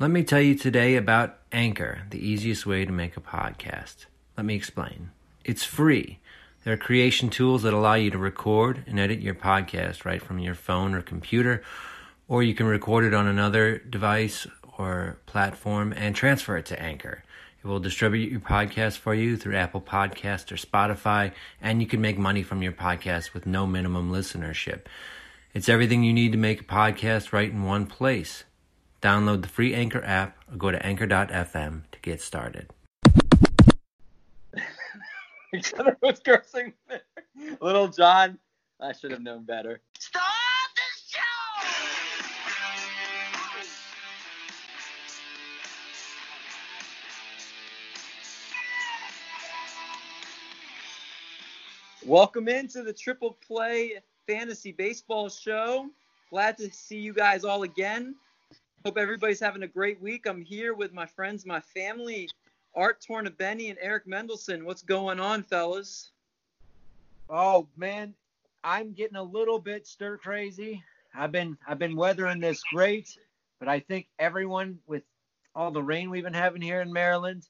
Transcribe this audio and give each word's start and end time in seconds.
Let 0.00 0.12
me 0.12 0.22
tell 0.22 0.40
you 0.40 0.54
today 0.54 0.94
about 0.94 1.38
Anchor, 1.50 2.02
the 2.10 2.24
easiest 2.24 2.64
way 2.64 2.84
to 2.84 2.92
make 2.92 3.16
a 3.16 3.20
podcast. 3.20 4.06
Let 4.36 4.46
me 4.46 4.54
explain. 4.54 5.10
It's 5.44 5.64
free. 5.64 6.20
There 6.62 6.72
are 6.74 6.76
creation 6.76 7.30
tools 7.30 7.64
that 7.64 7.74
allow 7.74 7.94
you 7.94 8.12
to 8.12 8.18
record 8.18 8.84
and 8.86 9.00
edit 9.00 9.18
your 9.18 9.34
podcast 9.34 10.04
right 10.04 10.22
from 10.22 10.38
your 10.38 10.54
phone 10.54 10.94
or 10.94 11.02
computer, 11.02 11.64
or 12.28 12.44
you 12.44 12.54
can 12.54 12.66
record 12.66 13.06
it 13.06 13.12
on 13.12 13.26
another 13.26 13.78
device 13.78 14.46
or 14.78 15.18
platform 15.26 15.92
and 15.92 16.14
transfer 16.14 16.56
it 16.56 16.66
to 16.66 16.80
Anchor. 16.80 17.24
It 17.60 17.66
will 17.66 17.80
distribute 17.80 18.30
your 18.30 18.38
podcast 18.38 18.98
for 18.98 19.14
you 19.16 19.36
through 19.36 19.56
Apple 19.56 19.80
Podcast 19.80 20.52
or 20.52 20.54
Spotify, 20.54 21.32
and 21.60 21.82
you 21.82 21.88
can 21.88 22.00
make 22.00 22.18
money 22.18 22.44
from 22.44 22.62
your 22.62 22.70
podcast 22.70 23.34
with 23.34 23.46
no 23.46 23.66
minimum 23.66 24.12
listenership. 24.12 24.82
It's 25.54 25.68
everything 25.68 26.04
you 26.04 26.12
need 26.12 26.30
to 26.30 26.38
make 26.38 26.60
a 26.60 26.64
podcast 26.64 27.32
right 27.32 27.50
in 27.50 27.64
one 27.64 27.86
place. 27.86 28.44
Download 29.00 29.42
the 29.42 29.48
free 29.48 29.74
Anchor 29.74 30.02
app 30.04 30.36
or 30.50 30.56
go 30.56 30.72
to 30.72 30.84
anchor.fm 30.84 31.82
to 31.92 31.98
get 32.02 32.20
started. 32.20 32.68
Each 35.54 35.72
was 36.02 36.18
cursing. 36.18 36.72
Little 37.60 37.86
John, 37.86 38.40
I 38.80 38.92
should 38.92 39.12
have 39.12 39.22
known 39.22 39.44
better. 39.44 39.80
Stop 40.00 40.22
the 40.74 40.82
show! 41.06 41.20
Welcome 52.04 52.48
into 52.48 52.82
the 52.82 52.92
Triple 52.92 53.38
Play 53.46 54.00
Fantasy 54.26 54.72
Baseball 54.72 55.28
Show. 55.28 55.88
Glad 56.30 56.58
to 56.58 56.68
see 56.72 56.98
you 56.98 57.12
guys 57.12 57.44
all 57.44 57.62
again. 57.62 58.16
Hope 58.84 58.96
everybody's 58.96 59.40
having 59.40 59.64
a 59.64 59.68
great 59.68 60.00
week. 60.00 60.26
I'm 60.26 60.40
here 60.40 60.72
with 60.72 60.92
my 60.92 61.04
friends, 61.04 61.44
my 61.44 61.60
family, 61.60 62.28
Art 62.74 63.04
Tornabeni 63.06 63.70
and 63.70 63.78
Eric 63.82 64.06
Mendelson. 64.06 64.62
What's 64.62 64.82
going 64.82 65.18
on, 65.18 65.42
fellas? 65.42 66.12
Oh 67.28 67.66
man, 67.76 68.14
I'm 68.62 68.92
getting 68.92 69.16
a 69.16 69.22
little 69.22 69.58
bit 69.58 69.86
stir 69.86 70.16
crazy. 70.16 70.82
I've 71.12 71.32
been 71.32 71.58
I've 71.66 71.80
been 71.80 71.96
weathering 71.96 72.40
this 72.40 72.62
great, 72.72 73.18
but 73.58 73.68
I 73.68 73.80
think 73.80 74.06
everyone 74.18 74.78
with 74.86 75.02
all 75.56 75.72
the 75.72 75.82
rain 75.82 76.08
we've 76.08 76.24
been 76.24 76.32
having 76.32 76.62
here 76.62 76.80
in 76.80 76.92
Maryland, 76.92 77.48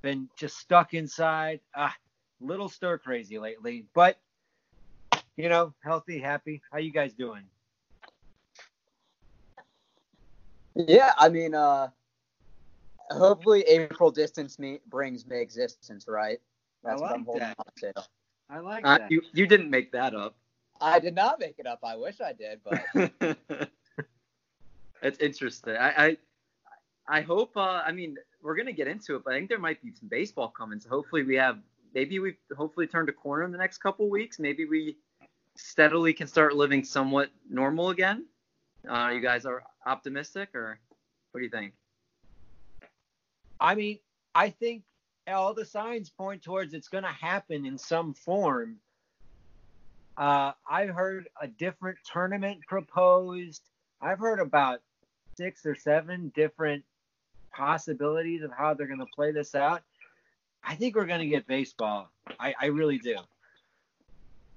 been 0.00 0.28
just 0.36 0.56
stuck 0.56 0.94
inside. 0.94 1.60
Ah, 1.76 1.94
little 2.40 2.70
stir 2.70 2.96
crazy 2.96 3.38
lately, 3.38 3.84
but 3.94 4.18
you 5.36 5.50
know, 5.50 5.74
healthy, 5.84 6.18
happy. 6.18 6.62
How 6.72 6.78
you 6.78 6.92
guys 6.92 7.12
doing? 7.12 7.42
Yeah, 10.74 11.12
I 11.18 11.28
mean, 11.28 11.54
uh, 11.54 11.88
hopefully 13.10 13.62
April 13.62 14.10
distance 14.10 14.58
me 14.58 14.80
brings 14.88 15.26
me 15.26 15.40
existence, 15.40 16.06
right? 16.08 16.38
That's 16.82 17.00
what 17.00 17.12
I'm 17.12 17.24
holding 17.24 17.40
that. 17.40 17.56
on 17.58 17.92
to. 17.94 18.04
I 18.50 18.58
like 18.58 18.84
Uh, 18.84 18.98
that. 18.98 19.10
you, 19.10 19.22
you 19.32 19.46
didn't 19.46 19.70
make 19.70 19.92
that 19.92 20.14
up. 20.14 20.34
I 20.80 20.98
did 20.98 21.14
not 21.14 21.38
make 21.38 21.58
it 21.58 21.66
up. 21.66 21.80
I 21.84 21.96
wish 21.96 22.20
I 22.20 22.32
did, 22.32 22.60
but 22.64 23.70
it's 25.02 25.18
interesting. 25.20 25.76
I, 25.76 26.06
I 26.06 26.16
I 27.08 27.20
hope. 27.20 27.56
Uh, 27.56 27.82
I 27.86 27.92
mean, 27.92 28.16
we're 28.42 28.56
gonna 28.56 28.72
get 28.72 28.88
into 28.88 29.14
it, 29.16 29.22
but 29.24 29.34
I 29.34 29.36
think 29.36 29.48
there 29.48 29.58
might 29.58 29.80
be 29.82 29.92
some 29.92 30.08
baseball 30.08 30.48
coming. 30.48 30.80
So 30.80 30.88
hopefully 30.88 31.22
we 31.22 31.36
have. 31.36 31.58
Maybe 31.94 32.18
we've 32.18 32.38
hopefully 32.56 32.86
turned 32.86 33.10
a 33.10 33.12
corner 33.12 33.44
in 33.44 33.52
the 33.52 33.58
next 33.58 33.78
couple 33.78 34.08
weeks. 34.08 34.38
Maybe 34.38 34.64
we 34.64 34.96
steadily 35.56 36.12
can 36.14 36.26
start 36.26 36.56
living 36.56 36.82
somewhat 36.82 37.30
normal 37.48 37.90
again. 37.90 38.24
Uh, 38.88 39.10
you 39.14 39.20
guys 39.20 39.44
are 39.46 39.62
optimistic, 39.86 40.54
or 40.54 40.78
what 41.30 41.40
do 41.40 41.44
you 41.44 41.50
think? 41.50 41.72
I 43.60 43.74
mean, 43.74 43.98
I 44.34 44.50
think 44.50 44.82
all 45.28 45.54
the 45.54 45.64
signs 45.64 46.10
point 46.10 46.42
towards 46.42 46.74
it's 46.74 46.88
going 46.88 47.04
to 47.04 47.10
happen 47.10 47.64
in 47.64 47.78
some 47.78 48.12
form. 48.14 48.76
Uh, 50.16 50.52
I've 50.68 50.90
heard 50.90 51.28
a 51.40 51.46
different 51.46 51.98
tournament 52.10 52.60
proposed. 52.66 53.62
I've 54.00 54.18
heard 54.18 54.40
about 54.40 54.80
six 55.36 55.64
or 55.64 55.74
seven 55.74 56.32
different 56.34 56.84
possibilities 57.54 58.42
of 58.42 58.50
how 58.50 58.74
they're 58.74 58.86
going 58.86 58.98
to 58.98 59.06
play 59.14 59.32
this 59.32 59.54
out. 59.54 59.82
I 60.64 60.74
think 60.74 60.96
we're 60.96 61.06
going 61.06 61.20
to 61.20 61.26
get 61.26 61.46
baseball. 61.46 62.10
I, 62.38 62.54
I 62.60 62.66
really 62.66 62.98
do. 62.98 63.16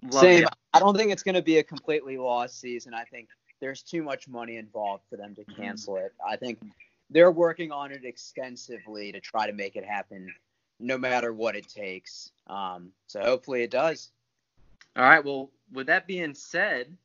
Love 0.04 0.22
same. 0.22 0.44
it. 0.44 0.50
I 0.74 0.80
don't 0.80 0.96
think 0.96 1.12
it's 1.12 1.24
going 1.24 1.36
to 1.36 1.42
be 1.42 1.58
a 1.58 1.64
completely 1.64 2.18
lost 2.18 2.60
season. 2.60 2.94
I 2.94 3.04
think 3.06 3.30
there's 3.66 3.82
too 3.82 4.04
much 4.04 4.28
money 4.28 4.58
involved 4.58 5.02
for 5.10 5.18
them 5.18 5.34
to 5.34 5.44
cancel 5.56 5.96
it. 5.96 6.14
I 6.24 6.36
think 6.36 6.60
they're 7.10 7.32
working 7.32 7.72
on 7.72 7.92
it 7.92 8.06
extensively 8.06 9.12
to 9.12 9.20
try 9.20 9.48
to 9.48 9.54
make 9.54 9.76
it 9.76 9.84
happen, 9.84 10.32
no 10.80 11.00
matter 11.00 11.34
what 11.34 11.56
it 11.56 11.68
takes. 11.68 12.30
Um, 12.46 12.92
so 13.08 13.22
hopefully 13.22 13.64
it 13.64 13.72
does. 13.72 14.12
All 14.96 15.02
right. 15.02 15.26
Well, 15.26 15.50
with 15.74 15.88
that 15.88 16.06
being 16.06 16.36
said, 16.36 16.96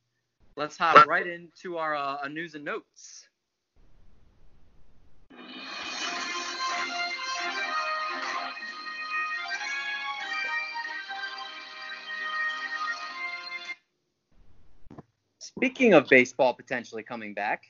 let's 0.57 0.77
hop 0.77 1.07
right 1.07 1.27
into 1.27 1.79
our 1.79 1.97
uh, 1.97 2.29
news 2.29 2.55
and 2.55 2.65
notes. 2.67 3.27
Speaking 15.57 15.95
of 15.95 16.09
baseball 16.09 16.55
potentially 16.55 17.03
coming 17.03 17.35
back, 17.35 17.65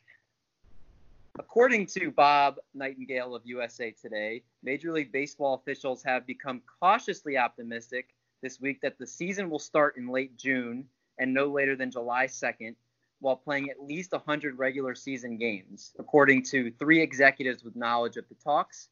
according 1.39 1.87
to 1.87 2.11
Bob 2.11 2.57
Nightingale 2.75 3.35
of 3.35 3.43
USA 3.47 3.91
Today, 3.91 4.43
Major 4.63 4.93
League 4.93 5.11
Baseball 5.11 5.55
officials 5.55 6.03
have 6.03 6.27
become 6.27 6.61
cautiously 6.79 7.39
optimistic 7.39 8.15
this 8.43 8.61
week 8.61 8.83
that 8.83 8.99
the 8.99 9.07
season 9.07 9.49
will 9.49 9.59
start 9.59 9.97
in 9.97 10.09
late 10.09 10.37
June 10.37 10.85
and 11.19 11.33
no 11.33 11.47
later 11.47 11.75
than 11.75 11.91
July 11.91 12.27
2nd, 12.27 12.77
while 13.21 13.37
playing 13.37 13.71
at 13.71 13.83
least 13.83 14.13
100 14.13 14.59
regular 14.59 14.95
season 14.95 15.39
games, 15.39 15.95
according 15.99 16.43
to 16.43 16.71
three 16.79 17.01
executives 17.01 17.65
with 17.65 17.75
knowledge 17.77 18.19
of 18.19 18.29
the 18.29 18.37
talks. 18.37 18.89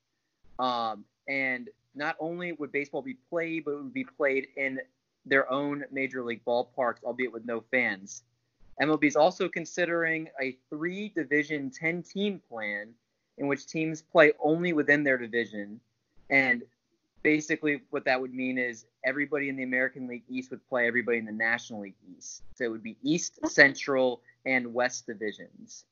Um, 0.58 1.04
and 1.28 1.68
not 1.94 2.16
only 2.18 2.52
would 2.52 2.72
baseball 2.72 3.02
be 3.02 3.18
played, 3.28 3.66
but 3.66 3.72
it 3.72 3.82
would 3.82 3.94
be 3.94 4.04
played 4.04 4.48
in 4.56 4.80
their 5.26 5.50
own 5.52 5.84
major 5.92 6.24
league 6.24 6.44
ballparks, 6.46 7.04
albeit 7.04 7.32
with 7.32 7.44
no 7.44 7.62
fans. 7.70 8.22
MLB 8.80 9.04
is 9.04 9.16
also 9.16 9.48
considering 9.48 10.28
a 10.40 10.56
three 10.70 11.08
division 11.08 11.70
10 11.70 12.02
team 12.02 12.40
plan 12.48 12.94
in 13.38 13.46
which 13.46 13.66
teams 13.66 14.02
play 14.02 14.32
only 14.40 14.72
within 14.72 15.02
their 15.04 15.18
division. 15.18 15.80
And 16.30 16.62
basically, 17.22 17.82
what 17.90 18.04
that 18.04 18.20
would 18.20 18.34
mean 18.34 18.58
is 18.58 18.86
everybody 19.04 19.48
in 19.48 19.56
the 19.56 19.62
American 19.62 20.06
League 20.06 20.24
East 20.28 20.50
would 20.50 20.66
play 20.68 20.86
everybody 20.86 21.18
in 21.18 21.24
the 21.24 21.32
National 21.32 21.80
League 21.80 21.94
East. 22.16 22.42
So 22.54 22.64
it 22.64 22.68
would 22.68 22.82
be 22.82 22.96
East, 23.02 23.38
Central, 23.46 24.20
and 24.44 24.72
West 24.74 25.06
divisions. 25.06 25.84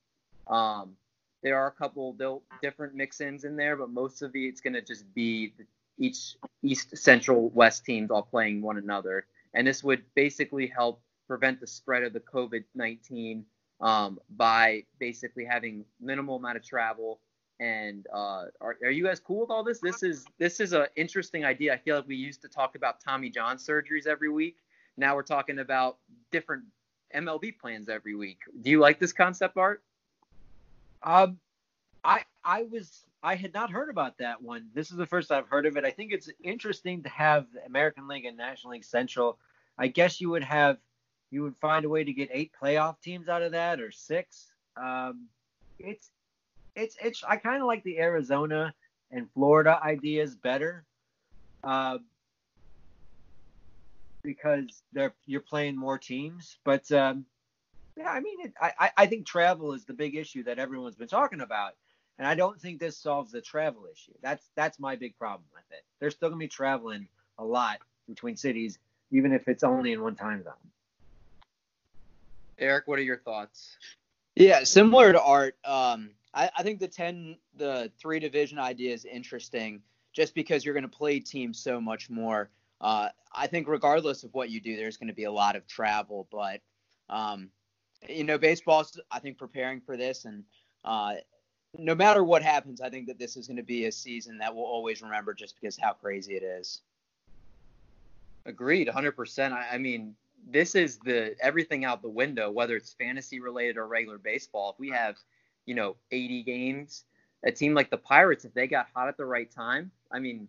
Um, 0.47 0.97
there 1.43 1.59
are 1.59 1.69
a 1.69 1.73
couple 1.73 2.17
different 2.63 2.95
mix-ins 2.95 3.45
in 3.45 3.57
there, 3.57 3.77
but 3.77 3.91
most 3.91 4.23
of 4.23 4.35
it, 4.35 4.41
it's 4.41 4.61
going 4.61 4.73
to 4.73 4.83
just 4.83 5.13
be 5.15 5.53
each 5.99 6.37
East, 6.63 6.97
Central, 6.97 7.51
West 7.51 7.85
teams 7.85 8.11
all 8.11 8.23
playing 8.23 8.63
one 8.63 8.79
another, 8.79 9.27
and 9.55 9.67
this 9.67 9.83
would 9.85 10.03
basically 10.15 10.67
help 10.67 11.01
prevent 11.26 11.60
the 11.60 11.66
spread 11.66 12.03
of 12.03 12.12
the 12.12 12.20
COVID-19 12.20 13.42
um, 13.81 14.19
by 14.37 14.84
basically 14.98 15.44
having 15.44 15.84
minimal 16.00 16.37
amount 16.37 16.56
of 16.56 16.64
travel. 16.64 17.20
And 17.59 18.06
uh, 18.12 18.47
are, 18.60 18.76
are 18.84 18.91
you 18.91 19.04
guys 19.04 19.20
cool 19.20 19.41
with 19.41 19.50
all 19.50 19.64
this? 19.64 19.81
This 19.81 20.03
is 20.03 20.26
this 20.38 20.60
is 20.60 20.72
an 20.72 20.87
interesting 20.97 21.44
idea. 21.44 21.72
I 21.72 21.78
feel 21.78 21.97
like 21.97 22.06
we 22.06 22.16
used 22.16 22.42
to 22.42 22.48
talk 22.48 22.75
about 22.75 23.00
Tommy 23.00 23.31
John 23.31 23.56
surgeries 23.56 24.06
every 24.06 24.28
week. 24.28 24.59
Now 24.98 25.14
we're 25.14 25.22
talking 25.22 25.59
about 25.59 25.97
different 26.31 26.64
MLB 27.14 27.58
plans 27.58 27.88
every 27.88 28.14
week. 28.14 28.41
Do 28.60 28.70
you 28.70 28.78
like 28.78 28.98
this 28.98 29.12
concept, 29.12 29.56
Art? 29.56 29.82
Um, 31.03 31.38
I 32.04 32.25
I 32.44 32.64
was 32.64 33.06
I 33.22 33.37
had 33.37 33.55
not 33.55 33.70
heard 33.70 33.88
about 33.88 34.19
that 34.19 34.43
one. 34.43 34.69
This 34.75 34.90
is 34.90 34.96
the 34.96 35.06
first 35.06 35.32
I've 35.32 35.49
heard 35.49 35.67
of 35.67 35.76
it. 35.76 35.84
I 35.84 35.90
think 35.90 36.12
it's 36.12 36.31
interesting 36.43 37.02
to 37.05 37.08
have 37.08 37.46
the 37.52 37.64
American 37.64 38.06
League 38.06 38.26
and 38.26 38.37
National 38.37 38.72
League 38.72 38.84
Central. 38.84 39.38
I 39.79 39.88
guess 39.88 40.20
you 40.20 40.31
would 40.31 40.44
have 40.44 40.79
you 41.31 41.43
would 41.43 41.56
find 41.56 41.84
a 41.84 41.88
way 41.88 42.05
to 42.05 42.12
get 42.12 42.28
eight 42.32 42.52
playoff 42.61 43.00
teams 43.00 43.28
out 43.28 43.43
of 43.43 43.52
that 43.52 43.81
or 43.81 43.90
six. 43.90 44.52
Um, 44.76 45.26
it's 45.78 46.11
it's 46.75 46.96
it's 47.02 47.25
I 47.25 47.37
kind 47.37 47.61
of 47.61 47.67
like 47.67 47.82
the 47.84 47.99
Arizona 47.99 48.75
and 49.11 49.31
Florida 49.32 49.78
ideas 49.82 50.34
better. 50.34 50.84
Uh, 51.64 51.99
because 54.26 54.82
they're 54.93 55.14
you're 55.25 55.40
playing 55.40 55.76
more 55.76 55.96
teams, 55.99 56.58
but 56.64 56.90
um, 56.93 57.25
yeah, 57.96 58.11
I 58.11 58.20
mean, 58.20 58.40
it, 58.40 58.52
I 58.61 58.90
I- 58.96 59.06
think 59.06 59.25
travel 59.25 59.72
is 59.72 59.84
the 59.84 59.94
big 59.94 60.17
issue 60.17 60.43
that 60.44 60.58
everyone's 60.58 60.96
been 60.96 61.08
talking 61.08 61.40
about, 61.40 61.75
and 62.19 62.26
I 62.26 62.34
don't 62.34 62.61
think 62.61 62.81
this 62.81 62.99
solves 62.99 63.31
the 63.32 63.40
travel 63.40 63.87
issue. 63.90 64.12
That's 64.22 64.50
that's 64.56 64.79
my 64.81 64.96
big 64.96 65.17
problem 65.17 65.46
with 65.55 65.64
it. 65.70 65.84
They're 66.00 66.11
still 66.11 66.29
gonna 66.29 66.40
be 66.40 66.49
traveling 66.49 67.08
a 67.38 67.44
lot 67.44 67.79
between 68.08 68.37
cities, 68.37 68.79
even 69.12 69.32
if 69.32 69.46
it's 69.49 69.62
only 69.62 69.93
in 69.93 70.02
one 70.02 70.17
time 70.17 70.43
zone. 70.43 70.55
Eric, 72.58 72.87
what 72.87 72.99
are 72.99 73.03
your 73.03 73.19
thoughts? 73.19 73.76
Yeah, 74.35 74.64
similar 74.64 75.12
to 75.12 75.20
Art, 75.20 75.56
um, 75.64 76.11
I, 76.35 76.50
I 76.56 76.62
think 76.62 76.79
the 76.79 76.88
ten, 76.88 77.37
the 77.56 77.91
three 77.99 78.20
division 78.20 78.58
idea 78.58 78.93
is 78.93 79.05
interesting, 79.05 79.81
just 80.12 80.35
because 80.35 80.64
you're 80.64 80.75
going 80.75 80.82
to 80.82 80.88
play 80.88 81.19
teams 81.19 81.58
so 81.58 81.81
much 81.81 82.11
more. 82.11 82.50
Uh, 82.81 83.08
I 83.35 83.47
think 83.47 83.67
regardless 83.69 84.23
of 84.23 84.35
what 84.35 84.50
you 84.50 84.61
do, 84.61 84.76
there's 84.76 84.99
going 84.99 85.08
to 85.08 85.14
be 85.14 85.25
a 85.25 85.32
lot 85.32 85.56
of 85.56 85.67
travel, 85.67 86.29
but 86.31 86.61
um, 87.08 87.49
you 88.08 88.25
know, 88.25 88.37
baseball's 88.37 89.00
I 89.11 89.19
think 89.19 89.38
preparing 89.38 89.81
for 89.81 89.97
this, 89.97 90.26
and 90.26 90.44
uh, 90.85 91.14
no 91.79 91.94
matter 91.94 92.23
what 92.23 92.43
happens, 92.43 92.81
I 92.81 92.91
think 92.91 93.06
that 93.06 93.19
this 93.19 93.37
is 93.37 93.47
going 93.47 93.56
to 93.56 93.62
be 93.62 93.87
a 93.87 93.93
season 93.93 94.38
that 94.38 94.55
we'll 94.55 94.64
always 94.64 95.03
remember 95.03 95.32
just 95.32 95.58
because 95.58 95.79
how 95.81 95.94
crazy 95.94 96.35
it 96.35 96.43
is. 96.43 96.82
Agreed, 98.44 98.88
100%. 98.88 99.53
I, 99.53 99.67
I 99.73 99.79
mean, 99.79 100.14
this 100.46 100.75
is 100.75 100.98
the 100.98 101.34
everything 101.40 101.84
out 101.84 102.02
the 102.02 102.08
window, 102.08 102.50
whether 102.50 102.76
it's 102.76 102.93
fantasy 102.93 103.40
related 103.40 103.76
or 103.76 103.87
regular 103.87 104.19
baseball. 104.19 104.70
If 104.70 104.78
we 104.78 104.90
have, 104.90 105.16
you 105.66 105.75
know, 105.75 105.96
80 106.12 106.44
games, 106.44 107.04
a 107.44 107.50
team 107.50 107.75
like 107.75 107.90
the 107.90 107.98
Pirates, 107.98 108.44
if 108.44 108.54
they 108.54 108.66
got 108.66 108.87
hot 108.94 109.08
at 109.08 109.16
the 109.16 109.25
right 109.25 109.50
time, 109.50 109.90
I 110.12 110.20
mean, 110.20 110.48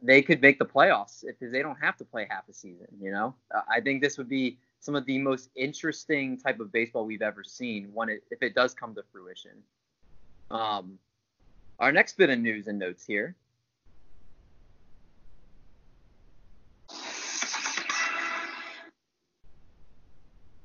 they 0.00 0.22
could 0.22 0.40
make 0.40 0.58
the 0.58 0.64
playoffs 0.64 1.24
because 1.26 1.50
they 1.50 1.62
don't 1.62 1.80
have 1.80 1.96
to 1.96 2.04
play 2.04 2.26
half 2.30 2.48
a 2.48 2.52
season. 2.52 2.86
You 3.00 3.10
know, 3.10 3.34
I 3.68 3.80
think 3.80 4.00
this 4.00 4.16
would 4.16 4.28
be 4.28 4.58
some 4.80 4.94
of 4.94 5.04
the 5.06 5.18
most 5.18 5.50
interesting 5.56 6.38
type 6.38 6.60
of 6.60 6.70
baseball 6.70 7.04
we've 7.04 7.22
ever 7.22 7.42
seen 7.42 7.90
when 7.92 8.08
it 8.08 8.22
if 8.30 8.42
it 8.42 8.54
does 8.54 8.74
come 8.74 8.94
to 8.94 9.02
fruition. 9.12 9.62
Um, 10.50 10.98
our 11.78 11.92
next 11.92 12.16
bit 12.16 12.30
of 12.30 12.38
news 12.38 12.68
and 12.68 12.78
notes 12.78 13.04
here. 13.04 13.34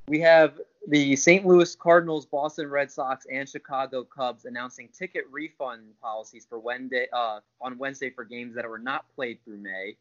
We 0.08 0.20
have 0.20 0.60
the 0.88 1.16
St. 1.16 1.46
Louis 1.46 1.76
Cardinals, 1.76 2.26
Boston 2.26 2.70
Red 2.70 2.92
Sox, 2.92 3.26
and 3.32 3.48
Chicago 3.48 4.04
Cubs 4.04 4.44
announcing 4.44 4.90
ticket 4.90 5.24
refund 5.32 5.84
policies 6.02 6.46
for 6.48 6.60
Wednesday 6.60 7.08
uh, 7.14 7.40
on 7.62 7.78
Wednesday 7.78 8.10
for 8.10 8.26
games 8.26 8.56
that 8.56 8.68
were 8.68 8.80
not 8.80 9.06
played 9.16 9.40
through 9.46 9.60
May 9.60 9.96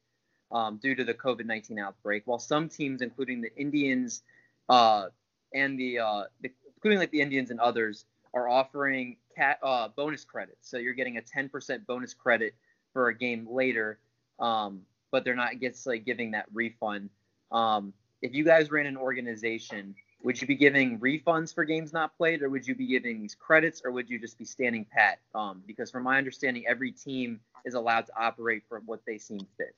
um, 0.50 0.78
due 0.82 0.96
to 0.96 1.04
the 1.04 1.14
COVID-19 1.14 1.80
outbreak. 1.80 2.22
While 2.26 2.40
some 2.40 2.68
teams, 2.68 3.00
including 3.00 3.40
the 3.40 3.54
Indians 3.56 4.22
uh, 4.68 5.06
and 5.54 5.78
the, 5.78 6.00
uh, 6.00 6.24
the, 6.40 6.50
including 6.74 6.98
like 6.98 7.12
the 7.12 7.20
Indians 7.20 7.52
and 7.52 7.60
others, 7.60 8.04
are 8.34 8.48
offering 8.48 9.16
cat, 9.36 9.58
uh, 9.62 9.88
bonus 9.88 10.24
credits. 10.24 10.68
So 10.68 10.78
you're 10.78 10.94
getting 10.94 11.18
a 11.18 11.22
10% 11.22 11.86
bonus 11.86 12.12
credit 12.12 12.54
for 12.92 13.08
a 13.08 13.16
game 13.16 13.46
later, 13.48 13.98
um, 14.40 14.80
but 15.12 15.24
they're 15.24 15.36
not 15.36 15.60
gets 15.60 15.86
like 15.86 16.04
giving 16.04 16.32
that 16.32 16.46
refund. 16.52 17.10
Um, 17.52 17.92
if 18.22 18.34
you 18.34 18.44
guys 18.44 18.70
ran 18.70 18.86
an 18.86 18.96
organization 18.96 19.94
would 20.22 20.40
you 20.40 20.46
be 20.46 20.54
giving 20.54 20.98
refunds 21.00 21.54
for 21.54 21.64
games 21.64 21.92
not 21.92 22.16
played, 22.16 22.42
or 22.42 22.48
would 22.48 22.66
you 22.66 22.74
be 22.74 22.86
giving 22.86 23.20
these 23.20 23.34
credits, 23.34 23.82
or 23.84 23.90
would 23.90 24.08
you 24.08 24.18
just 24.18 24.38
be 24.38 24.44
standing 24.44 24.84
pat? 24.84 25.18
Um, 25.34 25.62
because 25.66 25.90
from 25.90 26.04
my 26.04 26.16
understanding, 26.16 26.64
every 26.66 26.92
team 26.92 27.40
is 27.64 27.74
allowed 27.74 28.06
to 28.06 28.12
operate 28.16 28.62
from 28.68 28.84
what 28.86 29.00
they 29.06 29.18
seem 29.18 29.40
fit. 29.56 29.74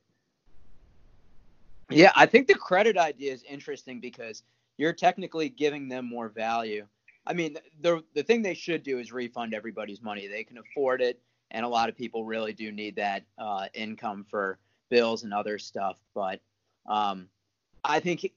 Yeah, 1.90 2.12
I 2.14 2.26
think 2.26 2.46
the 2.46 2.54
credit 2.54 2.96
idea 2.96 3.32
is 3.32 3.42
interesting 3.44 4.00
because 4.00 4.42
you're 4.76 4.92
technically 4.92 5.48
giving 5.48 5.88
them 5.88 6.06
more 6.06 6.28
value. 6.28 6.86
I 7.26 7.32
mean, 7.32 7.56
the 7.80 8.02
the 8.14 8.22
thing 8.22 8.42
they 8.42 8.54
should 8.54 8.82
do 8.82 8.98
is 8.98 9.12
refund 9.12 9.54
everybody's 9.54 10.02
money. 10.02 10.26
They 10.26 10.44
can 10.44 10.58
afford 10.58 11.00
it, 11.00 11.20
and 11.50 11.64
a 11.64 11.68
lot 11.68 11.88
of 11.88 11.96
people 11.96 12.24
really 12.24 12.52
do 12.52 12.70
need 12.70 12.96
that 12.96 13.24
uh, 13.38 13.66
income 13.72 14.26
for 14.28 14.58
bills 14.90 15.24
and 15.24 15.32
other 15.32 15.58
stuff. 15.58 15.98
But 16.14 16.40
um, 16.86 17.28
I 17.84 18.00
think 18.00 18.32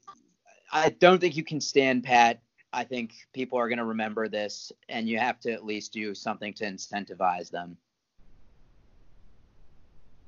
I 0.72 0.90
don't 0.90 1.20
think 1.20 1.38
you 1.38 1.44
can 1.44 1.62
stand 1.62 2.04
pat. 2.04 2.42
I 2.74 2.84
think 2.84 3.14
people 3.34 3.58
are 3.58 3.70
going 3.70 3.78
to 3.78 3.86
remember 3.86 4.28
this, 4.28 4.72
and 4.90 5.08
you 5.08 5.18
have 5.18 5.40
to 5.42 5.52
at 5.52 5.66
least 5.66 5.94
do 5.94 6.14
something 6.14 6.54
to 6.56 6.66
incentivize 6.66 7.50
them. 7.50 7.78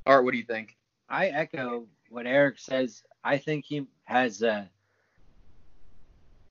Art, 0.05 0.23
what 0.23 0.31
do 0.31 0.37
you 0.37 0.45
think? 0.45 0.77
I 1.09 1.27
echo 1.27 1.85
what 2.09 2.25
Eric 2.25 2.59
says. 2.59 3.03
I 3.23 3.37
think 3.37 3.65
he 3.65 3.85
has 4.05 4.41
a 4.41 4.69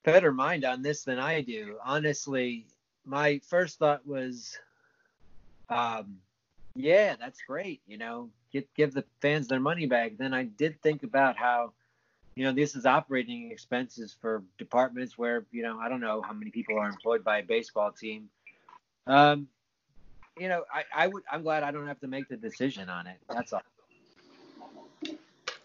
better 0.03 0.31
mind 0.31 0.63
on 0.63 0.83
this 0.83 1.03
than 1.03 1.19
I 1.19 1.41
do. 1.41 1.77
Honestly, 1.83 2.67
my 3.05 3.41
first 3.49 3.79
thought 3.79 4.05
was, 4.05 4.57
um, 5.69 6.17
yeah, 6.75 7.15
that's 7.19 7.41
great. 7.41 7.81
You 7.87 7.97
know, 7.97 8.29
get, 8.53 8.71
give 8.75 8.93
the 8.93 9.03
fans 9.21 9.47
their 9.47 9.59
money 9.59 9.87
back. 9.87 10.17
Then 10.17 10.33
I 10.33 10.43
did 10.43 10.81
think 10.81 11.03
about 11.03 11.35
how 11.35 11.73
you 12.39 12.45
know, 12.45 12.53
this 12.53 12.73
is 12.73 12.85
operating 12.85 13.51
expenses 13.51 14.15
for 14.21 14.43
departments 14.57 15.17
where, 15.17 15.45
you 15.51 15.61
know, 15.61 15.77
I 15.77 15.89
don't 15.89 15.99
know 15.99 16.21
how 16.21 16.31
many 16.31 16.51
people 16.51 16.79
are 16.79 16.87
employed 16.87 17.21
by 17.21 17.39
a 17.39 17.43
baseball 17.43 17.91
team. 17.91 18.29
Um, 19.07 19.49
you 20.37 20.47
know, 20.47 20.63
I, 20.73 20.83
I 20.95 21.07
would, 21.07 21.23
I'm 21.29 21.43
glad 21.43 21.63
I 21.63 21.71
don't 21.71 21.85
have 21.85 21.99
to 21.99 22.07
make 22.07 22.29
the 22.29 22.37
decision 22.37 22.87
on 22.87 23.07
it. 23.07 23.17
That's 23.27 23.51
all. 23.51 23.61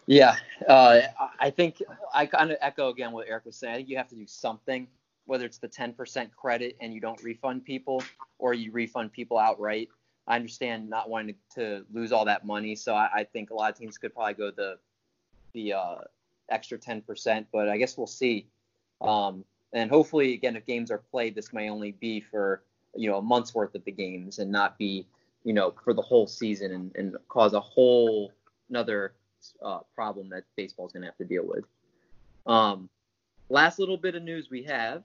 Yeah, 0.06 0.34
uh, 0.68 1.02
I 1.38 1.50
think 1.50 1.80
I 2.12 2.26
kind 2.26 2.50
of 2.50 2.58
echo 2.60 2.88
again 2.88 3.12
what 3.12 3.28
Eric 3.28 3.44
was 3.44 3.54
saying. 3.54 3.72
I 3.72 3.76
think 3.76 3.88
you 3.88 3.96
have 3.96 4.08
to 4.08 4.16
do 4.16 4.26
something, 4.26 4.88
whether 5.26 5.44
it's 5.44 5.58
the 5.58 5.68
10% 5.68 6.32
credit 6.34 6.76
and 6.80 6.92
you 6.92 7.00
don't 7.00 7.22
refund 7.22 7.64
people, 7.64 8.02
or 8.40 8.52
you 8.52 8.72
refund 8.72 9.12
people 9.12 9.38
outright. 9.38 9.90
I 10.26 10.34
understand 10.34 10.90
not 10.90 11.08
wanting 11.08 11.36
to, 11.54 11.60
to 11.60 11.84
lose 11.92 12.10
all 12.10 12.24
that 12.24 12.44
money, 12.44 12.74
so 12.74 12.96
I, 12.96 13.10
I, 13.14 13.24
think 13.24 13.50
a 13.50 13.54
lot 13.54 13.70
of 13.70 13.78
teams 13.78 13.96
could 13.96 14.12
probably 14.12 14.34
go 14.34 14.50
the 14.50 14.78
the 15.52 15.74
uh, 15.74 15.94
extra 16.50 16.78
10%, 16.78 17.46
but 17.52 17.68
I 17.68 17.76
guess 17.76 17.96
we'll 17.96 18.06
see. 18.06 18.46
Um, 19.00 19.44
and 19.72 19.90
hopefully, 19.90 20.34
again, 20.34 20.56
if 20.56 20.66
games 20.66 20.90
are 20.90 20.98
played, 20.98 21.34
this 21.34 21.52
may 21.52 21.68
only 21.68 21.92
be 21.92 22.20
for 22.20 22.62
you 22.96 23.10
know 23.10 23.18
a 23.18 23.22
month's 23.22 23.54
worth 23.54 23.74
of 23.74 23.84
the 23.84 23.92
games 23.92 24.38
and 24.38 24.50
not 24.50 24.78
be 24.78 25.06
you 25.42 25.52
know 25.52 25.74
for 25.82 25.92
the 25.92 26.02
whole 26.02 26.26
season 26.26 26.70
and, 26.72 26.94
and 26.94 27.16
cause 27.28 27.52
a 27.52 27.60
whole 27.60 28.32
another 28.70 29.14
uh, 29.62 29.80
problem 29.94 30.28
that 30.30 30.44
baseball's 30.56 30.92
going 30.92 31.02
to 31.02 31.08
have 31.08 31.16
to 31.16 31.24
deal 31.24 31.44
with. 31.44 31.64
Um, 32.46 32.88
last 33.48 33.78
little 33.78 33.96
bit 33.96 34.14
of 34.14 34.22
news 34.22 34.48
we 34.50 34.62
have 34.64 35.02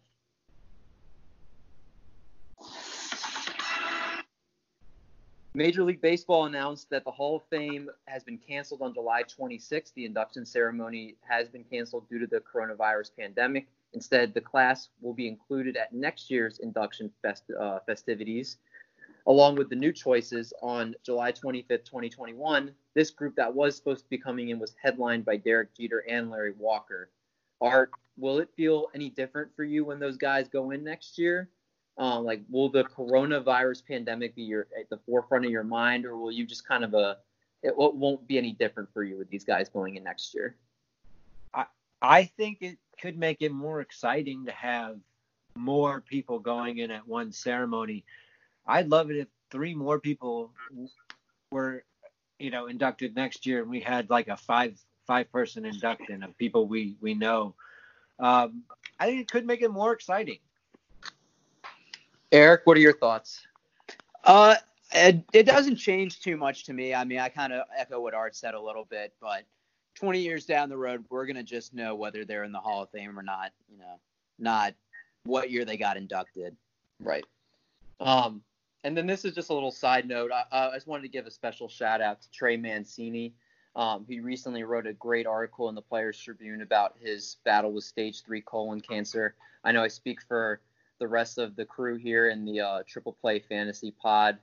Major 5.55 5.83
League 5.83 6.01
Baseball 6.01 6.45
announced 6.45 6.91
that 6.91 7.03
the 7.03 7.11
Hall 7.11 7.37
of 7.37 7.43
Fame 7.49 7.89
has 8.05 8.23
been 8.23 8.37
canceled 8.37 8.83
on 8.83 8.93
July 8.93 9.23
26th. 9.23 9.93
The 9.95 10.05
induction 10.05 10.45
ceremony 10.45 11.15
has 11.27 11.49
been 11.49 11.63
canceled 11.63 12.07
due 12.07 12.19
to 12.19 12.27
the 12.27 12.41
coronavirus 12.41 13.09
pandemic. 13.17 13.67
Instead, 13.93 14.35
the 14.35 14.41
class 14.41 14.89
will 15.01 15.13
be 15.13 15.27
included 15.27 15.75
at 15.75 15.91
next 15.91 16.29
year's 16.29 16.59
induction 16.59 17.11
fest, 17.23 17.45
uh, 17.59 17.79
festivities, 17.87 18.57
along 19.25 19.55
with 19.55 19.69
the 19.69 19.75
new 19.75 19.91
choices 19.91 20.53
on 20.61 20.93
July 21.03 21.31
25th, 21.31 21.83
2021. 21.83 22.71
This 22.93 23.09
group 23.09 23.35
that 23.35 23.51
was 23.51 23.75
supposed 23.75 24.03
to 24.03 24.09
be 24.09 24.19
coming 24.19 24.49
in 24.49 24.59
was 24.59 24.75
headlined 24.79 25.25
by 25.25 25.37
Derek 25.37 25.73
Jeter 25.73 26.03
and 26.07 26.29
Larry 26.29 26.53
Walker. 26.59 27.09
Art, 27.59 27.89
will 28.17 28.37
it 28.37 28.49
feel 28.55 28.89
any 28.93 29.09
different 29.09 29.55
for 29.55 29.63
you 29.63 29.83
when 29.83 29.99
those 29.99 30.15
guys 30.15 30.47
go 30.47 30.69
in 30.69 30.83
next 30.83 31.17
year? 31.17 31.49
Um, 31.99 32.23
like, 32.23 32.41
will 32.49 32.69
the 32.69 32.85
coronavirus 32.85 33.85
pandemic 33.85 34.33
be 34.33 34.43
your 34.43 34.67
at 34.79 34.89
the 34.89 34.97
forefront 35.05 35.45
of 35.45 35.51
your 35.51 35.65
mind, 35.65 36.05
or 36.05 36.15
will 36.17 36.31
you 36.31 36.45
just 36.45 36.65
kind 36.65 36.85
of 36.85 36.93
a 36.93 36.97
uh, 36.97 37.15
it 37.61 37.73
won't 37.75 38.25
be 38.25 38.37
any 38.37 38.53
different 38.53 38.89
for 38.93 39.03
you 39.03 39.17
with 39.17 39.29
these 39.29 39.43
guys 39.43 39.67
going 39.67 39.97
in 39.97 40.03
next 40.03 40.33
year? 40.33 40.55
I 41.53 41.65
I 42.01 42.23
think 42.23 42.59
it 42.61 42.77
could 43.01 43.17
make 43.17 43.41
it 43.41 43.51
more 43.51 43.81
exciting 43.81 44.45
to 44.45 44.51
have 44.53 44.97
more 45.57 45.99
people 45.99 46.39
going 46.39 46.77
in 46.77 46.89
at 46.89 47.05
one 47.05 47.33
ceremony. 47.33 48.05
I'd 48.65 48.87
love 48.87 49.11
it 49.11 49.17
if 49.17 49.27
three 49.51 49.75
more 49.75 49.99
people 49.99 50.53
were, 51.51 51.83
you 52.39 52.49
know, 52.49 52.67
inducted 52.67 53.13
next 53.13 53.45
year, 53.45 53.61
and 53.61 53.69
we 53.69 53.81
had 53.81 54.09
like 54.09 54.29
a 54.29 54.37
five 54.37 54.79
five 55.05 55.29
person 55.33 55.65
induction 55.65 56.23
of 56.23 56.37
people 56.37 56.65
we 56.65 56.95
we 57.01 57.13
know. 57.13 57.55
Um, 58.19 58.63
I 58.99 59.07
think 59.07 59.21
it 59.21 59.31
could 59.31 59.45
make 59.45 59.61
it 59.61 59.69
more 59.69 59.91
exciting. 59.91 60.39
Eric, 62.31 62.61
what 62.65 62.77
are 62.77 62.81
your 62.81 62.97
thoughts? 62.97 63.45
Uh, 64.23 64.55
it, 64.93 65.23
it 65.33 65.43
doesn't 65.43 65.75
change 65.75 66.21
too 66.21 66.37
much 66.37 66.65
to 66.65 66.73
me. 66.73 66.93
I 66.93 67.03
mean, 67.03 67.19
I 67.19 67.29
kind 67.29 67.53
of 67.53 67.65
echo 67.75 67.99
what 67.99 68.13
Art 68.13 68.35
said 68.35 68.53
a 68.53 68.61
little 68.61 68.85
bit, 68.85 69.13
but 69.21 69.43
20 69.95 70.19
years 70.19 70.45
down 70.45 70.69
the 70.69 70.77
road, 70.77 71.03
we're 71.09 71.25
gonna 71.25 71.43
just 71.43 71.73
know 71.73 71.95
whether 71.95 72.25
they're 72.25 72.43
in 72.43 72.51
the 72.51 72.59
Hall 72.59 72.83
of 72.83 72.89
Fame 72.91 73.17
or 73.17 73.23
not. 73.23 73.51
You 73.69 73.77
know, 73.77 73.99
not 74.37 74.73
what 75.23 75.51
year 75.51 75.65
they 75.65 75.77
got 75.77 75.97
inducted. 75.97 76.55
Right. 76.99 77.25
Um, 77.99 78.41
and 78.83 78.95
then 78.95 79.07
this 79.07 79.25
is 79.25 79.33
just 79.33 79.49
a 79.49 79.53
little 79.53 79.71
side 79.71 80.07
note. 80.07 80.31
I, 80.31 80.45
I 80.51 80.73
just 80.73 80.87
wanted 80.87 81.03
to 81.03 81.09
give 81.09 81.25
a 81.25 81.31
special 81.31 81.67
shout 81.67 82.01
out 82.01 82.21
to 82.21 82.31
Trey 82.31 82.55
Mancini. 82.57 83.33
Um, 83.75 84.05
he 84.07 84.19
recently 84.19 84.63
wrote 84.63 84.87
a 84.87 84.93
great 84.93 85.27
article 85.27 85.69
in 85.69 85.75
the 85.75 85.81
Players 85.81 86.19
Tribune 86.19 86.61
about 86.61 86.95
his 86.99 87.37
battle 87.43 87.71
with 87.71 87.83
stage 87.83 88.23
three 88.23 88.41
colon 88.41 88.81
cancer. 88.81 89.35
I 89.63 89.71
know 89.71 89.83
I 89.83 89.89
speak 89.89 90.21
for 90.21 90.61
the 90.99 91.07
rest 91.07 91.37
of 91.37 91.55
the 91.55 91.65
crew 91.65 91.95
here 91.97 92.29
in 92.29 92.45
the 92.45 92.61
uh, 92.61 92.83
Triple 92.87 93.13
Play 93.13 93.39
Fantasy 93.39 93.91
Pod 93.91 94.37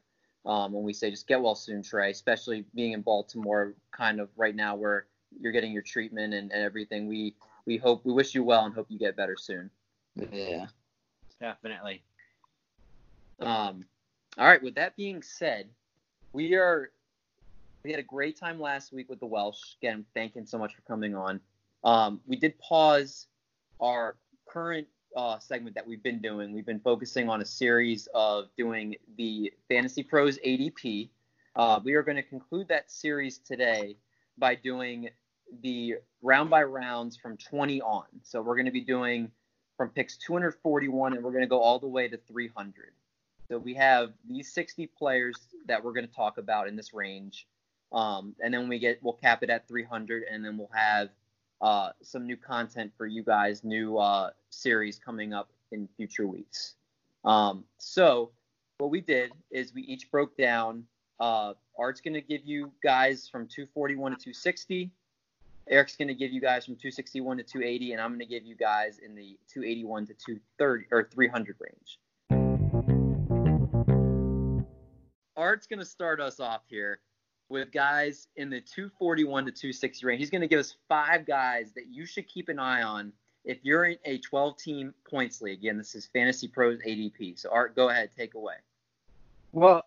um, 0.47 0.73
when 0.73 0.85
we 0.85 0.93
say 0.93 1.11
just 1.11 1.27
get 1.27 1.41
well 1.41 1.55
soon, 1.55 1.83
Trey, 1.83 2.11
especially 2.11 2.65
being 2.75 2.93
in 2.93 3.03
Baltimore, 3.03 3.75
kind 3.91 4.21
of 4.21 4.29
right 4.37 4.55
now 4.55 4.77
where 4.77 5.07
you're 5.41 5.53
getting 5.53 5.73
your 5.73 5.83
treatment 5.83 6.35
and, 6.35 6.53
and 6.53 6.63
everything. 6.63 7.09
We 7.09 7.35
we 7.67 7.77
hope 7.77 8.05
we 8.05 8.13
wish 8.13 8.35
you 8.35 8.45
well 8.45 8.65
and 8.65 8.75
hope 8.75 8.87
you 8.89 8.99
get 8.99 9.17
better 9.17 9.37
soon. 9.37 9.71
Yeah, 10.33 10.67
definitely. 11.41 12.03
Um, 13.41 13.85
All 14.39 14.47
right. 14.47 14.63
With 14.63 14.77
that 14.77 14.97
being 14.97 15.21
said, 15.21 15.69
we 16.33 16.55
are 16.55 16.91
we 17.83 17.91
had 17.91 18.01
a 18.01 18.05
great 18.05 18.39
time 18.39 18.61
last 18.61 18.93
week 18.93 19.11
with 19.11 19.21
the 19.21 19.27
Welsh. 19.27 19.75
Again, 19.83 20.05
thanking 20.15 20.47
so 20.47 20.59
much 20.59 20.75
for 20.75 20.83
coming 20.83 21.15
on. 21.15 21.41
Um, 21.83 22.21
we 22.27 22.37
did 22.37 22.59
pause 22.59 23.27
our 23.81 24.17
current 24.49 24.87
uh, 25.17 25.39
segment 25.39 25.75
that 25.75 25.87
we've 25.87 26.03
been 26.03 26.21
doing. 26.21 26.53
We've 26.53 26.67
been 26.67 26.81
focusing 26.81 27.29
on 27.29 27.41
a 27.41 27.45
series 27.45 28.07
of 28.15 28.49
doing 28.57 28.97
the 29.17 29.53
Fantasy 29.69 30.03
Pros 30.03 30.39
ADP. 30.47 31.09
Uh, 31.57 31.81
we 31.83 31.95
are 31.95 32.03
going 32.03 32.17
to 32.17 32.23
conclude 32.23 32.69
that 32.69 32.91
series 32.91 33.39
today 33.39 33.97
by 34.37 34.55
doing 34.55 35.09
the 35.63 35.95
round 36.23 36.51
by 36.51 36.63
rounds 36.63 37.17
from 37.17 37.39
20 37.39 37.81
on. 37.81 38.05
So 38.23 38.43
we're 38.43 38.57
going 38.57 38.67
to 38.67 38.73
be 38.73 38.83
doing 38.83 39.31
from 39.79 39.89
picks 39.89 40.19
241 40.19 41.15
and 41.15 41.25
we're 41.25 41.31
going 41.31 41.43
to 41.43 41.49
go 41.49 41.61
all 41.61 41.79
the 41.79 41.89
way 41.89 42.09
to 42.09 42.19
300. 42.29 42.93
So 43.49 43.59
we 43.59 43.75
have 43.75 44.13
these 44.29 44.53
60 44.53 44.89
players 44.99 45.37
that 45.67 45.83
we're 45.83 45.93
going 45.93 46.07
to 46.07 46.15
talk 46.15 46.37
about 46.37 46.69
in 46.69 46.77
this 46.77 46.93
range. 46.93 47.47
Um, 47.93 48.35
and 48.43 48.53
then 48.53 48.69
we 48.69 48.79
get 48.79 48.99
we'll 49.03 49.15
cap 49.15 49.43
it 49.43 49.49
at 49.49 49.69
300 49.69 50.25
and 50.31 50.45
then 50.45 50.59
we'll 50.59 50.71
have 50.75 51.09
uh, 51.61 51.91
some 52.03 52.27
new 52.27 52.37
content 52.37 52.93
for 52.97 53.07
you 53.07 53.23
guys, 53.23 53.65
new 53.65 53.99
uh, 53.99 54.31
series 54.51 54.99
coming 54.99 55.33
up 55.33 55.51
in 55.73 55.89
future 55.97 56.27
weeks. 56.27 56.75
Um, 57.25 57.65
so 57.79 58.31
what 58.79 58.91
we 58.91 59.01
did 59.01 59.33
is 59.51 59.75
we 59.75 59.83
each 59.83 60.11
broke 60.11 60.37
down. 60.37 60.85
Uh, 61.19 61.55
Art's 61.79 62.01
going 62.01 62.15
to 62.15 62.21
give 62.21 62.43
you 62.45 62.73
guys 62.83 63.29
from 63.29 63.47
241 63.47 64.13
to 64.13 64.17
260. 64.17 64.91
Eric's 65.69 65.97
going 65.97 66.09
to 66.09 66.15
give 66.15 66.31
you 66.31 66.41
guys 66.41 66.65
from 66.65 66.75
261 66.75 67.39
to 67.39 67.43
280, 67.43 67.93
and 67.93 68.01
I'm 68.01 68.11
going 68.11 68.21
to 68.21 68.27
give 68.27 68.45
you 68.45 68.55
guys 68.55 68.99
in 68.99 69.17
the 69.17 69.37
281 69.53 70.07
to 70.07 70.15
230 70.15 70.87
or 70.93 71.09
300 71.11 71.57
range. 71.59 71.99
Art's 75.37 75.67
going 75.67 75.81
to 75.81 75.85
start 75.85 76.21
us 76.21 76.39
off 76.39 76.63
here 76.69 77.01
with 77.49 77.71
guys 77.73 78.29
in 78.37 78.51
the 78.51 78.61
241 78.61 79.47
to 79.47 79.51
260 79.53 80.07
range. 80.07 80.21
He's 80.21 80.31
going 80.31 80.41
to 80.41 80.49
give 80.49 80.61
us 80.61 80.77
five 80.89 81.27
guys 81.27 81.73
that 81.75 81.87
you 81.89 82.07
should 82.07 82.29
keep 82.29 82.49
an 82.49 82.59
eye 82.59 82.83
on 82.83 83.13
if 83.45 83.59
you're 83.63 83.85
in 83.85 83.97
a 84.05 84.19
12 84.19 84.57
team 84.59 84.95
points 85.09 85.41
league. 85.41 85.61
Again, 85.61 85.79
this 85.79 85.95
is 85.95 86.07
Fantasy 86.07 86.49
Pros 86.49 86.79
ADP. 86.87 87.39
So, 87.39 87.51
Art, 87.51 87.77
go 87.77 87.89
ahead, 87.89 88.11
take 88.17 88.35
away. 88.35 88.57
Well, 89.53 89.85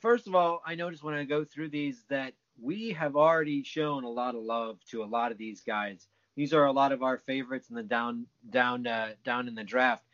first 0.00 0.26
of 0.26 0.34
all, 0.34 0.62
I 0.66 0.74
noticed 0.74 1.02
when 1.02 1.14
I 1.14 1.24
go 1.24 1.44
through 1.44 1.68
these 1.68 2.04
that 2.08 2.32
we 2.60 2.90
have 2.92 3.16
already 3.16 3.62
shown 3.62 4.04
a 4.04 4.08
lot 4.08 4.34
of 4.34 4.42
love 4.42 4.78
to 4.90 5.02
a 5.02 5.06
lot 5.06 5.32
of 5.32 5.38
these 5.38 5.60
guys. 5.60 6.06
These 6.36 6.52
are 6.52 6.64
a 6.64 6.72
lot 6.72 6.92
of 6.92 7.02
our 7.02 7.18
favorites 7.18 7.68
in 7.68 7.76
the 7.76 7.82
down 7.82 8.26
down 8.50 8.86
uh, 8.86 9.10
down 9.24 9.46
in 9.48 9.54
the 9.54 9.64
draft. 9.64 10.04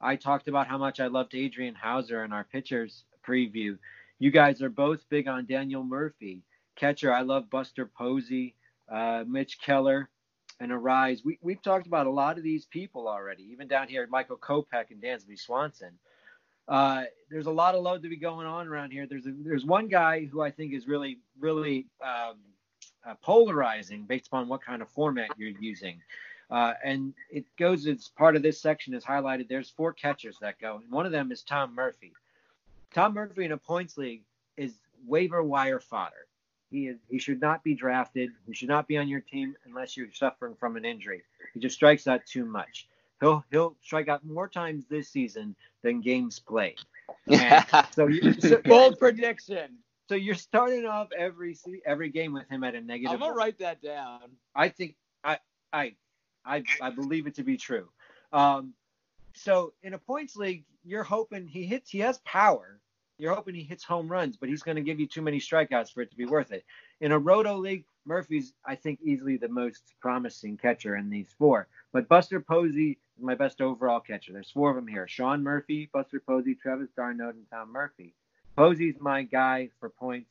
I 0.00 0.16
talked 0.16 0.48
about 0.48 0.66
how 0.66 0.78
much 0.78 1.00
I 1.00 1.06
loved 1.06 1.34
Adrian 1.34 1.74
Houser 1.74 2.24
in 2.24 2.32
our 2.32 2.44
pitchers 2.44 3.04
preview. 3.26 3.78
You 4.18 4.30
guys 4.30 4.62
are 4.62 4.70
both 4.70 5.08
big 5.10 5.28
on 5.28 5.46
Daniel 5.46 5.84
Murphy. 5.84 6.42
Catcher, 6.74 7.12
I 7.12 7.20
love 7.22 7.50
Buster 7.50 7.86
Posey, 7.86 8.54
uh, 8.90 9.24
Mitch 9.26 9.60
Keller, 9.60 10.08
and 10.60 10.72
Arraez. 10.72 11.24
We, 11.24 11.38
we've 11.42 11.62
talked 11.62 11.86
about 11.86 12.06
a 12.06 12.10
lot 12.10 12.38
of 12.38 12.44
these 12.44 12.64
people 12.66 13.08
already, 13.08 13.44
even 13.52 13.68
down 13.68 13.88
here, 13.88 14.06
Michael 14.10 14.38
Kopech 14.38 14.90
and 14.90 15.02
Dansby 15.02 15.38
Swanson. 15.38 15.92
Uh, 16.66 17.04
there's 17.30 17.46
a 17.46 17.50
lot 17.50 17.74
of 17.74 17.82
love 17.82 18.02
to 18.02 18.08
be 18.08 18.16
going 18.16 18.46
on 18.46 18.66
around 18.66 18.90
here. 18.90 19.06
There's 19.06 19.26
a, 19.26 19.32
there's 19.44 19.64
one 19.64 19.86
guy 19.86 20.24
who 20.24 20.40
I 20.40 20.50
think 20.50 20.72
is 20.72 20.88
really 20.88 21.18
really 21.38 21.86
um, 22.02 22.36
uh, 23.06 23.14
polarizing 23.22 24.04
based 24.04 24.26
upon 24.26 24.48
what 24.48 24.64
kind 24.64 24.82
of 24.82 24.88
format 24.88 25.28
you're 25.36 25.50
using. 25.60 26.00
Uh, 26.50 26.72
and 26.84 27.12
it 27.30 27.44
goes 27.58 27.86
as 27.86 28.08
part 28.16 28.34
of 28.34 28.42
this 28.42 28.60
section 28.60 28.94
is 28.94 29.04
highlighted. 29.04 29.48
There's 29.48 29.70
four 29.70 29.92
catchers 29.92 30.38
that 30.40 30.58
go, 30.60 30.80
and 30.82 30.90
one 30.90 31.06
of 31.06 31.12
them 31.12 31.30
is 31.30 31.42
Tom 31.42 31.74
Murphy. 31.74 32.12
Tom 32.92 33.14
Murphy 33.14 33.44
in 33.44 33.52
a 33.52 33.56
points 33.58 33.96
league 33.96 34.22
is 34.56 34.74
waiver 35.06 35.42
wire 35.42 35.80
fodder. 35.80 36.26
He 36.70 36.88
is 36.88 36.98
he 37.08 37.18
should 37.18 37.40
not 37.40 37.62
be 37.62 37.74
drafted. 37.74 38.30
He 38.46 38.54
should 38.54 38.68
not 38.68 38.88
be 38.88 38.96
on 38.96 39.08
your 39.08 39.20
team 39.20 39.54
unless 39.66 39.96
you're 39.96 40.12
suffering 40.12 40.56
from 40.58 40.76
an 40.76 40.84
injury. 40.84 41.22
He 41.54 41.60
just 41.60 41.76
strikes 41.76 42.06
out 42.06 42.26
too 42.26 42.44
much. 42.44 42.88
He'll 43.20 43.44
he'll 43.50 43.76
strike 43.82 44.08
out 44.08 44.24
more 44.24 44.48
times 44.48 44.84
this 44.88 45.08
season 45.08 45.54
than 45.82 46.00
games 46.00 46.38
played. 46.38 46.78
And 47.28 47.64
so, 47.92 48.08
you, 48.08 48.32
so 48.34 48.60
Bold 48.64 48.98
prediction. 48.98 49.78
so 50.08 50.16
you're 50.16 50.34
starting 50.34 50.86
off 50.86 51.08
every 51.16 51.56
every 51.86 52.10
game 52.10 52.32
with 52.32 52.48
him 52.48 52.64
at 52.64 52.74
a 52.74 52.80
negative. 52.80 53.14
I'm 53.14 53.20
gonna 53.20 53.34
write 53.34 53.58
that 53.58 53.80
down. 53.80 54.20
I 54.54 54.68
think 54.68 54.96
I 55.22 55.38
I 55.72 55.94
I 56.44 56.64
I 56.80 56.90
believe 56.90 57.26
it 57.26 57.36
to 57.36 57.44
be 57.44 57.56
true. 57.56 57.88
Um, 58.32 58.74
so 59.34 59.72
in 59.82 59.94
a 59.94 59.98
points 59.98 60.36
league, 60.36 60.64
you're 60.86 61.02
hoping 61.02 61.46
he 61.46 61.64
hits. 61.64 61.90
He 61.90 61.98
has 61.98 62.18
power. 62.18 62.78
You're 63.18 63.34
hoping 63.34 63.54
he 63.54 63.62
hits 63.62 63.82
home 63.82 64.08
runs, 64.08 64.36
but 64.36 64.48
he's 64.48 64.62
going 64.62 64.76
to 64.76 64.82
give 64.82 65.00
you 65.00 65.06
too 65.06 65.22
many 65.22 65.40
strikeouts 65.40 65.92
for 65.92 66.02
it 66.02 66.10
to 66.10 66.16
be 66.16 66.26
worth 66.26 66.52
it. 66.52 66.64
In 67.00 67.12
a 67.12 67.18
roto 67.18 67.56
league, 67.56 67.84
Murphy's 68.04 68.52
I 68.64 68.76
think 68.76 69.00
easily 69.02 69.36
the 69.36 69.48
most 69.48 69.82
promising 70.00 70.56
catcher 70.56 70.96
in 70.96 71.10
these 71.10 71.34
four. 71.38 71.66
But 71.92 72.08
Buster 72.08 72.40
Posey 72.40 72.98
is 73.16 73.24
my 73.24 73.34
best 73.34 73.60
overall 73.60 74.00
catcher. 74.00 74.32
There's 74.32 74.50
four 74.50 74.70
of 74.70 74.76
them 74.76 74.86
here: 74.86 75.08
Sean 75.08 75.42
Murphy, 75.42 75.88
Buster 75.92 76.20
Posey, 76.20 76.54
Travis 76.54 76.90
d'Arnaud, 76.94 77.30
and 77.30 77.50
Tom 77.50 77.72
Murphy. 77.72 78.14
Posey's 78.56 79.00
my 79.00 79.22
guy 79.22 79.70
for 79.80 79.88
points, 79.88 80.30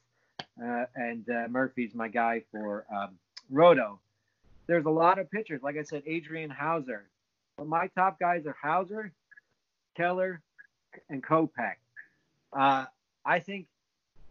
uh, 0.64 0.86
and 0.96 1.28
uh, 1.30 1.48
Murphy's 1.50 1.94
my 1.94 2.08
guy 2.08 2.44
for 2.52 2.86
um, 2.96 3.18
roto. 3.50 4.00
There's 4.68 4.86
a 4.86 4.92
lot 4.92 5.20
of 5.20 5.30
pitchers. 5.30 5.62
Like 5.62 5.78
I 5.78 5.84
said, 5.84 6.04
Adrian 6.06 6.50
Houser. 6.50 7.06
But 7.58 7.68
my 7.68 7.88
top 7.96 8.20
guys 8.20 8.46
are 8.46 8.56
Houser, 8.62 9.14
Keller, 9.96 10.42
and 11.10 11.24
Kopech. 11.24 11.76
Uh, 12.54 12.86
I 13.26 13.40
think 13.40 13.68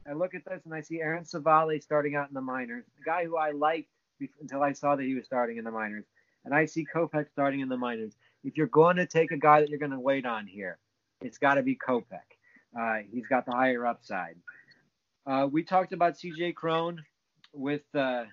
I 0.08 0.12
look 0.12 0.34
at 0.34 0.44
this 0.44 0.62
and 0.64 0.74
I 0.74 0.80
see 0.80 1.00
Aaron 1.00 1.24
Civale 1.24 1.82
starting 1.82 2.14
out 2.14 2.28
in 2.28 2.34
the 2.34 2.40
minors, 2.40 2.84
a 3.00 3.04
guy 3.04 3.24
who 3.24 3.36
I 3.36 3.50
liked 3.50 3.88
until 4.40 4.62
I 4.62 4.72
saw 4.72 4.96
that 4.96 5.02
he 5.02 5.14
was 5.14 5.24
starting 5.24 5.56
in 5.56 5.64
the 5.64 5.70
minors. 5.70 6.04
And 6.44 6.54
I 6.54 6.66
see 6.66 6.86
Kopech 6.94 7.30
starting 7.30 7.60
in 7.60 7.68
the 7.68 7.76
minors. 7.76 8.12
If 8.44 8.56
you're 8.56 8.66
going 8.66 8.96
to 8.96 9.06
take 9.06 9.30
a 9.30 9.36
guy 9.36 9.60
that 9.60 9.70
you're 9.70 9.78
going 9.78 9.90
to 9.92 10.00
wait 10.00 10.26
on 10.26 10.46
here, 10.46 10.78
it's 11.22 11.38
got 11.38 11.54
to 11.54 11.62
be 11.62 11.76
Kopech. 11.76 12.18
Uh, 12.78 12.98
he's 13.10 13.26
got 13.26 13.46
the 13.46 13.52
higher 13.52 13.86
upside. 13.86 14.36
Uh, 15.26 15.48
we 15.50 15.62
talked 15.62 15.92
about 15.92 16.14
CJ 16.14 16.54
Cron 16.54 17.02
with 17.54 17.82
uh, 17.94 18.24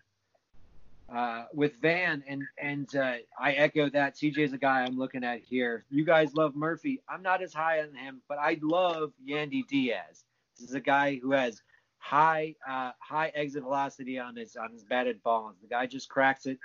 uh, 1.14 1.46
with 1.54 1.74
Van, 1.82 2.24
and 2.28 2.44
and 2.58 2.96
uh, 2.96 3.16
I 3.38 3.52
echo 3.54 3.90
that. 3.90 4.16
CJ's 4.16 4.54
a 4.54 4.58
guy 4.58 4.82
I'm 4.84 4.98
looking 4.98 5.24
at 5.24 5.42
here. 5.42 5.84
You 5.90 6.06
guys 6.06 6.34
love 6.36 6.56
Murphy. 6.56 7.02
I'm 7.10 7.22
not 7.22 7.42
as 7.42 7.54
high 7.54 7.82
on 7.82 7.94
him, 7.94 8.22
but 8.30 8.38
I 8.38 8.58
love 8.62 9.12
Yandy 9.28 9.68
Diaz. 9.68 10.24
This 10.58 10.70
is 10.70 10.76
a 10.76 10.80
guy 10.80 11.20
who 11.22 11.32
has 11.32 11.62
high 11.98 12.56
uh, 12.68 12.92
high 13.00 13.32
exit 13.36 13.64
velocity 13.64 14.20
on 14.20 14.36
his 14.36 14.56
on 14.56 14.72
his 14.72 14.84
batted 14.84 15.22
balls. 15.22 15.56
The 15.62 15.68
guy 15.68 15.86
just 15.86 16.10
cracks 16.10 16.46
it. 16.46 16.58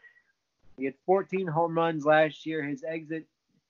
He 0.78 0.84
had 0.84 0.94
14 1.06 1.46
home 1.46 1.76
runs 1.76 2.04
last 2.04 2.46
year. 2.46 2.62
His 2.62 2.84
exit, 2.84 3.26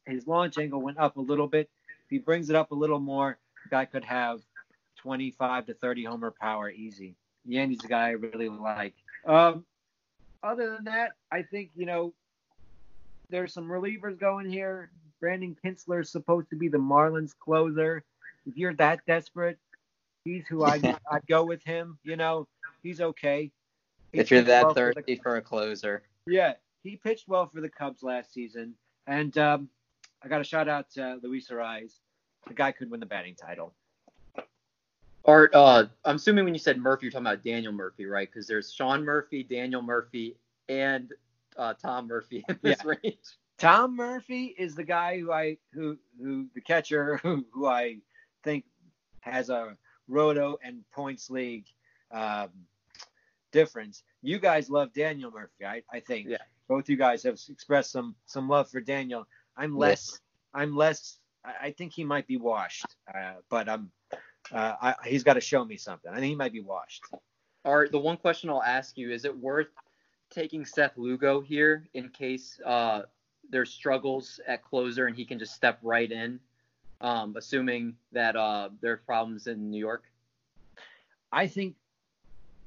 his 0.06 0.26
launch 0.26 0.58
angle 0.58 0.82
went 0.82 0.98
up 0.98 1.16
a 1.16 1.20
little 1.20 1.46
bit. 1.46 1.70
If 2.04 2.10
he 2.10 2.18
brings 2.18 2.50
it 2.50 2.56
up 2.56 2.72
a 2.72 2.74
little 2.74 2.98
more, 2.98 3.38
the 3.64 3.70
guy 3.70 3.84
could 3.84 4.04
have 4.04 4.40
25 4.96 5.66
to 5.66 5.74
30 5.74 6.04
homer 6.04 6.34
power 6.38 6.68
easy. 6.70 7.14
Yandy's 7.48 7.84
a 7.84 7.88
guy 7.88 8.08
I 8.08 8.10
really 8.10 8.48
like. 8.48 8.94
Um, 9.24 9.64
other 10.46 10.70
than 10.70 10.84
that, 10.84 11.12
I 11.32 11.42
think 11.42 11.70
you 11.74 11.86
know 11.86 12.14
there's 13.30 13.52
some 13.52 13.68
relievers 13.68 14.18
going 14.18 14.48
here. 14.50 14.90
Brandon 15.20 15.56
Kintzler 15.64 16.02
is 16.02 16.10
supposed 16.10 16.50
to 16.50 16.56
be 16.56 16.68
the 16.68 16.78
Marlins 16.78 17.32
closer. 17.38 18.04
If 18.46 18.56
you're 18.56 18.74
that 18.74 19.00
desperate, 19.06 19.58
he's 20.24 20.46
who 20.46 20.64
I 20.64 20.74
I'd 21.10 21.26
go 21.28 21.44
with 21.44 21.62
him. 21.64 21.98
You 22.04 22.16
know, 22.16 22.46
he's 22.82 23.00
okay. 23.00 23.50
He 24.12 24.20
If 24.20 24.30
you're 24.30 24.42
that 24.42 24.64
well 24.64 24.74
for 24.74 24.88
the- 24.88 24.94
thirsty 24.94 25.16
for 25.16 25.36
a 25.36 25.42
closer. 25.42 26.02
yeah, 26.26 26.54
he 26.82 26.96
pitched 26.96 27.26
well 27.28 27.46
for 27.46 27.60
the 27.60 27.68
Cubs 27.68 28.02
last 28.02 28.32
season, 28.32 28.74
and 29.06 29.36
um, 29.38 29.68
I 30.22 30.28
got 30.28 30.38
to 30.38 30.44
shout 30.44 30.68
out 30.68 30.90
to 30.92 31.18
Luis 31.22 31.48
Arraez. 31.48 31.94
The 32.46 32.54
guy 32.54 32.70
could 32.70 32.90
win 32.90 33.00
the 33.00 33.06
batting 33.06 33.34
title. 33.34 33.74
Art, 35.26 35.54
uh, 35.54 35.86
I'm 36.04 36.16
assuming 36.16 36.44
when 36.44 36.54
you 36.54 36.60
said 36.60 36.78
Murphy, 36.78 37.06
you're 37.06 37.10
talking 37.10 37.26
about 37.26 37.42
Daniel 37.42 37.72
Murphy, 37.72 38.06
right? 38.06 38.28
Because 38.32 38.46
there's 38.46 38.72
Sean 38.72 39.04
Murphy, 39.04 39.42
Daniel 39.42 39.82
Murphy, 39.82 40.36
and 40.68 41.12
uh, 41.56 41.74
Tom 41.74 42.06
Murphy 42.06 42.44
in 42.48 42.58
this 42.62 42.84
range. 42.84 43.18
Tom 43.58 43.96
Murphy 43.96 44.54
is 44.58 44.74
the 44.74 44.84
guy 44.84 45.18
who 45.18 45.32
I 45.32 45.56
who 45.72 45.96
who 46.20 46.46
the 46.54 46.60
catcher 46.60 47.16
who, 47.22 47.44
who 47.52 47.66
I 47.66 47.98
think 48.44 48.64
has 49.20 49.50
a 49.50 49.76
roto 50.08 50.58
and 50.62 50.84
points 50.92 51.30
league 51.30 51.64
um, 52.12 52.50
difference. 53.52 54.02
You 54.22 54.38
guys 54.38 54.70
love 54.70 54.92
Daniel 54.92 55.30
Murphy, 55.30 55.64
I, 55.64 55.82
I 55.92 56.00
think. 56.00 56.28
Yeah. 56.28 56.38
Both 56.68 56.88
you 56.88 56.96
guys 56.96 57.22
have 57.22 57.38
expressed 57.48 57.92
some 57.92 58.14
some 58.26 58.48
love 58.48 58.70
for 58.70 58.80
Daniel. 58.80 59.26
I'm 59.56 59.76
less. 59.76 60.20
I'm 60.52 60.76
less. 60.76 61.18
I, 61.44 61.68
I 61.68 61.70
think 61.70 61.92
he 61.92 62.04
might 62.04 62.26
be 62.26 62.36
washed, 62.36 62.86
uh, 63.12 63.34
but 63.48 63.68
I'm. 63.68 63.90
Uh, 64.52 64.74
I, 64.80 64.94
he's 65.04 65.24
got 65.24 65.34
to 65.34 65.40
show 65.40 65.64
me 65.64 65.76
something. 65.76 66.10
I 66.10 66.16
think 66.16 66.26
he 66.26 66.34
might 66.34 66.52
be 66.52 66.60
washed. 66.60 67.04
All 67.64 67.78
right. 67.78 67.90
the 67.90 67.98
one 67.98 68.16
question 68.16 68.50
I'll 68.50 68.62
ask 68.62 68.96
you 68.96 69.10
is: 69.10 69.24
It 69.24 69.36
worth 69.36 69.68
taking 70.30 70.64
Seth 70.64 70.96
Lugo 70.96 71.40
here 71.40 71.86
in 71.94 72.08
case 72.10 72.60
uh, 72.64 73.02
there's 73.50 73.72
struggles 73.72 74.40
at 74.46 74.62
closer 74.62 75.06
and 75.06 75.16
he 75.16 75.24
can 75.24 75.38
just 75.38 75.54
step 75.54 75.78
right 75.82 76.10
in? 76.10 76.40
um, 77.00 77.34
assuming 77.36 77.94
that 78.12 78.36
uh, 78.36 78.70
there 78.80 78.92
are 78.92 78.96
problems 78.98 79.46
in 79.46 79.70
New 79.70 79.78
York? 79.78 80.04
I 81.32 81.46
think 81.46 81.76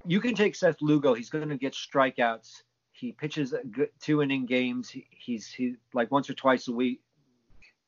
you 0.05 0.19
can 0.19 0.36
take 0.36 0.55
Seth 0.55 0.81
Lugo. 0.81 1.13
He's 1.13 1.29
going 1.29 1.50
to 1.50 1.57
get 1.57 1.74
strikeouts. 1.74 2.63
He 2.91 3.12
pitches 3.12 3.53
good 3.71 3.89
two 4.01 4.21
inning 4.21 4.45
games. 4.45 4.89
He, 4.89 5.07
he's 5.09 5.48
he 5.48 5.75
like 5.93 6.12
once 6.12 6.29
or 6.29 6.33
twice 6.33 6.67
a 6.67 6.74
week. 6.74 7.01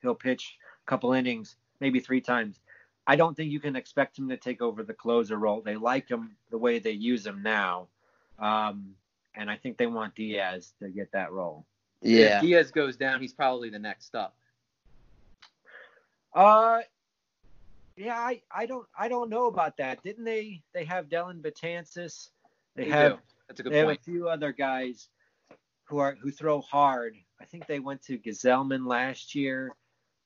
He'll 0.01 0.15
pitch 0.15 0.57
a 0.86 0.89
couple 0.89 1.13
innings, 1.13 1.57
maybe 1.79 2.00
three 2.00 2.21
times. 2.21 2.60
I 3.08 3.15
don't 3.15 3.36
think 3.36 3.51
you 3.51 3.60
can 3.60 3.75
expect 3.75 4.17
him 4.17 4.29
to 4.29 4.38
take 4.38 4.62
over 4.62 4.84
the 4.84 4.93
closer 4.93 5.38
role. 5.38 5.62
They 5.62 5.75
like 5.75 6.08
him 6.10 6.36
the 6.50 6.58
way 6.58 6.79
they 6.79 6.91
use 6.91 7.25
him 7.25 7.41
now, 7.43 7.88
um, 8.39 8.96
and 9.36 9.50
I 9.50 9.58
think 9.58 9.77
they 9.77 9.88
want 9.88 10.15
Diaz 10.15 10.74
to 10.81 10.89
get 10.89 11.12
that 11.12 11.31
role. 11.31 11.65
Yeah. 12.01 12.38
If 12.38 12.41
Diaz 12.41 12.72
goes 12.72 12.96
down, 12.96 13.22
he's 13.22 13.34
probably 13.34 13.70
the 13.70 13.79
next 13.79 14.15
up. 14.15 14.36
Uh, 16.34 16.81
yeah, 17.98 18.17
I, 18.17 18.41
I 18.51 18.65
don't 18.65 18.88
I 18.98 19.08
don't 19.08 19.29
know 19.29 19.48
about 19.48 19.77
that. 19.77 20.01
Didn't 20.03 20.24
they 20.24 20.62
they 20.74 20.86
have 20.86 21.10
Dellin 21.10 21.41
Betances? 21.41 22.29
They, 22.75 22.86
They 22.86 22.89
have 22.89 23.13
do. 23.13 23.20
That's 23.48 23.60
a 23.60 23.63
good 23.63 23.74
they 23.74 23.77
have 23.79 23.89
a 23.89 23.96
few 23.96 24.29
other 24.29 24.51
guys 24.51 25.10
who 25.84 25.98
are 25.98 26.15
who 26.22 26.31
throw 26.31 26.62
hard. 26.62 27.15
I 27.41 27.46
think 27.46 27.67
they 27.67 27.79
went 27.79 28.01
to 28.03 28.17
Gsellman 28.17 28.88
last 28.88 29.36
year. 29.36 29.75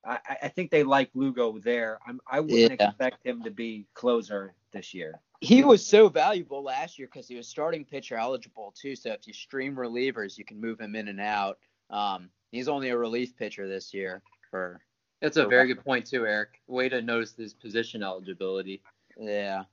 I, 0.05 0.19
I- 0.27 0.37
I 0.43 0.47
think 0.49 0.71
they 0.71 0.83
like 0.83 1.09
Lugo 1.13 1.57
there. 1.59 1.99
I'm, 2.07 2.19
I 2.27 2.39
wouldn't 2.39 2.79
Yeah. 2.79 2.87
expect 2.89 3.25
him 3.25 3.43
to 3.43 3.51
be 3.51 3.85
closer 3.93 4.53
this 4.71 4.93
year. 4.93 5.19
He 5.41 5.63
was 5.63 5.85
so 5.85 6.09
valuable 6.09 6.63
last 6.63 6.97
year 6.97 7.07
because 7.11 7.27
he 7.27 7.35
was 7.35 7.47
starting 7.47 7.83
pitcher 7.85 8.15
eligible 8.17 8.73
too. 8.79 8.95
So 8.95 9.11
if 9.11 9.27
you 9.27 9.33
stream 9.33 9.75
relievers, 9.75 10.37
you 10.37 10.45
can 10.45 10.59
move 10.59 10.79
him 10.79 10.95
in 10.95 11.07
and 11.07 11.19
out. 11.19 11.57
Um, 11.89 12.29
he's 12.51 12.67
only 12.67 12.89
a 12.89 12.97
relief 12.97 13.35
pitcher 13.37 13.67
this 13.67 13.93
year 13.93 14.21
for 14.49 14.81
That's 15.21 15.37
a 15.37 15.45
very 15.45 15.67
good 15.67 15.83
point 15.83 16.05
too, 16.07 16.25
Eric. 16.25 16.61
Way 16.67 16.89
to 16.89 17.01
notice 17.01 17.33
his 17.35 17.53
position 17.53 18.01
eligibility. 18.03 18.81
yeah. 19.19 19.63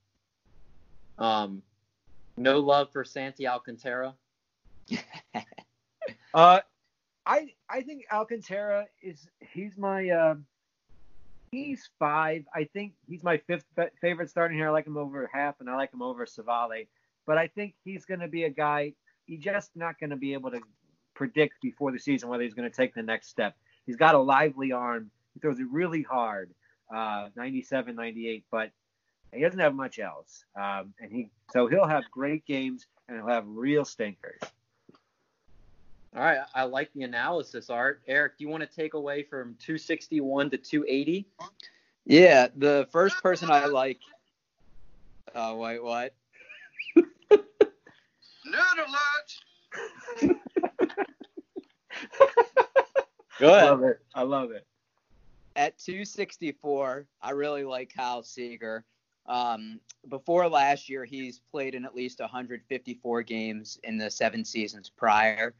Um, 1.18 1.62
no 2.36 2.58
love 2.58 2.90
for 2.90 3.04
Sandy 3.04 3.46
Alcantara. 3.46 4.14
Uh, 6.34 6.60
I 7.26 7.52
I 7.68 7.82
think 7.82 8.04
Alcantara 8.12 8.86
is 9.00 9.28
he's 9.40 9.76
my 9.78 10.10
uh, 10.10 10.34
he's 11.50 11.88
five. 11.98 12.44
I 12.54 12.64
think 12.64 12.94
he's 13.08 13.22
my 13.22 13.38
fifth 13.38 13.64
fa- 13.74 13.90
favorite 14.00 14.30
starting 14.30 14.56
here. 14.56 14.68
I 14.68 14.70
like 14.70 14.86
him 14.86 14.96
over 14.96 15.28
half, 15.32 15.60
and 15.60 15.70
I 15.70 15.76
like 15.76 15.92
him 15.92 16.02
over 16.02 16.26
Civale. 16.26 16.88
But 17.26 17.38
I 17.38 17.46
think 17.46 17.74
he's 17.84 18.04
going 18.04 18.20
to 18.20 18.28
be 18.28 18.44
a 18.44 18.50
guy. 18.50 18.94
He's 19.26 19.40
just 19.40 19.70
not 19.76 20.00
going 20.00 20.10
to 20.10 20.16
be 20.16 20.32
able 20.32 20.50
to 20.50 20.60
predict 21.14 21.60
before 21.62 21.92
the 21.92 21.98
season 21.98 22.28
whether 22.28 22.42
he's 22.42 22.54
going 22.54 22.68
to 22.68 22.76
take 22.76 22.94
the 22.94 23.02
next 23.02 23.28
step. 23.28 23.54
He's 23.86 23.96
got 23.96 24.16
a 24.16 24.18
lively 24.18 24.72
arm. 24.72 25.10
He 25.34 25.40
throws 25.40 25.60
it 25.60 25.66
really 25.70 26.02
hard, 26.02 26.50
uh, 26.94 27.28
97, 27.36 27.94
98, 27.94 28.44
but 28.50 28.70
he 29.32 29.40
doesn't 29.40 29.60
have 29.60 29.74
much 29.74 29.98
else. 29.98 30.44
Um, 30.56 30.92
and 31.00 31.12
he 31.12 31.30
so 31.52 31.66
he'll 31.68 31.86
have 31.86 32.04
great 32.10 32.44
games 32.44 32.86
and 33.08 33.16
he'll 33.16 33.28
have 33.28 33.44
real 33.46 33.84
stinkers. 33.84 34.40
All 36.14 36.22
right, 36.22 36.40
I 36.54 36.64
like 36.64 36.92
the 36.92 37.04
analysis, 37.04 37.70
Art. 37.70 38.02
Eric, 38.06 38.36
do 38.36 38.44
you 38.44 38.50
want 38.50 38.62
to 38.62 38.68
take 38.68 38.92
away 38.92 39.22
from 39.22 39.56
261 39.60 40.50
to 40.50 40.58
280? 40.58 41.26
Yeah, 42.04 42.48
the 42.54 42.86
first 42.92 43.22
person 43.22 43.50
I 43.50 43.64
like. 43.66 43.98
Oh 45.34 45.56
wait, 45.56 45.82
what? 45.82 46.14
Nerd 48.46 48.78
alert! 48.86 50.36
Good. 53.38 53.64
love 53.64 53.82
it. 53.82 54.00
I 54.14 54.22
love 54.22 54.50
it. 54.50 54.66
At 55.56 55.78
264, 55.78 57.06
I 57.22 57.30
really 57.30 57.64
like 57.64 57.94
Kyle 57.94 58.22
Seager. 58.22 58.84
Um, 59.26 59.80
before 60.08 60.48
last 60.48 60.88
year, 60.90 61.04
he's 61.06 61.40
played 61.50 61.74
in 61.74 61.84
at 61.86 61.94
least 61.94 62.20
154 62.20 63.22
games 63.22 63.78
in 63.84 63.96
the 63.96 64.10
seven 64.10 64.44
seasons 64.44 64.90
prior. 64.90 65.54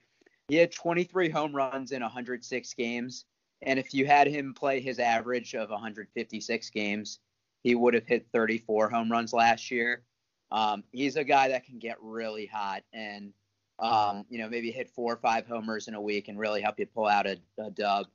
He 0.52 0.58
had 0.58 0.70
23 0.70 1.30
home 1.30 1.56
runs 1.56 1.92
in 1.92 2.02
106 2.02 2.74
games, 2.74 3.24
and 3.62 3.78
if 3.78 3.94
you 3.94 4.04
had 4.04 4.26
him 4.26 4.52
play 4.52 4.82
his 4.82 4.98
average 4.98 5.54
of 5.54 5.70
156 5.70 6.68
games, 6.68 7.20
he 7.62 7.74
would 7.74 7.94
have 7.94 8.04
hit 8.06 8.26
34 8.34 8.90
home 8.90 9.10
runs 9.10 9.32
last 9.32 9.70
year. 9.70 10.02
Um, 10.50 10.84
he's 10.92 11.16
a 11.16 11.24
guy 11.24 11.48
that 11.48 11.64
can 11.64 11.78
get 11.78 11.96
really 12.02 12.44
hot 12.44 12.82
and 12.92 13.32
um, 13.78 14.26
you 14.28 14.36
know 14.36 14.46
maybe 14.46 14.70
hit 14.70 14.90
four 14.90 15.14
or 15.14 15.16
five 15.16 15.46
homers 15.46 15.88
in 15.88 15.94
a 15.94 16.00
week 16.02 16.28
and 16.28 16.38
really 16.38 16.60
help 16.60 16.78
you 16.78 16.84
pull 16.84 17.06
out 17.06 17.26
a, 17.26 17.38
a 17.56 17.70
dub. 17.70 18.08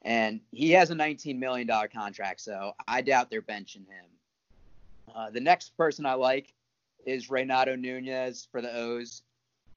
And 0.00 0.40
he 0.50 0.70
has 0.70 0.88
a 0.90 0.94
19 0.94 1.38
million 1.38 1.66
dollar 1.66 1.88
contract, 1.88 2.40
so 2.40 2.72
I 2.88 3.02
doubt 3.02 3.28
they're 3.28 3.42
benching 3.42 3.86
him. 3.86 4.06
Uh, 5.14 5.28
the 5.28 5.40
next 5.40 5.76
person 5.76 6.06
I 6.06 6.14
like 6.14 6.54
is 7.04 7.28
Renato 7.28 7.76
Nunez 7.76 8.48
for 8.50 8.62
the 8.62 8.74
O's. 8.74 9.24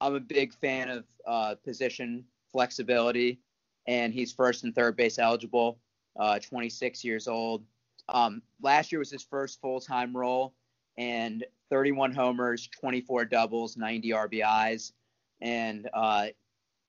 I'm 0.02 0.16
a 0.16 0.20
big 0.20 0.54
fan 0.54 0.90
of 0.90 1.06
uh, 1.26 1.56
position 1.64 2.26
flexibility, 2.52 3.40
and 3.88 4.14
he's 4.14 4.32
first 4.32 4.64
and 4.64 4.74
third 4.74 4.96
base 4.96 5.20
eligible. 5.20 5.80
Uh, 6.18 6.40
26 6.40 7.04
years 7.04 7.28
old. 7.28 7.66
Um, 8.08 8.42
last 8.62 8.92
year 8.92 9.00
was 9.00 9.12
his 9.12 9.24
first 9.24 9.60
full 9.60 9.82
time 9.82 10.16
role, 10.16 10.54
and 10.98 11.44
31 11.70 12.14
homers, 12.14 12.70
24 12.80 13.26
doubles, 13.26 13.76
90 13.76 14.12
RBIs, 14.12 14.94
and 15.42 15.90
uh, 15.94 16.28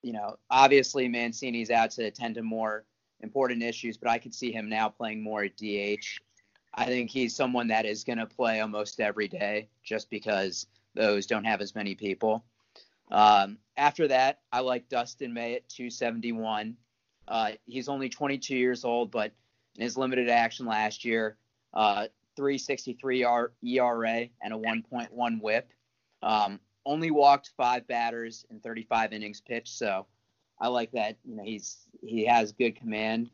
you 0.01 0.13
know 0.13 0.37
obviously 0.49 1.09
Mancini's 1.09 1.71
out 1.71 1.91
to 1.91 2.05
attend 2.05 2.35
to 2.35 2.43
more 2.43 2.85
important 3.21 3.63
issues, 3.63 3.97
but 3.97 4.09
I 4.09 4.17
could 4.17 4.33
see 4.33 4.51
him 4.51 4.69
now 4.69 4.89
playing 4.89 5.21
more 5.21 5.43
at 5.43 5.57
DH. 5.57 6.05
I 6.73 6.85
think 6.85 7.09
he's 7.09 7.35
someone 7.35 7.67
that 7.67 7.85
is 7.85 8.03
going 8.03 8.19
to 8.19 8.27
play 8.27 8.61
almost 8.61 8.99
every 8.99 9.27
day 9.27 9.67
just 9.83 10.09
because 10.09 10.67
those 10.93 11.25
don't 11.25 11.43
have 11.43 11.59
as 11.61 11.73
many 11.73 11.95
people. 11.95 12.43
Um, 13.11 13.57
after 13.75 14.07
that, 14.07 14.41
I 14.51 14.61
like 14.61 14.89
Dustin 14.89 15.33
May 15.33 15.55
at 15.55 15.69
271. 15.69 16.75
Uh, 17.27 17.51
he's 17.65 17.89
only 17.89 18.09
22 18.09 18.55
years 18.55 18.83
old, 18.83 19.11
but 19.11 19.31
in 19.75 19.83
his 19.83 19.97
limited 19.97 20.29
action 20.29 20.65
last 20.65 21.05
year, 21.05 21.37
uh, 21.73 22.07
363 22.35 23.23
ERA 23.23 24.29
and 24.41 24.53
a 24.53 24.57
1.1 24.57 25.41
WHIP. 25.41 25.69
Um, 26.21 26.59
only 26.85 27.11
walked 27.11 27.51
five 27.57 27.87
batters 27.87 28.45
in 28.49 28.59
35 28.59 29.13
innings 29.13 29.41
pitched, 29.41 29.77
so 29.77 30.07
I 30.59 30.69
like 30.69 30.91
that. 30.93 31.17
You 31.25 31.35
know, 31.35 31.43
he's 31.43 31.77
he 32.01 32.25
has 32.25 32.53
good 32.53 32.77
command, 32.77 33.29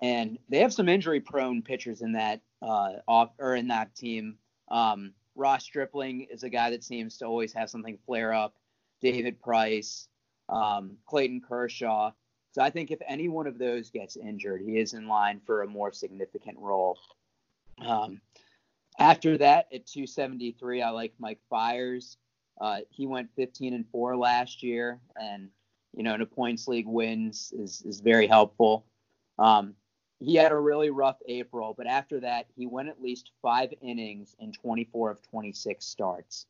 and 0.00 0.38
they 0.48 0.60
have 0.60 0.72
some 0.72 0.88
injury-prone 0.88 1.62
pitchers 1.62 2.02
in 2.02 2.12
that 2.12 2.40
uh, 2.62 2.92
off 3.08 3.30
or 3.38 3.56
in 3.56 3.68
that 3.68 3.94
team. 3.94 4.36
Um, 4.68 5.12
Ross 5.34 5.64
Stripling 5.64 6.28
is 6.30 6.44
a 6.44 6.48
guy 6.48 6.70
that 6.70 6.84
seems 6.84 7.18
to 7.18 7.26
always 7.26 7.52
have 7.52 7.68
something 7.68 7.98
flare 8.06 8.32
up. 8.32 8.54
David 9.04 9.40
Price, 9.42 10.08
um, 10.48 10.96
Clayton 11.04 11.42
Kershaw. 11.46 12.10
So 12.52 12.62
I 12.62 12.70
think 12.70 12.90
if 12.90 13.00
any 13.06 13.28
one 13.28 13.46
of 13.46 13.58
those 13.58 13.90
gets 13.90 14.16
injured, 14.16 14.62
he 14.62 14.78
is 14.78 14.94
in 14.94 15.06
line 15.06 15.40
for 15.44 15.62
a 15.62 15.66
more 15.66 15.92
significant 15.92 16.58
role. 16.58 16.98
Um, 17.84 18.22
after 18.98 19.36
that, 19.38 19.66
at 19.74 19.86
273, 19.86 20.80
I 20.80 20.90
like 20.90 21.12
Mike 21.18 21.40
Fiers. 21.50 22.16
Uh, 22.58 22.78
he 22.88 23.06
went 23.06 23.28
15 23.36 23.74
and 23.74 23.84
four 23.90 24.16
last 24.16 24.62
year, 24.62 25.00
and 25.20 25.50
you 25.92 26.02
know, 26.02 26.14
in 26.14 26.22
a 26.22 26.26
points 26.26 26.66
league 26.66 26.86
wins 26.86 27.52
is 27.56 27.82
is 27.82 28.00
very 28.00 28.26
helpful. 28.26 28.86
Um, 29.38 29.74
he 30.18 30.36
had 30.36 30.52
a 30.52 30.58
really 30.58 30.90
rough 30.90 31.18
April, 31.26 31.74
but 31.76 31.86
after 31.86 32.20
that, 32.20 32.46
he 32.56 32.66
went 32.66 32.88
at 32.88 33.02
least 33.02 33.32
five 33.42 33.74
innings 33.82 34.34
in 34.38 34.52
24 34.52 35.10
of 35.10 35.22
26 35.22 35.84
starts. 35.84 36.46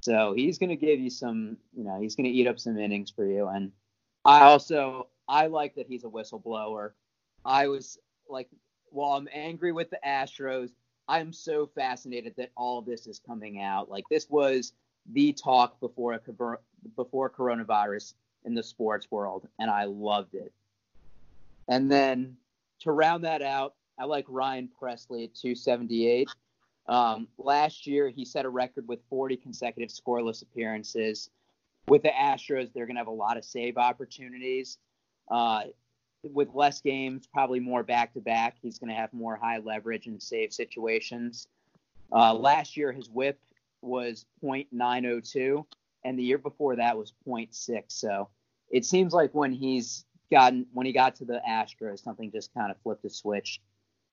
So 0.00 0.32
he's 0.34 0.58
going 0.58 0.70
to 0.70 0.76
give 0.76 0.98
you 0.98 1.10
some, 1.10 1.56
you 1.76 1.84
know, 1.84 2.00
he's 2.00 2.16
going 2.16 2.24
to 2.24 2.30
eat 2.30 2.46
up 2.46 2.58
some 2.58 2.78
innings 2.78 3.10
for 3.10 3.26
you. 3.26 3.48
And 3.48 3.72
I 4.24 4.42
also, 4.42 5.08
I 5.28 5.46
like 5.46 5.74
that 5.74 5.86
he's 5.86 6.04
a 6.04 6.08
whistleblower. 6.08 6.92
I 7.44 7.68
was 7.68 7.98
like, 8.28 8.48
while 8.90 9.12
I'm 9.12 9.28
angry 9.32 9.72
with 9.72 9.90
the 9.90 9.98
Astros, 10.04 10.70
I'm 11.08 11.32
so 11.32 11.66
fascinated 11.74 12.34
that 12.36 12.50
all 12.56 12.82
this 12.82 13.06
is 13.06 13.18
coming 13.18 13.60
out. 13.60 13.90
Like 13.90 14.04
this 14.10 14.28
was 14.30 14.72
the 15.12 15.32
talk 15.32 15.80
before 15.80 16.14
a, 16.14 16.20
before 16.96 17.30
coronavirus 17.30 18.14
in 18.44 18.54
the 18.54 18.62
sports 18.62 19.10
world, 19.10 19.48
and 19.58 19.70
I 19.70 19.84
loved 19.84 20.34
it. 20.34 20.52
And 21.68 21.90
then 21.90 22.36
to 22.80 22.92
round 22.92 23.24
that 23.24 23.42
out, 23.42 23.74
I 23.98 24.04
like 24.04 24.24
Ryan 24.28 24.68
Pressly 24.80 25.24
at 25.24 25.34
278. 25.34 26.28
Um, 26.86 27.28
last 27.38 27.86
year, 27.86 28.08
he 28.08 28.24
set 28.24 28.44
a 28.44 28.48
record 28.48 28.88
with 28.88 29.00
40 29.08 29.36
consecutive 29.36 29.90
scoreless 29.90 30.42
appearances. 30.42 31.30
With 31.86 32.02
the 32.02 32.10
Astros, 32.10 32.72
they're 32.72 32.86
going 32.86 32.96
to 32.96 33.00
have 33.00 33.06
a 33.06 33.12
lot 33.12 33.36
of 33.36 33.44
save 33.44 33.76
opportunities. 33.76 34.78
Uh, 35.30 35.62
with 36.22 36.48
less 36.54 36.80
games, 36.80 37.26
probably 37.26 37.60
more 37.60 37.82
back 37.82 38.12
to 38.14 38.20
back, 38.20 38.56
he's 38.60 38.78
going 38.78 38.90
to 38.90 38.94
have 38.94 39.12
more 39.12 39.36
high 39.36 39.58
leverage 39.58 40.06
and 40.06 40.22
save 40.22 40.52
situations. 40.52 41.46
Uh, 42.12 42.34
last 42.34 42.76
year, 42.76 42.92
his 42.92 43.08
whip 43.08 43.38
was 43.82 44.26
.902, 44.42 45.64
and 46.04 46.18
the 46.18 46.22
year 46.22 46.38
before 46.38 46.76
that 46.76 46.96
was 46.96 47.12
.6. 47.26 47.84
So 47.88 48.28
it 48.70 48.84
seems 48.84 49.12
like 49.12 49.32
when 49.32 49.52
he's 49.52 50.04
gotten 50.30 50.66
when 50.72 50.86
he 50.86 50.92
got 50.92 51.16
to 51.16 51.24
the 51.24 51.40
Astros, 51.48 52.02
something 52.02 52.30
just 52.30 52.52
kind 52.54 52.70
of 52.70 52.76
flipped 52.82 53.04
a 53.04 53.10
switch. 53.10 53.60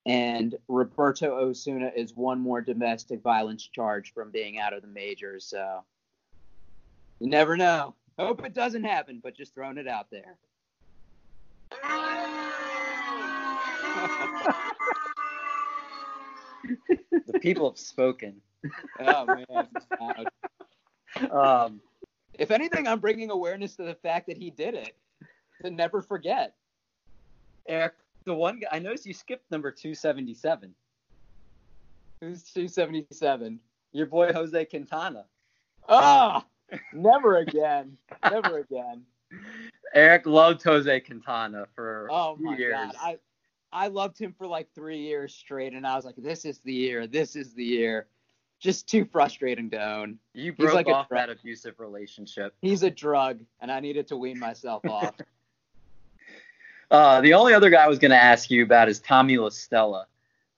And 0.08 0.56
Roberto 0.68 1.36
Osuna 1.36 1.92
is 1.94 2.16
one 2.16 2.40
more 2.40 2.62
domestic 2.62 3.20
violence 3.20 3.66
charge 3.66 4.14
from 4.14 4.30
being 4.30 4.58
out 4.58 4.72
of 4.72 4.80
the 4.80 4.88
majors. 4.88 5.44
So 5.44 5.84
you 7.20 7.28
never 7.28 7.58
know. 7.58 7.94
Hope 8.18 8.42
it 8.42 8.54
doesn't 8.54 8.84
happen, 8.84 9.20
but 9.22 9.36
just 9.36 9.54
throwing 9.54 9.76
it 9.76 9.86
out 9.86 10.06
there. 10.10 10.38
the 17.26 17.38
people 17.40 17.68
have 17.70 17.78
spoken. 17.78 18.40
Oh 18.98 19.26
man. 19.26 19.68
um, 21.30 21.80
if 22.32 22.50
anything, 22.50 22.88
I'm 22.88 22.98
bringing 22.98 23.30
awareness 23.30 23.76
to 23.76 23.82
the 23.82 23.94
fact 23.94 24.26
that 24.28 24.38
he 24.38 24.50
did 24.50 24.72
it 24.72 24.96
to 25.62 25.70
never 25.70 26.00
forget. 26.00 26.54
Eric, 27.68 27.92
the 28.28 28.34
one 28.34 28.60
guy 28.60 28.68
I 28.70 28.78
noticed 28.78 29.06
you 29.06 29.14
skipped 29.14 29.50
number 29.50 29.72
277. 29.72 30.72
Who's 32.20 32.42
277? 32.44 33.58
Your 33.92 34.06
boy 34.06 34.32
Jose 34.32 34.64
Quintana. 34.66 35.24
Ah, 35.88 36.44
never 36.92 37.38
again. 37.38 37.96
never 38.30 38.58
again. 38.58 39.02
Eric 39.94 40.26
loved 40.26 40.62
Jose 40.62 41.00
Quintana 41.00 41.66
for 41.74 42.08
oh 42.10 42.36
my 42.38 42.56
years. 42.56 42.74
god. 42.74 42.94
I 43.00 43.18
I 43.72 43.88
loved 43.88 44.18
him 44.18 44.34
for 44.36 44.46
like 44.46 44.68
three 44.74 44.98
years 44.98 45.34
straight, 45.34 45.72
and 45.72 45.86
I 45.86 45.96
was 45.96 46.04
like, 46.04 46.16
this 46.16 46.44
is 46.44 46.58
the 46.60 46.72
year. 46.72 47.06
This 47.06 47.36
is 47.36 47.54
the 47.54 47.64
year. 47.64 48.06
Just 48.60 48.88
too 48.88 49.04
frustrating 49.04 49.70
to 49.70 49.78
own. 49.78 50.18
you 50.34 50.52
broke 50.52 50.74
like 50.74 50.88
off 50.88 51.08
that 51.10 51.30
abusive 51.30 51.78
relationship. 51.78 52.54
He's 52.60 52.82
a 52.82 52.90
drug, 52.90 53.40
and 53.60 53.70
I 53.70 53.78
needed 53.78 54.08
to 54.08 54.16
wean 54.16 54.38
myself 54.38 54.84
off. 54.84 55.14
Uh, 56.90 57.20
the 57.20 57.34
only 57.34 57.52
other 57.52 57.70
guy 57.70 57.84
I 57.84 57.88
was 57.88 57.98
going 57.98 58.10
to 58.10 58.22
ask 58.22 58.50
you 58.50 58.62
about 58.62 58.88
is 58.88 59.00
Tommy 59.00 59.36
La 59.36 59.50
Stella. 59.50 60.06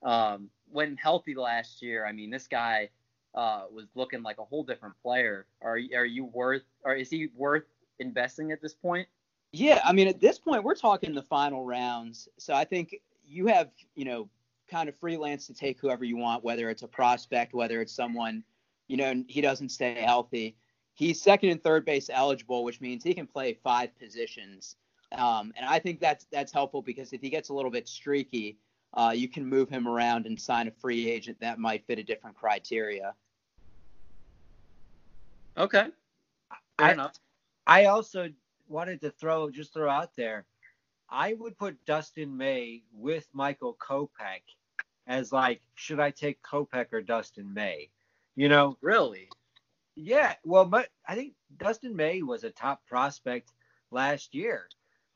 Um, 0.02 0.48
when 0.70 0.96
healthy 0.96 1.34
last 1.34 1.82
year, 1.82 2.06
I 2.06 2.12
mean, 2.12 2.30
this 2.30 2.46
guy 2.46 2.90
uh, 3.34 3.64
was 3.72 3.86
looking 3.94 4.22
like 4.22 4.38
a 4.38 4.44
whole 4.44 4.62
different 4.62 4.94
player. 5.02 5.46
Are 5.62 5.78
are 5.94 6.04
you 6.04 6.24
worth, 6.24 6.62
or 6.84 6.94
is 6.94 7.10
he 7.10 7.28
worth 7.34 7.64
investing 7.98 8.52
at 8.52 8.62
this 8.62 8.74
point? 8.74 9.08
Yeah, 9.52 9.80
I 9.84 9.92
mean, 9.92 10.06
at 10.06 10.20
this 10.20 10.38
point, 10.38 10.62
we're 10.62 10.76
talking 10.76 11.14
the 11.14 11.22
final 11.22 11.64
rounds. 11.64 12.28
So 12.38 12.54
I 12.54 12.64
think 12.64 12.94
you 13.24 13.48
have, 13.48 13.70
you 13.96 14.04
know, 14.04 14.28
kind 14.70 14.88
of 14.88 14.96
freelance 14.96 15.46
to 15.48 15.54
take 15.54 15.80
whoever 15.80 16.04
you 16.04 16.16
want, 16.16 16.44
whether 16.44 16.70
it's 16.70 16.82
a 16.82 16.88
prospect, 16.88 17.52
whether 17.52 17.80
it's 17.80 17.92
someone, 17.92 18.44
you 18.86 18.96
know, 18.96 19.24
he 19.26 19.40
doesn't 19.40 19.70
stay 19.70 19.94
healthy. 19.94 20.56
He's 20.94 21.20
second 21.20 21.50
and 21.50 21.62
third 21.62 21.84
base 21.84 22.10
eligible, 22.12 22.62
which 22.62 22.80
means 22.80 23.02
he 23.02 23.14
can 23.14 23.26
play 23.26 23.58
five 23.64 23.96
positions. 23.98 24.76
Um, 25.12 25.52
and 25.56 25.66
I 25.66 25.78
think 25.78 26.00
that's 26.00 26.26
that's 26.30 26.52
helpful 26.52 26.82
because 26.82 27.12
if 27.12 27.20
he 27.20 27.30
gets 27.30 27.48
a 27.48 27.54
little 27.54 27.70
bit 27.70 27.88
streaky, 27.88 28.58
uh, 28.94 29.12
you 29.14 29.28
can 29.28 29.44
move 29.44 29.68
him 29.68 29.88
around 29.88 30.26
and 30.26 30.40
sign 30.40 30.68
a 30.68 30.70
free 30.70 31.10
agent 31.10 31.38
that 31.40 31.58
might 31.58 31.84
fit 31.86 31.98
a 31.98 32.02
different 32.02 32.36
criteria. 32.36 33.14
Okay, 35.56 35.88
fair 36.78 36.86
I- 36.88 36.92
enough. 36.92 37.14
I 37.66 37.84
also 37.86 38.30
wanted 38.68 39.00
to 39.02 39.10
throw 39.10 39.50
just 39.50 39.72
throw 39.74 39.88
out 39.90 40.14
there. 40.16 40.46
I 41.08 41.34
would 41.34 41.58
put 41.58 41.84
Dustin 41.86 42.36
May 42.36 42.82
with 42.92 43.28
Michael 43.32 43.76
Kopech 43.80 44.42
as 45.08 45.32
like, 45.32 45.60
should 45.74 45.98
I 45.98 46.10
take 46.12 46.40
Kopech 46.42 46.86
or 46.92 47.02
Dustin 47.02 47.52
May? 47.52 47.90
You 48.36 48.48
know, 48.48 48.78
Really? 48.80 49.28
yeah. 49.96 50.36
Well, 50.44 50.64
but 50.66 50.88
I 51.06 51.16
think 51.16 51.34
Dustin 51.56 51.96
May 51.96 52.22
was 52.22 52.44
a 52.44 52.50
top 52.50 52.86
prospect 52.86 53.52
last 53.90 54.34
year. 54.36 54.68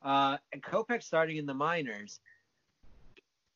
Uh, 0.05 0.37
and 0.53 0.61
Kopech 0.61 1.01
starting 1.01 1.37
in 1.37 1.47
the 1.47 1.53
minors. 1.53 2.19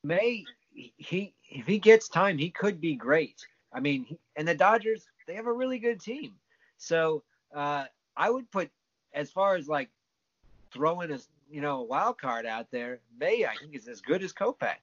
May 0.03 0.45
he 0.73 1.33
if 1.49 1.67
he 1.67 1.77
gets 1.77 2.09
time, 2.09 2.37
he 2.37 2.49
could 2.49 2.81
be 2.81 2.95
great. 2.95 3.45
I 3.71 3.79
mean, 3.79 4.05
he, 4.05 4.19
and 4.35 4.47
the 4.47 4.55
Dodgers 4.55 5.05
they 5.27 5.35
have 5.35 5.45
a 5.45 5.53
really 5.53 5.77
good 5.77 6.01
team. 6.01 6.33
So 6.77 7.21
uh, 7.53 7.85
I 8.17 8.29
would 8.31 8.49
put 8.49 8.71
as 9.13 9.29
far 9.29 9.55
as 9.55 9.67
like 9.67 9.89
throwing 10.73 11.11
a 11.11 11.19
you 11.51 11.61
know 11.61 11.81
a 11.81 11.83
wild 11.83 12.17
card 12.17 12.47
out 12.47 12.71
there, 12.71 12.99
May 13.19 13.45
I 13.45 13.55
think 13.55 13.75
is 13.75 13.87
as 13.87 14.01
good 14.01 14.23
as 14.23 14.33
Kopech. 14.33 14.77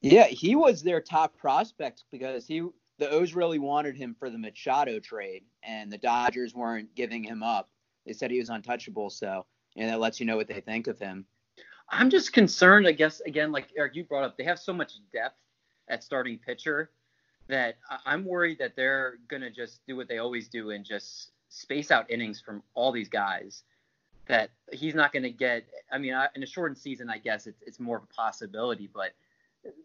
Yeah, 0.00 0.26
he 0.26 0.56
was 0.56 0.82
their 0.82 1.02
top 1.02 1.36
prospect 1.36 2.04
because 2.10 2.46
he 2.46 2.66
the 2.98 3.10
O's 3.10 3.34
really 3.34 3.58
wanted 3.58 3.96
him 3.96 4.16
for 4.18 4.30
the 4.30 4.38
Machado 4.38 4.98
trade, 4.98 5.42
and 5.62 5.92
the 5.92 5.98
Dodgers 5.98 6.54
weren't 6.54 6.94
giving 6.94 7.22
him 7.22 7.42
up. 7.42 7.68
They 8.06 8.14
said 8.14 8.30
he 8.30 8.38
was 8.38 8.48
untouchable, 8.48 9.10
so 9.10 9.44
and 9.76 9.88
that 9.90 10.00
lets 10.00 10.18
you 10.20 10.26
know 10.26 10.36
what 10.36 10.48
they 10.48 10.60
think 10.60 10.86
of 10.86 10.98
him. 10.98 11.26
I'm 11.88 12.10
just 12.10 12.32
concerned, 12.32 12.86
I 12.86 12.92
guess, 12.92 13.20
again, 13.20 13.52
like 13.52 13.68
Eric, 13.76 13.94
you 13.94 14.04
brought 14.04 14.24
up, 14.24 14.36
they 14.36 14.44
have 14.44 14.58
so 14.58 14.72
much 14.72 14.94
depth 15.12 15.38
at 15.88 16.02
starting 16.02 16.38
pitcher 16.38 16.90
that 17.48 17.76
I'm 18.04 18.24
worried 18.24 18.58
that 18.58 18.74
they're 18.74 19.18
going 19.28 19.42
to 19.42 19.50
just 19.50 19.86
do 19.86 19.94
what 19.94 20.08
they 20.08 20.18
always 20.18 20.48
do 20.48 20.70
and 20.70 20.84
just 20.84 21.30
space 21.48 21.92
out 21.92 22.10
innings 22.10 22.40
from 22.40 22.62
all 22.74 22.90
these 22.90 23.08
guys. 23.08 23.62
That 24.26 24.50
he's 24.72 24.96
not 24.96 25.12
going 25.12 25.22
to 25.22 25.30
get, 25.30 25.66
I 25.92 25.98
mean, 25.98 26.12
in 26.34 26.42
a 26.42 26.46
shortened 26.46 26.78
season, 26.78 27.08
I 27.08 27.18
guess 27.18 27.46
it's, 27.46 27.62
it's 27.64 27.78
more 27.78 27.98
of 27.98 28.02
a 28.02 28.06
possibility, 28.12 28.90
but, 28.92 29.12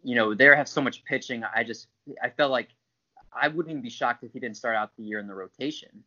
you 0.03 0.15
know, 0.15 0.33
they 0.33 0.45
have 0.45 0.67
so 0.67 0.81
much 0.81 1.03
pitching. 1.05 1.43
I 1.55 1.63
just, 1.63 1.87
I 2.23 2.29
felt 2.29 2.49
like 2.49 2.69
I 3.31 3.47
wouldn't 3.47 3.69
even 3.69 3.83
be 3.83 3.91
shocked 3.91 4.23
if 4.23 4.33
he 4.33 4.39
didn't 4.39 4.57
start 4.57 4.75
out 4.75 4.97
the 4.97 5.03
year 5.03 5.19
in 5.19 5.27
the 5.27 5.35
rotation. 5.35 6.03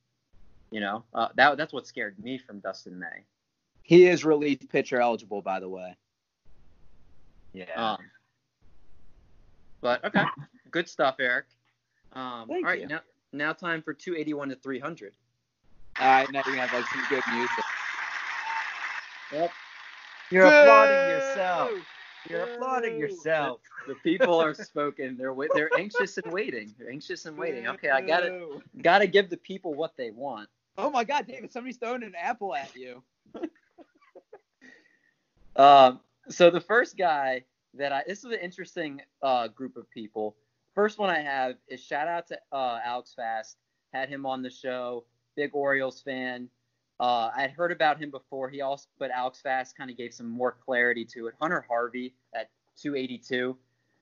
You 0.73 0.81
know, 0.81 1.05
uh, 1.15 1.29
that 1.37 1.57
that's 1.57 1.73
what 1.73 1.87
scared 1.87 2.19
me 2.19 2.37
from 2.37 2.59
Dustin 2.59 2.99
May. 2.99 3.25
He 3.85 4.07
is 4.07 4.25
relief 4.25 4.59
pitcher 4.71 4.99
eligible, 4.99 5.43
by 5.43 5.61
the 5.61 5.69
way. 5.69 5.95
Yeah. 7.53 7.67
Um, 7.77 7.99
but 9.83 10.03
okay, 10.05 10.25
good 10.71 10.89
stuff, 10.89 11.17
Eric. 11.21 11.45
Um, 12.15 12.51
all 12.51 12.63
right, 12.63 12.81
you. 12.81 12.89
now 12.89 13.01
now 13.33 13.53
time 13.53 13.83
for 13.83 13.93
281 13.93 14.49
to 14.49 14.57
300. 14.57 15.13
All 16.01 16.07
right, 16.07 16.33
now 16.33 16.43
you 16.47 16.55
have 16.55 16.73
like 16.73 16.87
some 16.87 17.05
good 17.11 17.23
music. 17.33 17.65
Yep. 19.33 19.51
You're 20.31 20.47
applauding 20.47 21.07
yourself. 21.07 21.71
You're 22.31 22.45
applauding 22.45 22.99
yourself. 22.99 23.61
The 23.87 23.95
people 23.97 24.41
are 24.41 24.55
spoken. 24.55 25.19
They're 25.19 25.35
they're 25.53 25.71
anxious 25.77 26.17
and 26.17 26.33
waiting. 26.33 26.75
They're 26.79 26.91
anxious 26.91 27.27
and 27.27 27.37
waiting. 27.37 27.67
Okay, 27.69 27.91
I 27.91 28.01
got 28.01 28.21
to 28.21 28.63
got 28.81 29.01
to 29.01 29.07
give 29.07 29.29
the 29.29 29.37
people 29.37 29.75
what 29.75 29.95
they 29.99 30.11
want. 30.11 30.49
Oh 30.79 30.89
my 30.89 31.05
God, 31.05 31.27
David! 31.27 31.53
Somebody's 31.53 31.77
throwing 31.77 32.03
an 32.03 32.15
apple 32.19 32.55
at 32.55 32.75
you. 32.75 33.03
Um, 35.57 36.01
so 36.29 36.51
the 36.51 36.61
first 36.61 36.97
guy 36.97 37.45
that 37.75 37.93
I 37.93 38.03
this 38.07 38.19
is 38.19 38.25
an 38.27 38.39
interesting 38.43 39.01
uh, 39.23 39.49
group 39.49 39.77
of 39.77 39.91
people. 39.91 40.37
First 40.75 40.99
one 40.99 41.11
I 41.11 41.21
have 41.21 41.57
is 41.69 41.81
shout 41.81 42.09
out 42.09 42.27
to 42.29 42.39
uh, 42.53 42.81
Alex 42.85 43.15
Fast. 43.15 43.57
Had 43.93 44.09
him 44.09 44.27
on 44.27 44.43
the 44.43 44.51
show. 44.51 45.05
Big 45.37 45.51
Orioles 45.55 46.01
fan. 46.01 46.49
Uh, 47.01 47.31
I 47.37 47.43
had 47.43 47.51
heard 47.51 47.73
about 47.73 48.01
him 48.01 48.11
before. 48.11 48.49
He 48.49 48.61
also, 48.61 48.87
but 48.99 49.11
Alex 49.11 49.41
Fast 49.41 49.77
kind 49.77 49.91
of 49.91 49.97
gave 49.97 50.15
some 50.15 50.29
more 50.29 50.57
clarity 50.65 51.05
to 51.07 51.27
it. 51.27 51.35
Hunter 51.41 51.65
Harvey 51.69 52.15
at 52.35 52.51
282. 52.81 53.57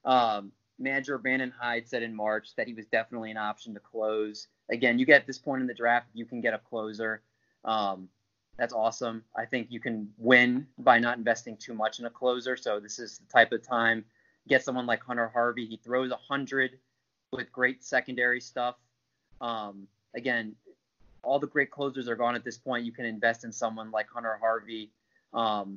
Um, 0.05 0.53
manager 0.79 1.17
Brandon 1.19 1.53
Hyde 1.59 1.89
said 1.89 2.03
in 2.03 2.15
March 2.15 2.55
that 2.57 2.67
he 2.67 2.75
was 2.75 2.87
definitely 2.87 3.31
an 3.31 3.37
option 3.37 3.73
to 3.75 3.81
close. 3.81 4.49
Again, 4.71 4.99
you 4.99 5.07
get 5.07 5.27
this 5.27 5.39
point 5.39 5.63
in 5.63 5.67
the 5.67 5.75
draft, 5.75 6.09
you 6.13 6.27
can 6.27 6.41
get 6.41 6.55
a 6.55 6.59
closer. 6.59 7.23
Um, 7.65 8.09
that's 8.63 8.73
awesome. 8.73 9.25
I 9.35 9.45
think 9.45 9.73
you 9.73 9.81
can 9.81 10.09
win 10.19 10.69
by 10.79 11.01
not 11.01 11.19
investing 11.19 11.57
too 11.57 11.75
much 11.75 11.99
in 11.99 12.05
a 12.05 12.11
closer. 12.11 12.57
So 12.57 12.79
this 12.79 13.01
is 13.01 13.19
the 13.19 13.27
type 13.27 13.51
of 13.51 13.67
time. 13.67 14.05
Get 14.47 14.63
someone 14.63 14.87
like 14.87 15.03
Hunter 15.03 15.29
Harvey. 15.35 15.67
He 15.67 15.81
throws 15.83 16.13
a 16.13 16.17
hundred 16.17 16.79
with 17.33 17.51
great 17.51 17.83
secondary 17.83 18.41
stuff. 18.41 18.77
Um, 19.41 19.89
again, 20.15 20.55
all 21.25 21.41
the 21.41 21.49
great 21.49 21.73
closers 21.73 22.09
are 22.09 22.15
gone 22.15 22.37
at 22.37 22.45
this 22.45 22.57
point. 22.57 22.85
You 22.85 22.93
can 22.93 23.05
invest 23.05 23.43
in 23.43 23.51
someone 23.51 23.91
like 23.91 24.09
Hunter 24.09 24.39
Harvey. 24.41 24.93
Um, 25.35 25.77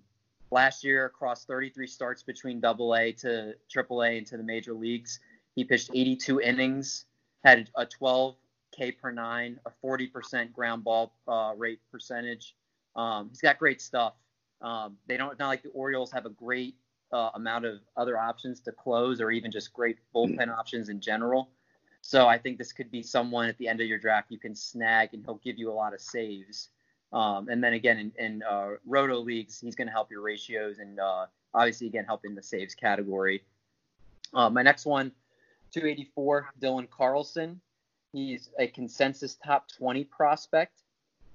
last 0.51 0.83
year, 0.83 1.05
across 1.07 1.43
33 1.43 1.87
starts 1.87 2.21
between 2.21 2.59
Double 2.59 2.95
A 2.95 3.11
to 3.13 3.55
Triple 3.67 4.03
A 4.03 4.15
into 4.15 4.37
the 4.37 4.43
major 4.43 4.73
leagues, 4.73 5.19
he 5.55 5.63
pitched 5.63 5.89
82 5.91 6.39
innings, 6.39 7.05
had 7.43 7.67
a 7.75 7.87
12 7.87 8.35
K 8.77 8.91
per 8.91 9.09
nine, 9.09 9.59
a 9.65 9.71
40% 9.83 10.53
ground 10.53 10.83
ball 10.83 11.15
uh, 11.27 11.53
rate 11.57 11.79
percentage. 11.91 12.53
Um, 12.95 13.29
he's 13.29 13.41
got 13.41 13.59
great 13.59 13.81
stuff. 13.81 14.13
Um, 14.61 14.97
they 15.07 15.17
don't 15.17 15.37
not 15.37 15.47
like 15.47 15.63
the 15.63 15.69
Orioles 15.69 16.11
have 16.11 16.25
a 16.25 16.29
great 16.29 16.75
uh, 17.11 17.29
amount 17.35 17.65
of 17.65 17.79
other 17.97 18.17
options 18.17 18.59
to 18.61 18.71
close, 18.71 19.21
or 19.21 19.31
even 19.31 19.51
just 19.51 19.73
great 19.73 19.97
bullpen 20.13 20.49
options 20.49 20.89
in 20.89 20.99
general. 20.99 21.49
So 22.01 22.27
I 22.27 22.37
think 22.37 22.57
this 22.57 22.71
could 22.71 22.91
be 22.91 23.01
someone 23.01 23.47
at 23.47 23.57
the 23.57 23.67
end 23.67 23.81
of 23.81 23.87
your 23.87 23.97
draft 23.97 24.31
you 24.31 24.39
can 24.39 24.55
snag, 24.55 25.13
and 25.13 25.23
he'll 25.23 25.41
give 25.43 25.57
you 25.57 25.71
a 25.71 25.73
lot 25.73 25.93
of 25.93 26.01
saves. 26.01 26.69
Um, 27.11 27.49
and 27.49 27.63
then 27.63 27.73
again, 27.73 27.97
in, 27.97 28.11
in 28.23 28.43
uh, 28.43 28.71
roto 28.85 29.19
leagues, 29.19 29.59
he's 29.59 29.75
going 29.75 29.87
to 29.87 29.91
help 29.91 30.11
your 30.11 30.21
ratios, 30.21 30.79
and 30.79 30.99
uh, 30.99 31.25
obviously 31.53 31.87
again 31.87 32.05
help 32.05 32.25
in 32.25 32.35
the 32.35 32.43
saves 32.43 32.75
category. 32.75 33.43
Uh, 34.33 34.49
my 34.49 34.61
next 34.61 34.85
one, 34.85 35.11
284, 35.71 36.49
Dylan 36.61 36.89
Carlson. 36.89 37.59
He's 38.11 38.49
a 38.59 38.67
consensus 38.67 39.35
top 39.35 39.67
20 39.77 40.03
prospect. 40.05 40.81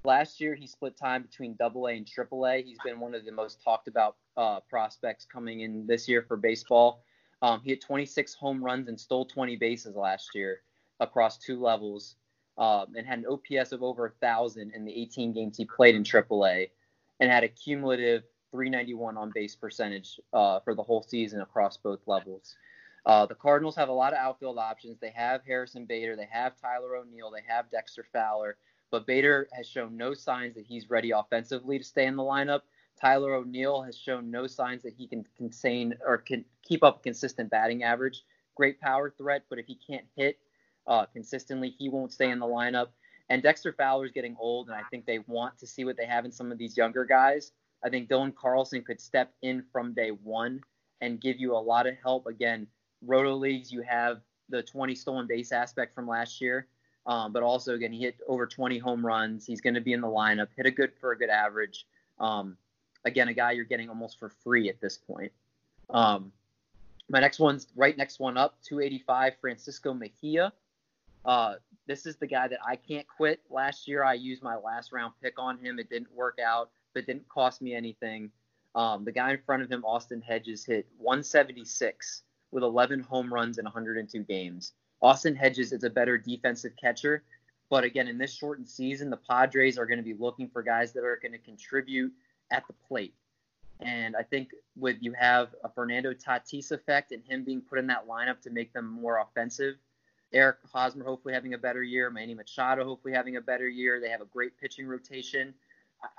Last 0.04 0.40
year, 0.40 0.54
he 0.54 0.66
split 0.66 0.96
time 0.96 1.22
between 1.22 1.56
Double 1.56 1.86
A 1.86 1.92
and 1.92 2.06
Triple 2.06 2.46
A. 2.46 2.62
He's 2.62 2.78
been 2.82 3.00
one 3.00 3.14
of 3.14 3.26
the 3.26 3.32
most 3.32 3.62
talked 3.62 3.86
about 3.86 4.16
uh, 4.36 4.60
prospects 4.60 5.26
coming 5.26 5.60
in 5.60 5.86
this 5.86 6.08
year 6.08 6.24
for 6.26 6.38
baseball. 6.38 7.02
Um, 7.42 7.60
he 7.62 7.70
hit 7.70 7.82
26 7.82 8.34
home 8.34 8.64
runs 8.64 8.88
and 8.88 8.98
stole 8.98 9.26
20 9.26 9.56
bases 9.56 9.96
last 9.96 10.30
year 10.34 10.60
across 11.00 11.36
two 11.36 11.60
levels, 11.60 12.16
um, 12.56 12.86
and 12.96 13.06
had 13.06 13.18
an 13.18 13.26
OPS 13.26 13.72
of 13.72 13.82
over 13.82 14.06
a 14.06 14.10
thousand 14.22 14.72
in 14.74 14.86
the 14.86 15.02
18 15.02 15.32
games 15.32 15.58
he 15.58 15.66
played 15.66 15.94
in 15.94 16.02
Triple 16.02 16.46
A, 16.46 16.70
and 17.20 17.30
had 17.30 17.44
a 17.44 17.48
cumulative 17.48 18.22
391 18.52 19.18
on 19.18 19.30
base 19.34 19.54
percentage 19.54 20.18
uh, 20.32 20.60
for 20.60 20.74
the 20.74 20.82
whole 20.82 21.02
season 21.02 21.42
across 21.42 21.76
both 21.76 22.00
levels. 22.06 22.56
Uh, 23.04 23.26
the 23.26 23.34
Cardinals 23.34 23.76
have 23.76 23.88
a 23.88 23.92
lot 23.92 24.12
of 24.12 24.18
outfield 24.18 24.58
options. 24.58 24.98
They 24.98 25.12
have 25.14 25.42
Harrison 25.46 25.84
Bader, 25.84 26.16
they 26.16 26.28
have 26.30 26.58
Tyler 26.58 26.96
O'Neill, 26.96 27.30
they 27.30 27.42
have 27.46 27.70
Dexter 27.70 28.06
Fowler, 28.12 28.56
but 28.90 29.06
Bader 29.06 29.48
has 29.52 29.68
shown 29.68 29.96
no 29.96 30.14
signs 30.14 30.54
that 30.54 30.66
he's 30.66 30.90
ready 30.90 31.10
offensively 31.10 31.78
to 31.78 31.84
stay 31.84 32.06
in 32.06 32.16
the 32.16 32.22
lineup. 32.22 32.62
Tyler 33.00 33.34
O'Neill 33.34 33.82
has 33.82 33.96
shown 33.96 34.30
no 34.30 34.46
signs 34.46 34.82
that 34.82 34.94
he 34.94 35.06
can 35.06 35.24
contain 35.36 35.94
or 36.06 36.18
can 36.18 36.44
keep 36.62 36.82
up 36.84 36.98
a 36.98 37.02
consistent 37.02 37.50
batting 37.50 37.82
average. 37.82 38.22
Great 38.54 38.80
power 38.80 39.10
threat, 39.16 39.44
but 39.48 39.58
if 39.58 39.66
he 39.66 39.74
can't 39.74 40.04
hit 40.16 40.38
uh, 40.86 41.06
consistently, 41.06 41.74
he 41.78 41.88
won't 41.88 42.12
stay 42.12 42.30
in 42.30 42.38
the 42.38 42.46
lineup. 42.46 42.88
And 43.30 43.42
Dexter 43.42 43.72
Fowler 43.72 44.06
is 44.06 44.12
getting 44.12 44.36
old, 44.38 44.68
and 44.68 44.76
I 44.76 44.82
think 44.90 45.06
they 45.06 45.20
want 45.20 45.56
to 45.58 45.66
see 45.66 45.84
what 45.84 45.96
they 45.96 46.04
have 46.04 46.24
in 46.24 46.32
some 46.32 46.50
of 46.50 46.58
these 46.58 46.76
younger 46.76 47.04
guys. 47.04 47.52
I 47.82 47.88
think 47.88 48.10
Dylan 48.10 48.34
Carlson 48.34 48.82
could 48.82 49.00
step 49.00 49.32
in 49.42 49.64
from 49.72 49.94
day 49.94 50.10
one 50.10 50.60
and 51.00 51.20
give 51.20 51.38
you 51.38 51.54
a 51.54 51.58
lot 51.58 51.86
of 51.86 51.94
help. 52.02 52.26
Again, 52.26 52.66
roto 53.02 53.34
leagues, 53.34 53.72
you 53.72 53.82
have 53.82 54.20
the 54.50 54.62
20 54.62 54.94
stolen 54.94 55.26
base 55.26 55.52
aspect 55.52 55.94
from 55.94 56.08
last 56.08 56.40
year, 56.40 56.66
um, 57.06 57.32
but 57.32 57.42
also 57.42 57.74
again 57.74 57.92
he 57.92 58.00
hit 58.00 58.16
over 58.26 58.46
20 58.46 58.78
home 58.78 59.04
runs. 59.04 59.46
He's 59.46 59.60
going 59.60 59.74
to 59.74 59.80
be 59.80 59.92
in 59.92 60.00
the 60.00 60.08
lineup, 60.08 60.48
hit 60.56 60.66
a 60.66 60.70
good 60.70 60.92
for 61.00 61.12
a 61.12 61.18
good 61.18 61.30
average. 61.30 61.86
Um, 62.18 62.56
again, 63.04 63.28
a 63.28 63.34
guy 63.34 63.52
you're 63.52 63.64
getting 63.64 63.88
almost 63.88 64.18
for 64.18 64.28
free 64.28 64.68
at 64.68 64.80
this 64.80 64.98
point. 64.98 65.32
Um, 65.88 66.32
my 67.08 67.20
next 67.20 67.40
one's 67.40 67.66
right 67.74 67.96
next 67.96 68.20
one 68.20 68.36
up, 68.36 68.56
285 68.62 69.34
Francisco 69.40 69.92
Mejia. 69.92 70.52
Uh, 71.24 71.54
this 71.86 72.06
is 72.06 72.16
the 72.16 72.26
guy 72.26 72.48
that 72.48 72.60
I 72.66 72.76
can't 72.76 73.06
quit. 73.06 73.40
Last 73.50 73.88
year 73.88 74.04
I 74.04 74.14
used 74.14 74.42
my 74.42 74.56
last 74.56 74.92
round 74.92 75.12
pick 75.22 75.38
on 75.38 75.58
him. 75.58 75.78
It 75.78 75.90
didn't 75.90 76.12
work 76.14 76.38
out, 76.44 76.70
but 76.94 77.06
didn't 77.06 77.28
cost 77.28 77.60
me 77.60 77.74
anything. 77.74 78.30
Um, 78.74 79.04
the 79.04 79.12
guy 79.12 79.32
in 79.32 79.38
front 79.44 79.62
of 79.62 79.70
him, 79.70 79.84
Austin 79.84 80.22
Hedges, 80.22 80.64
hit 80.64 80.86
176 80.98 82.22
with 82.52 82.62
11 82.62 83.00
home 83.00 83.32
runs 83.32 83.58
in 83.58 83.64
102 83.64 84.22
games. 84.22 84.72
Austin 85.02 85.34
Hedges 85.34 85.72
is 85.72 85.84
a 85.84 85.90
better 85.90 86.18
defensive 86.18 86.72
catcher, 86.80 87.22
but 87.70 87.84
again, 87.84 88.08
in 88.08 88.18
this 88.18 88.34
shortened 88.34 88.68
season, 88.68 89.10
the 89.10 89.16
Padres 89.16 89.78
are 89.78 89.86
going 89.86 89.98
to 89.98 90.04
be 90.04 90.14
looking 90.14 90.48
for 90.48 90.62
guys 90.62 90.92
that 90.92 91.04
are 91.04 91.18
going 91.22 91.32
to 91.32 91.38
contribute 91.38 92.12
at 92.50 92.66
the 92.66 92.74
plate. 92.88 93.14
And 93.80 94.14
I 94.14 94.22
think 94.22 94.50
with 94.76 94.96
you 95.00 95.12
have 95.18 95.54
a 95.64 95.68
Fernando 95.70 96.12
Tatis 96.12 96.70
effect 96.72 97.12
and 97.12 97.22
him 97.24 97.44
being 97.44 97.62
put 97.62 97.78
in 97.78 97.86
that 97.86 98.06
lineup 98.06 98.40
to 98.42 98.50
make 98.50 98.72
them 98.72 98.86
more 98.86 99.20
offensive. 99.20 99.76
Eric 100.32 100.58
Hosmer 100.72 101.04
hopefully 101.04 101.32
having 101.32 101.54
a 101.54 101.58
better 101.58 101.82
year. 101.82 102.10
Manny 102.10 102.34
Machado 102.34 102.84
hopefully 102.84 103.14
having 103.14 103.36
a 103.36 103.40
better 103.40 103.68
year. 103.68 104.00
They 104.00 104.10
have 104.10 104.20
a 104.20 104.26
great 104.26 104.58
pitching 104.60 104.86
rotation. 104.86 105.54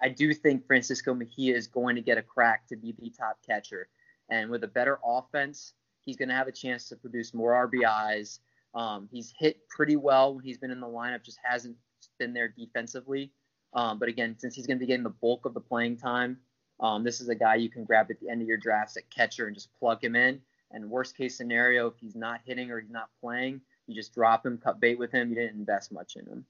I 0.01 0.09
do 0.09 0.33
think 0.33 0.65
Francisco 0.65 1.13
Mejia 1.13 1.55
is 1.55 1.67
going 1.67 1.95
to 1.95 2.01
get 2.01 2.17
a 2.17 2.21
crack 2.21 2.67
to 2.67 2.75
be 2.75 2.93
the 2.99 3.09
top 3.09 3.39
catcher. 3.45 3.87
And 4.29 4.49
with 4.49 4.63
a 4.63 4.67
better 4.67 4.99
offense, 5.05 5.73
he's 6.01 6.17
going 6.17 6.29
to 6.29 6.35
have 6.35 6.47
a 6.47 6.51
chance 6.51 6.89
to 6.89 6.95
produce 6.95 7.33
more 7.33 7.67
RBIs. 7.67 8.39
Um, 8.73 9.09
he's 9.11 9.33
hit 9.37 9.67
pretty 9.69 9.95
well 9.95 10.35
when 10.35 10.43
he's 10.43 10.57
been 10.57 10.71
in 10.71 10.79
the 10.79 10.87
lineup, 10.87 11.23
just 11.23 11.39
hasn't 11.43 11.75
been 12.19 12.33
there 12.33 12.47
defensively. 12.47 13.31
Um, 13.73 13.99
but 13.99 14.09
again, 14.09 14.35
since 14.37 14.55
he's 14.55 14.67
going 14.67 14.77
to 14.77 14.79
be 14.79 14.87
getting 14.87 15.03
the 15.03 15.09
bulk 15.09 15.45
of 15.45 15.53
the 15.53 15.61
playing 15.61 15.97
time, 15.97 16.37
um, 16.79 17.03
this 17.03 17.21
is 17.21 17.29
a 17.29 17.35
guy 17.35 17.55
you 17.55 17.69
can 17.69 17.83
grab 17.83 18.07
at 18.09 18.19
the 18.19 18.29
end 18.29 18.41
of 18.41 18.47
your 18.47 18.57
drafts 18.57 18.97
at 18.97 19.09
catcher 19.09 19.47
and 19.47 19.55
just 19.55 19.69
plug 19.79 20.03
him 20.03 20.15
in. 20.15 20.41
And 20.71 20.89
worst 20.89 21.17
case 21.17 21.37
scenario, 21.37 21.87
if 21.87 21.93
he's 21.99 22.15
not 22.15 22.41
hitting 22.45 22.71
or 22.71 22.79
he's 22.79 22.89
not 22.89 23.09
playing, 23.21 23.61
you 23.87 23.95
just 23.95 24.13
drop 24.13 24.45
him, 24.45 24.57
cut 24.57 24.79
bait 24.79 24.97
with 24.97 25.11
him. 25.11 25.29
You 25.29 25.35
didn't 25.35 25.59
invest 25.59 25.91
much 25.91 26.15
in 26.15 26.25
him. 26.25 26.45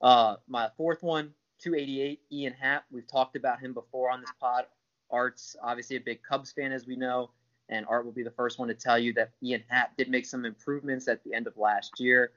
Uh, 0.00 0.36
my 0.48 0.68
fourth 0.76 1.02
one, 1.02 1.32
288, 1.58 2.20
Ian 2.32 2.52
Happ. 2.54 2.84
We've 2.90 3.06
talked 3.06 3.36
about 3.36 3.60
him 3.60 3.74
before 3.74 4.10
on 4.10 4.20
this 4.20 4.32
pod. 4.40 4.64
Art's 5.10 5.56
obviously 5.62 5.96
a 5.96 6.00
big 6.00 6.22
Cubs 6.22 6.52
fan, 6.52 6.72
as 6.72 6.86
we 6.86 6.96
know, 6.96 7.30
and 7.70 7.86
Art 7.88 8.04
will 8.04 8.12
be 8.12 8.24
the 8.24 8.30
first 8.32 8.58
one 8.58 8.68
to 8.68 8.74
tell 8.74 8.98
you 8.98 9.12
that 9.14 9.30
Ian 9.42 9.62
Happ 9.68 9.96
did 9.96 10.10
make 10.10 10.26
some 10.26 10.44
improvements 10.44 11.08
at 11.08 11.22
the 11.24 11.32
end 11.32 11.46
of 11.46 11.56
last 11.56 12.00
year. 12.00 12.32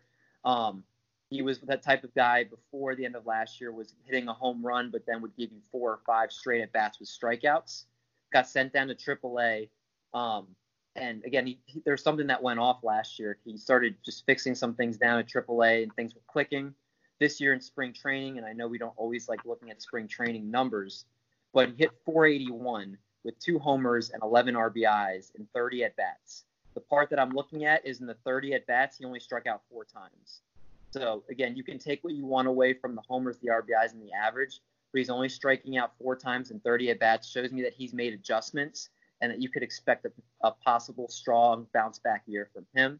Um, 0.46 0.84
he 1.30 1.42
was 1.42 1.60
that 1.62 1.82
type 1.82 2.04
of 2.04 2.14
guy 2.14 2.44
before 2.44 2.96
the 2.96 3.04
end 3.04 3.16
of 3.16 3.26
last 3.26 3.60
year 3.60 3.72
was 3.72 3.96
hitting 4.06 4.28
a 4.28 4.34
home 4.34 4.64
run, 4.66 4.92
but 4.92 5.06
then 5.08 5.22
would 5.22 5.36
give 5.36 5.52
you 5.52 5.60
four 5.72 5.92
or 5.92 6.00
five 6.06 6.32
straight 6.32 6.62
at 6.62 6.72
bats 6.72 7.00
with 7.00 7.10
strikeouts. 7.10 7.86
Got 8.32 8.48
sent 8.48 8.72
down 8.72 8.88
to 8.88 8.96
AAA. 8.96 9.70
Um, 10.14 10.48
and 10.96 11.24
again, 11.26 11.48
he, 11.48 11.60
he, 11.66 11.82
there's 11.84 12.04
something 12.04 12.28
that 12.28 12.44
went 12.44 12.60
off 12.60 12.84
last 12.84 13.18
year. 13.18 13.40
He 13.44 13.58
started 13.58 13.96
just 14.06 14.26
fixing 14.28 14.54
some 14.54 14.76
things 14.76 14.98
down 14.98 15.18
at 15.18 15.28
AAA, 15.28 15.84
and 15.84 15.96
things 15.96 16.14
were 16.14 16.22
clicking. 16.28 16.76
This 17.20 17.42
year 17.42 17.54
in 17.54 17.62
spring 17.62 17.94
training, 17.94 18.38
and 18.38 18.46
I 18.46 18.54
know 18.54 18.68
we 18.68 18.78
don't 18.78 18.94
always 18.96 19.28
like 19.28 19.44
looking 19.46 19.72
at 19.72 19.82
spring 19.82 20.08
training 20.08 20.52
numbers, 20.52 21.06
but 21.52 21.70
he 21.70 21.76
hit 21.78 21.92
481 22.06 22.98
with 23.24 23.38
two 23.40 23.60
homers 23.60 24.10
and 24.10 24.22
11 24.22 24.56
RBIs 24.56 25.36
in 25.36 25.48
30 25.54 25.86
at 25.86 25.96
bats. 25.96 26.44
The 26.74 26.82
part 26.82 27.10
that 27.10 27.20
I'm 27.20 27.32
looking 27.32 27.66
at 27.66 27.86
is 27.86 28.02
in 28.02 28.08
the 28.08 28.18
30 28.26 28.54
at 28.54 28.68
bats, 28.68 28.98
he 28.98 29.06
only 29.06 29.20
struck 29.20 29.48
out 29.48 29.62
four 29.70 29.86
times. 29.86 30.42
So 30.92 31.24
again, 31.30 31.56
you 31.56 31.64
can 31.64 31.80
take 31.80 32.04
what 32.04 32.14
you 32.14 32.26
want 32.26 32.48
away 32.48 32.74
from 32.74 32.96
the 32.96 33.02
homers, 33.08 33.38
the 33.38 33.50
RBIs, 33.50 33.94
and 33.94 34.02
the 34.02 34.12
average, 34.14 34.60
but 34.92 35.00
he's 35.00 35.10
only 35.10 35.30
striking 35.30 35.78
out 35.78 35.94
four 35.98 36.16
times 36.16 36.52
in 36.52 36.60
30 36.60 36.92
at 36.92 37.00
bats. 37.00 37.28
Shows 37.28 37.52
me 37.52 37.62
that 37.64 37.74
he's 37.74 37.94
made 37.94 38.14
adjustments 38.14 38.90
and 39.22 39.32
that 39.32 39.42
you 39.42 39.50
could 39.50 39.64
expect 39.64 40.06
a, 40.06 40.12
a 40.42 40.52
possible 40.52 41.08
strong 41.08 41.68
bounce 41.74 42.00
back 42.00 42.24
year 42.28 42.50
from 42.54 42.66
him. 42.76 43.00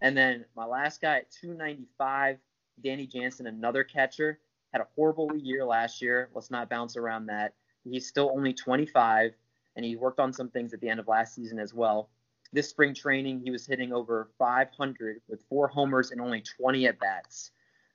And 0.00 0.16
then 0.16 0.44
my 0.56 0.64
last 0.64 1.00
guy 1.00 1.18
at 1.18 1.30
295, 1.30 2.38
Danny 2.82 3.06
Jansen, 3.06 3.46
another 3.46 3.82
catcher, 3.82 4.38
had 4.72 4.80
a 4.80 4.86
horrible 4.94 5.34
year 5.36 5.64
last 5.64 6.00
year. 6.00 6.28
Let's 6.34 6.50
not 6.50 6.68
bounce 6.68 6.96
around 6.96 7.26
that. 7.26 7.54
He's 7.84 8.06
still 8.06 8.30
only 8.34 8.52
25, 8.52 9.32
and 9.76 9.84
he 9.84 9.96
worked 9.96 10.20
on 10.20 10.32
some 10.32 10.48
things 10.48 10.72
at 10.72 10.80
the 10.80 10.88
end 10.88 11.00
of 11.00 11.08
last 11.08 11.34
season 11.34 11.58
as 11.58 11.72
well. 11.74 12.10
This 12.52 12.68
spring 12.68 12.94
training, 12.94 13.40
he 13.40 13.50
was 13.50 13.66
hitting 13.66 13.92
over 13.92 14.30
500 14.38 15.20
with 15.28 15.44
four 15.48 15.68
homers 15.68 16.10
and 16.10 16.20
only 16.20 16.42
20 16.42 16.86
at 16.86 16.98
bats. 16.98 17.50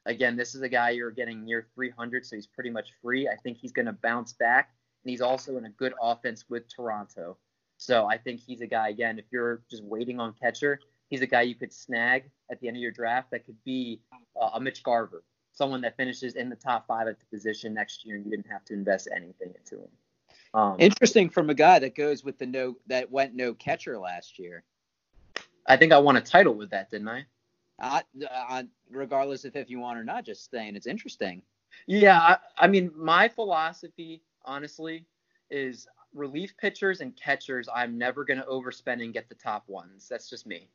Again, 0.06 0.36
this 0.36 0.54
is 0.54 0.62
a 0.62 0.70
guy 0.70 0.92
you're 0.92 1.12
getting 1.12 1.44
near 1.44 1.68
300, 1.74 2.26
so 2.26 2.36
he's 2.36 2.48
pretty 2.48 2.70
much 2.70 2.90
free. 3.02 3.28
I 3.28 3.36
think 3.38 3.58
he's 3.58 3.72
going 3.72 3.86
to 3.86 3.94
bounce 3.94 4.34
back, 4.34 4.72
and 5.04 5.10
he's 5.10 5.22
also 5.22 5.58
in 5.58 5.66
a 5.66 5.70
good 5.70 5.94
offense 6.02 6.46
with 6.50 6.68
Toronto. 6.74 7.38
So 7.78 8.06
I 8.06 8.18
think 8.18 8.40
he's 8.40 8.62
a 8.62 8.68
guy, 8.68 8.90
again, 8.90 9.18
if 9.18 9.26
you're 9.32 9.62
just 9.70 9.84
waiting 9.84 10.20
on 10.20 10.34
catcher, 10.34 10.80
he's 11.10 11.22
a 11.22 11.28
guy 11.28 11.42
you 11.42 11.56
could 11.56 11.74
snag 11.74 12.30
at 12.52 12.60
the 12.60 12.68
end 12.68 12.78
of 12.78 12.82
your 12.82 12.92
draft 12.92 13.32
that 13.32 13.46
could 13.46 13.62
be 13.64 14.02
uh, 14.40 14.52
a 14.54 14.60
Mitch 14.60 14.84
Garver, 14.84 15.24
someone 15.54 15.82
that 15.82 15.96
finishes 15.96 16.36
in 16.36 16.50
the 16.50 16.56
top 16.56 16.86
five 16.88 17.08
at 17.08 17.20
the 17.20 17.26
position 17.28 17.74
next 17.74 18.06
year, 18.06 18.18
and 18.18 18.26
you 18.26 18.32
didn't 18.32 18.52
have 18.52 18.66
to 18.66 18.74
invest 18.74 19.08
anything 19.16 19.54
into 19.58 19.84
him. 19.84 19.90
Um, 20.54 20.76
Interesting 20.80 21.30
from 21.30 21.50
a 21.50 21.54
guy 21.54 21.80
that 21.80 21.96
goes 21.96 22.24
with 22.24 22.38
the 22.38 22.46
no 22.46 22.76
that 22.88 23.10
went 23.12 23.34
no 23.34 23.54
catcher 23.54 23.98
last 23.98 24.38
year. 24.38 24.64
I 25.68 25.78
think 25.78 25.94
I 25.94 25.98
won 25.98 26.18
a 26.18 26.22
title 26.22 26.54
with 26.54 26.70
that, 26.72 26.92
didn't 26.92 27.08
I? 27.08 27.26
Uh, 27.80 28.02
uh, 28.30 28.64
regardless 28.92 29.46
of 29.46 29.56
if 29.56 29.70
you 29.70 29.80
won 29.80 29.98
or 29.98 30.04
not, 30.04 30.26
just 30.26 30.52
saying 30.52 30.76
it's 30.76 30.88
interesting. 30.88 31.42
Yeah, 31.88 32.20
I, 32.20 32.38
I 32.58 32.68
mean, 32.68 32.92
my 32.96 33.28
philosophy, 33.28 34.22
honestly, 34.46 35.06
is 35.50 35.88
relief 36.14 36.56
pitchers 36.58 37.02
and 37.02 37.16
catchers. 37.16 37.68
I'm 37.74 37.98
never 37.98 38.24
going 38.24 38.40
to 38.40 38.46
overspend 38.46 39.04
and 39.04 39.14
get 39.14 39.28
the 39.28 39.36
top 39.36 39.68
ones. 39.68 40.08
That's 40.08 40.30
just 40.30 40.46
me. 40.46 40.70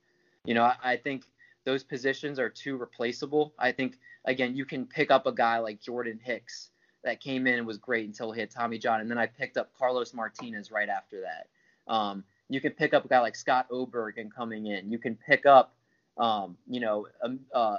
You 0.45 0.55
know, 0.55 0.65
I, 0.65 0.77
I 0.83 0.97
think 0.97 1.25
those 1.69 1.85
positions 1.85 2.39
are 2.39 2.49
too 2.49 2.79
replaceable. 2.79 3.53
I 3.59 3.73
think 3.73 3.99
again, 4.25 4.57
you 4.57 4.65
can 4.65 4.87
pick 4.87 5.11
up 5.11 5.27
a 5.27 5.33
guy 5.33 5.59
like 5.59 5.83
Jordan 5.83 6.19
Hicks 6.23 6.71
that 7.05 7.21
came 7.21 7.47
in 7.47 7.59
and 7.59 7.67
was 7.67 7.77
great 7.77 8.07
until 8.07 8.33
he 8.33 8.41
had 8.41 8.51
Tommy 8.51 8.79
John, 8.79 9.03
and 9.03 9.11
then 9.11 9.19
I 9.19 9.27
picked 9.27 9.59
up 9.59 9.71
Carlos 9.79 10.15
Martinez 10.15 10.71
right 10.71 10.89
after 10.89 11.21
that. 11.21 11.93
Um, 11.93 12.25
you 12.49 12.63
can 12.63 12.73
pick 12.73 12.95
up 12.95 13.05
a 13.05 13.09
guy 13.09 13.21
like 13.21 13.37
Scott 13.37 13.67
Oberg 13.71 14.17
and 14.17 14.35
coming 14.35 14.65
in. 14.65 14.91
You 14.91 14.99
can 14.99 15.15
pick 15.15 15.45
up, 15.45 15.75
um, 16.17 16.57
you 16.67 16.81
know, 16.81 17.07
um, 17.23 17.41
uh, 17.55 17.77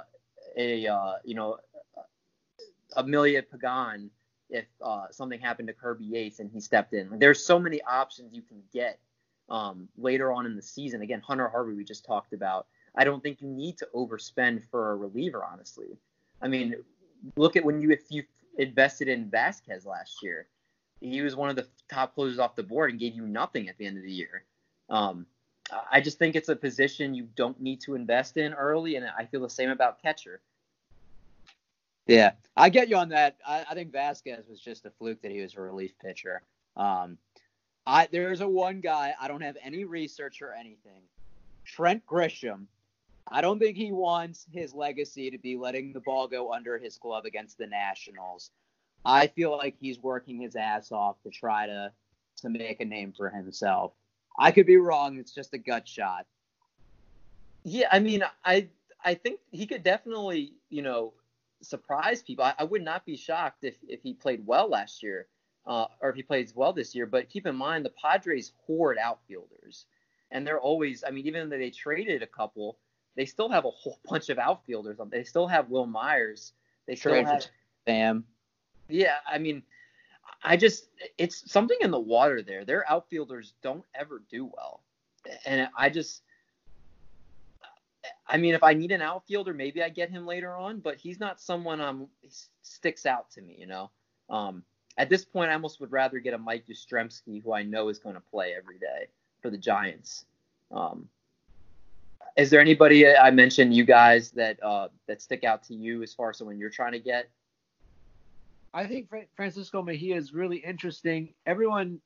a 0.56 0.86
uh, 0.86 1.14
you 1.24 1.34
know, 1.34 1.58
Emilio 2.96 3.42
Pagan 3.42 4.08
if 4.50 4.66
uh, 4.84 5.06
something 5.10 5.40
happened 5.40 5.66
to 5.66 5.74
Kirby 5.74 6.04
Yates 6.04 6.38
and 6.38 6.48
he 6.48 6.60
stepped 6.60 6.94
in. 6.94 7.18
There's 7.18 7.44
so 7.44 7.58
many 7.58 7.82
options 7.82 8.32
you 8.32 8.42
can 8.42 8.62
get 8.72 9.00
um, 9.48 9.88
later 9.98 10.32
on 10.32 10.46
in 10.46 10.54
the 10.54 10.62
season. 10.62 11.02
Again, 11.02 11.20
Hunter 11.20 11.48
Harvey 11.48 11.74
we 11.74 11.82
just 11.82 12.04
talked 12.04 12.32
about. 12.32 12.68
I 12.96 13.04
don't 13.04 13.22
think 13.22 13.40
you 13.40 13.48
need 13.48 13.78
to 13.78 13.88
overspend 13.94 14.62
for 14.70 14.92
a 14.92 14.96
reliever, 14.96 15.44
honestly. 15.44 15.96
I 16.42 16.48
mean, 16.48 16.76
look 17.36 17.56
at 17.56 17.64
when 17.64 17.80
you 17.80 17.90
if 17.90 18.02
you 18.10 18.24
invested 18.58 19.08
in 19.08 19.30
Vazquez 19.30 19.86
last 19.86 20.22
year. 20.22 20.46
He 21.00 21.22
was 21.22 21.34
one 21.34 21.48
of 21.48 21.56
the 21.56 21.66
top 21.88 22.14
closers 22.14 22.38
off 22.38 22.56
the 22.56 22.62
board 22.62 22.90
and 22.90 23.00
gave 23.00 23.14
you 23.14 23.26
nothing 23.26 23.68
at 23.70 23.78
the 23.78 23.86
end 23.86 23.96
of 23.96 24.02
the 24.02 24.12
year. 24.12 24.44
Um, 24.90 25.24
I 25.90 26.00
just 26.00 26.18
think 26.18 26.36
it's 26.36 26.48
a 26.48 26.56
position 26.56 27.14
you 27.14 27.28
don't 27.36 27.58
need 27.60 27.80
to 27.82 27.94
invest 27.94 28.36
in 28.36 28.52
early, 28.52 28.96
and 28.96 29.06
I 29.06 29.24
feel 29.24 29.40
the 29.40 29.48
same 29.48 29.70
about 29.70 30.02
catcher. 30.02 30.40
Yeah, 32.06 32.32
I 32.56 32.68
get 32.70 32.88
you 32.88 32.96
on 32.96 33.10
that. 33.10 33.36
I, 33.46 33.64
I 33.70 33.74
think 33.74 33.92
Vazquez 33.92 34.48
was 34.48 34.60
just 34.60 34.84
a 34.84 34.90
fluke 34.90 35.22
that 35.22 35.30
he 35.30 35.40
was 35.40 35.54
a 35.54 35.60
relief 35.60 35.92
pitcher. 36.02 36.42
Um, 36.76 37.18
I 37.86 38.08
there's 38.10 38.40
a 38.40 38.48
one 38.48 38.80
guy 38.80 39.14
I 39.20 39.28
don't 39.28 39.42
have 39.42 39.56
any 39.62 39.84
research 39.84 40.42
or 40.42 40.52
anything. 40.52 41.02
Trent 41.64 42.04
Grisham. 42.06 42.66
I 43.28 43.40
don't 43.40 43.58
think 43.58 43.76
he 43.76 43.92
wants 43.92 44.46
his 44.52 44.74
legacy 44.74 45.30
to 45.30 45.38
be 45.38 45.56
letting 45.56 45.92
the 45.92 46.00
ball 46.00 46.26
go 46.26 46.52
under 46.52 46.78
his 46.78 46.98
glove 46.98 47.24
against 47.24 47.58
the 47.58 47.66
Nationals. 47.66 48.50
I 49.04 49.28
feel 49.28 49.56
like 49.56 49.76
he's 49.80 49.98
working 49.98 50.40
his 50.40 50.56
ass 50.56 50.92
off 50.92 51.22
to 51.22 51.30
try 51.30 51.66
to 51.66 51.92
to 52.42 52.48
make 52.48 52.80
a 52.80 52.84
name 52.84 53.12
for 53.16 53.28
himself. 53.30 53.92
I 54.38 54.50
could 54.50 54.66
be 54.66 54.76
wrong. 54.76 55.18
It's 55.18 55.32
just 55.34 55.54
a 55.54 55.58
gut 55.58 55.86
shot. 55.86 56.26
Yeah, 57.64 57.88
I 57.92 58.00
mean, 58.00 58.24
I 58.44 58.68
I 59.04 59.14
think 59.14 59.40
he 59.50 59.66
could 59.66 59.82
definitely, 59.82 60.54
you 60.68 60.82
know, 60.82 61.14
surprise 61.62 62.22
people. 62.22 62.44
I, 62.44 62.54
I 62.58 62.64
would 62.64 62.82
not 62.82 63.04
be 63.04 63.16
shocked 63.16 63.64
if 63.64 63.76
if 63.86 64.02
he 64.02 64.14
played 64.14 64.46
well 64.46 64.68
last 64.68 65.02
year, 65.02 65.26
uh, 65.66 65.86
or 66.00 66.10
if 66.10 66.16
he 66.16 66.22
plays 66.22 66.54
well 66.54 66.72
this 66.72 66.94
year. 66.94 67.06
But 67.06 67.28
keep 67.28 67.46
in 67.46 67.56
mind, 67.56 67.84
the 67.84 67.90
Padres 67.90 68.52
hoard 68.66 68.98
outfielders, 68.98 69.86
and 70.30 70.46
they're 70.46 70.60
always. 70.60 71.04
I 71.06 71.10
mean, 71.10 71.26
even 71.26 71.48
though 71.48 71.58
they 71.58 71.70
traded 71.70 72.22
a 72.22 72.26
couple, 72.26 72.78
they 73.16 73.26
still 73.26 73.48
have 73.48 73.64
a 73.64 73.70
whole 73.70 73.98
bunch 74.08 74.28
of 74.28 74.38
outfielders. 74.38 74.98
They 75.10 75.24
still 75.24 75.46
have 75.46 75.68
Wil 75.68 75.86
Myers. 75.86 76.52
They 76.86 76.94
still 76.94 77.12
Trade 77.12 77.26
have. 77.26 77.46
Sam. 77.86 78.24
Yeah, 78.88 79.16
I 79.26 79.38
mean, 79.38 79.62
I 80.42 80.56
just 80.56 80.88
it's 81.18 81.50
something 81.50 81.78
in 81.80 81.90
the 81.90 82.00
water 82.00 82.42
there. 82.42 82.64
Their 82.64 82.90
outfielders 82.90 83.54
don't 83.62 83.84
ever 83.94 84.22
do 84.30 84.46
well, 84.46 84.82
and 85.46 85.68
I 85.76 85.90
just. 85.90 86.22
I 88.26 88.38
mean, 88.38 88.54
if 88.54 88.62
I 88.62 88.72
need 88.72 88.92
an 88.92 89.02
outfielder, 89.02 89.52
maybe 89.52 89.82
I 89.82 89.90
get 89.90 90.08
him 90.08 90.26
later 90.26 90.54
on, 90.56 90.80
but 90.80 90.96
he's 90.96 91.20
not 91.20 91.40
someone 91.40 91.80
um 91.80 92.08
sticks 92.62 93.06
out 93.06 93.30
to 93.32 93.42
me, 93.42 93.56
you 93.58 93.66
know. 93.66 93.90
Um, 94.30 94.62
at 94.96 95.08
this 95.08 95.24
point, 95.24 95.50
I 95.50 95.54
almost 95.54 95.80
would 95.80 95.92
rather 95.92 96.18
get 96.18 96.34
a 96.34 96.38
Mike 96.38 96.64
Yastrzemski, 96.68 97.42
who 97.42 97.52
I 97.52 97.62
know 97.62 97.88
is 97.88 97.98
going 97.98 98.14
to 98.14 98.20
play 98.20 98.54
every 98.56 98.78
day 98.78 99.08
for 99.40 99.50
the 99.50 99.58
Giants. 99.58 100.24
Um, 100.70 101.08
is 102.40 102.48
there 102.50 102.60
anybody 102.60 103.06
I 103.06 103.30
mentioned 103.30 103.74
you 103.74 103.84
guys 103.84 104.30
that 104.32 104.62
uh, 104.62 104.88
that 105.06 105.20
stick 105.20 105.44
out 105.44 105.62
to 105.64 105.74
you 105.74 106.02
as 106.02 106.14
far 106.14 106.30
as 106.30 106.38
someone 106.38 106.58
you're 106.58 106.70
trying 106.70 106.92
to 106.92 106.98
get? 106.98 107.28
I 108.72 108.86
think 108.86 109.08
Francisco 109.34 109.82
Mejia 109.82 110.16
is 110.16 110.32
really 110.32 110.58
interesting. 110.58 111.34
Everyone 111.44 112.00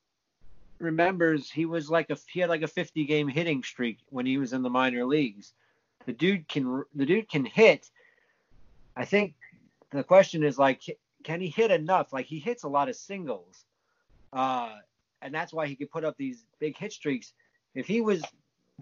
remembers 0.79 1.49
he 1.49 1.65
was 1.65 1.89
like 1.89 2.09
a 2.09 2.17
he 2.29 2.41
had 2.41 2.49
like 2.49 2.63
a 2.63 2.67
50 2.67 3.05
game 3.05 3.29
hitting 3.29 3.63
streak 3.63 3.99
when 4.09 4.25
he 4.25 4.37
was 4.37 4.51
in 4.51 4.61
the 4.61 4.69
minor 4.69 5.05
leagues. 5.05 5.53
The 6.05 6.13
dude 6.13 6.47
can 6.47 6.83
the 6.93 7.05
dude 7.05 7.29
can 7.29 7.45
hit. 7.45 7.89
I 8.95 9.05
think 9.05 9.35
the 9.91 10.03
question 10.03 10.43
is 10.43 10.59
like 10.59 10.81
can 11.23 11.39
he 11.39 11.47
hit 11.47 11.71
enough? 11.71 12.11
Like 12.11 12.25
he 12.25 12.39
hits 12.39 12.63
a 12.63 12.67
lot 12.67 12.89
of 12.89 12.95
singles. 12.95 13.63
Uh 14.33 14.73
and 15.21 15.33
that's 15.33 15.53
why 15.53 15.67
he 15.67 15.75
could 15.75 15.89
put 15.89 16.03
up 16.03 16.17
these 16.17 16.45
big 16.59 16.77
hit 16.77 16.91
streaks. 16.91 17.31
If 17.73 17.87
he 17.87 18.01
was 18.01 18.23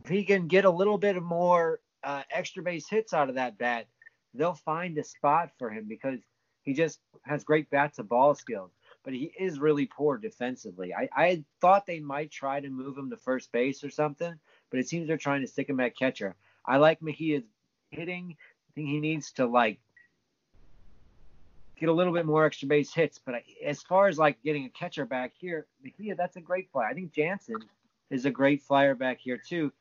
if 0.01 0.10
he 0.10 0.23
can 0.23 0.47
get 0.47 0.65
a 0.65 0.69
little 0.69 0.97
bit 0.97 1.17
of 1.17 1.23
more 1.23 1.79
uh, 2.03 2.23
extra 2.32 2.63
base 2.63 2.88
hits 2.88 3.13
out 3.13 3.29
of 3.29 3.36
that 3.36 3.58
bat, 3.58 3.88
they'll 4.34 4.53
find 4.53 4.97
a 4.97 5.03
spot 5.03 5.51
for 5.58 5.69
him 5.69 5.86
because 5.88 6.19
he 6.63 6.73
just 6.73 6.99
has 7.23 7.43
great 7.43 7.69
bat 7.69 7.93
to 7.95 8.03
ball 8.03 8.36
skills, 8.36 8.71
but 9.03 9.13
he 9.13 9.32
is 9.38 9.60
really 9.60 9.86
poor 9.86 10.17
defensively. 10.17 10.93
I, 10.93 11.10
I 11.15 11.43
thought 11.62 11.86
they 11.86 11.99
might 11.99 12.32
try 12.32 12.60
to 12.60 12.69
move 12.69 12.97
him 12.97 13.10
to 13.10 13.17
first 13.17 13.51
base 13.51 13.84
or 13.84 13.89
something, 13.89 14.34
but 14.69 14.79
it 14.79 14.88
seems 14.88 15.08
they're 15.08 15.17
trying 15.17 15.41
to 15.41 15.47
stick 15.47 15.69
him 15.69 15.79
at 15.79 15.97
catcher. 15.97 16.36
I 16.65 16.77
like 16.77 17.01
Mejia's 17.01 17.43
hitting. 17.91 18.36
I 18.39 18.71
think 18.73 18.88
he 18.88 18.99
needs 18.99 19.32
to 19.34 19.45
like 19.45 19.79
get 21.77 21.89
a 21.89 21.93
little 21.93 22.13
bit 22.13 22.25
more 22.25 22.45
extra 22.45 22.67
base 22.67 22.93
hits. 22.93 23.19
But 23.23 23.36
I, 23.36 23.43
as 23.63 23.82
far 23.82 24.08
as 24.08 24.17
like 24.17 24.41
getting 24.41 24.65
a 24.65 24.69
catcher 24.69 25.06
back 25.06 25.34
here, 25.38 25.67
Mejia, 25.84 26.15
that's 26.15 26.38
a 26.38 26.41
great 26.41 26.71
play. 26.71 26.86
I 26.89 26.93
think 26.93 27.12
Jansen 27.12 27.58
is 28.10 28.25
a 28.25 28.32
great 28.32 28.62
flyer 28.62 28.95
back 28.95 29.19
here 29.19 29.38
too, 29.38 29.71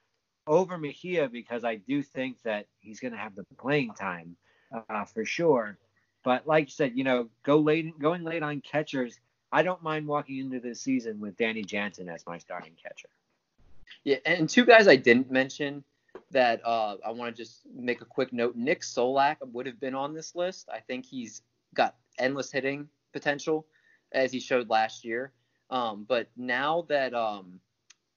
over 0.46 0.78
Mejia 0.78 1.28
because 1.28 1.64
I 1.64 1.76
do 1.76 2.02
think 2.02 2.42
that 2.42 2.66
he's 2.80 3.00
going 3.00 3.12
to 3.12 3.18
have 3.18 3.34
the 3.34 3.44
playing 3.58 3.94
time 3.94 4.36
uh, 4.88 5.04
for 5.04 5.24
sure. 5.24 5.78
But 6.24 6.46
like 6.46 6.66
you 6.66 6.70
said, 6.70 6.92
you 6.94 7.04
know, 7.04 7.28
go 7.42 7.58
late, 7.58 7.98
going 7.98 8.24
late 8.24 8.42
on 8.42 8.60
catchers. 8.60 9.18
I 9.50 9.62
don't 9.62 9.82
mind 9.82 10.06
walking 10.06 10.38
into 10.38 10.60
this 10.60 10.80
season 10.80 11.20
with 11.20 11.36
Danny 11.36 11.62
Jansen 11.62 12.08
as 12.08 12.26
my 12.26 12.38
starting 12.38 12.74
catcher. 12.82 13.08
Yeah, 14.04 14.16
and 14.24 14.48
two 14.48 14.64
guys 14.64 14.88
I 14.88 14.96
didn't 14.96 15.30
mention 15.30 15.84
that 16.30 16.64
uh, 16.64 16.96
I 17.04 17.10
want 17.10 17.34
to 17.34 17.42
just 17.42 17.60
make 17.74 18.00
a 18.00 18.04
quick 18.04 18.32
note. 18.32 18.56
Nick 18.56 18.80
Solak 18.80 19.36
would 19.52 19.66
have 19.66 19.78
been 19.78 19.94
on 19.94 20.14
this 20.14 20.34
list. 20.34 20.68
I 20.72 20.80
think 20.80 21.04
he's 21.04 21.42
got 21.74 21.96
endless 22.18 22.50
hitting 22.50 22.88
potential, 23.12 23.66
as 24.12 24.32
he 24.32 24.40
showed 24.40 24.68
last 24.68 25.04
year. 25.04 25.32
Um, 25.70 26.04
but 26.08 26.28
now 26.36 26.86
that 26.88 27.14
um, 27.14 27.60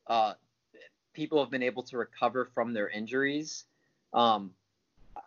uh, 0.07 0.33
people 1.15 1.39
have 1.39 1.49
been 1.49 1.63
able 1.63 1.83
to 1.83 1.97
recover 1.97 2.45
from 2.53 2.73
their 2.73 2.89
injuries, 2.89 3.65
um, 4.13 4.51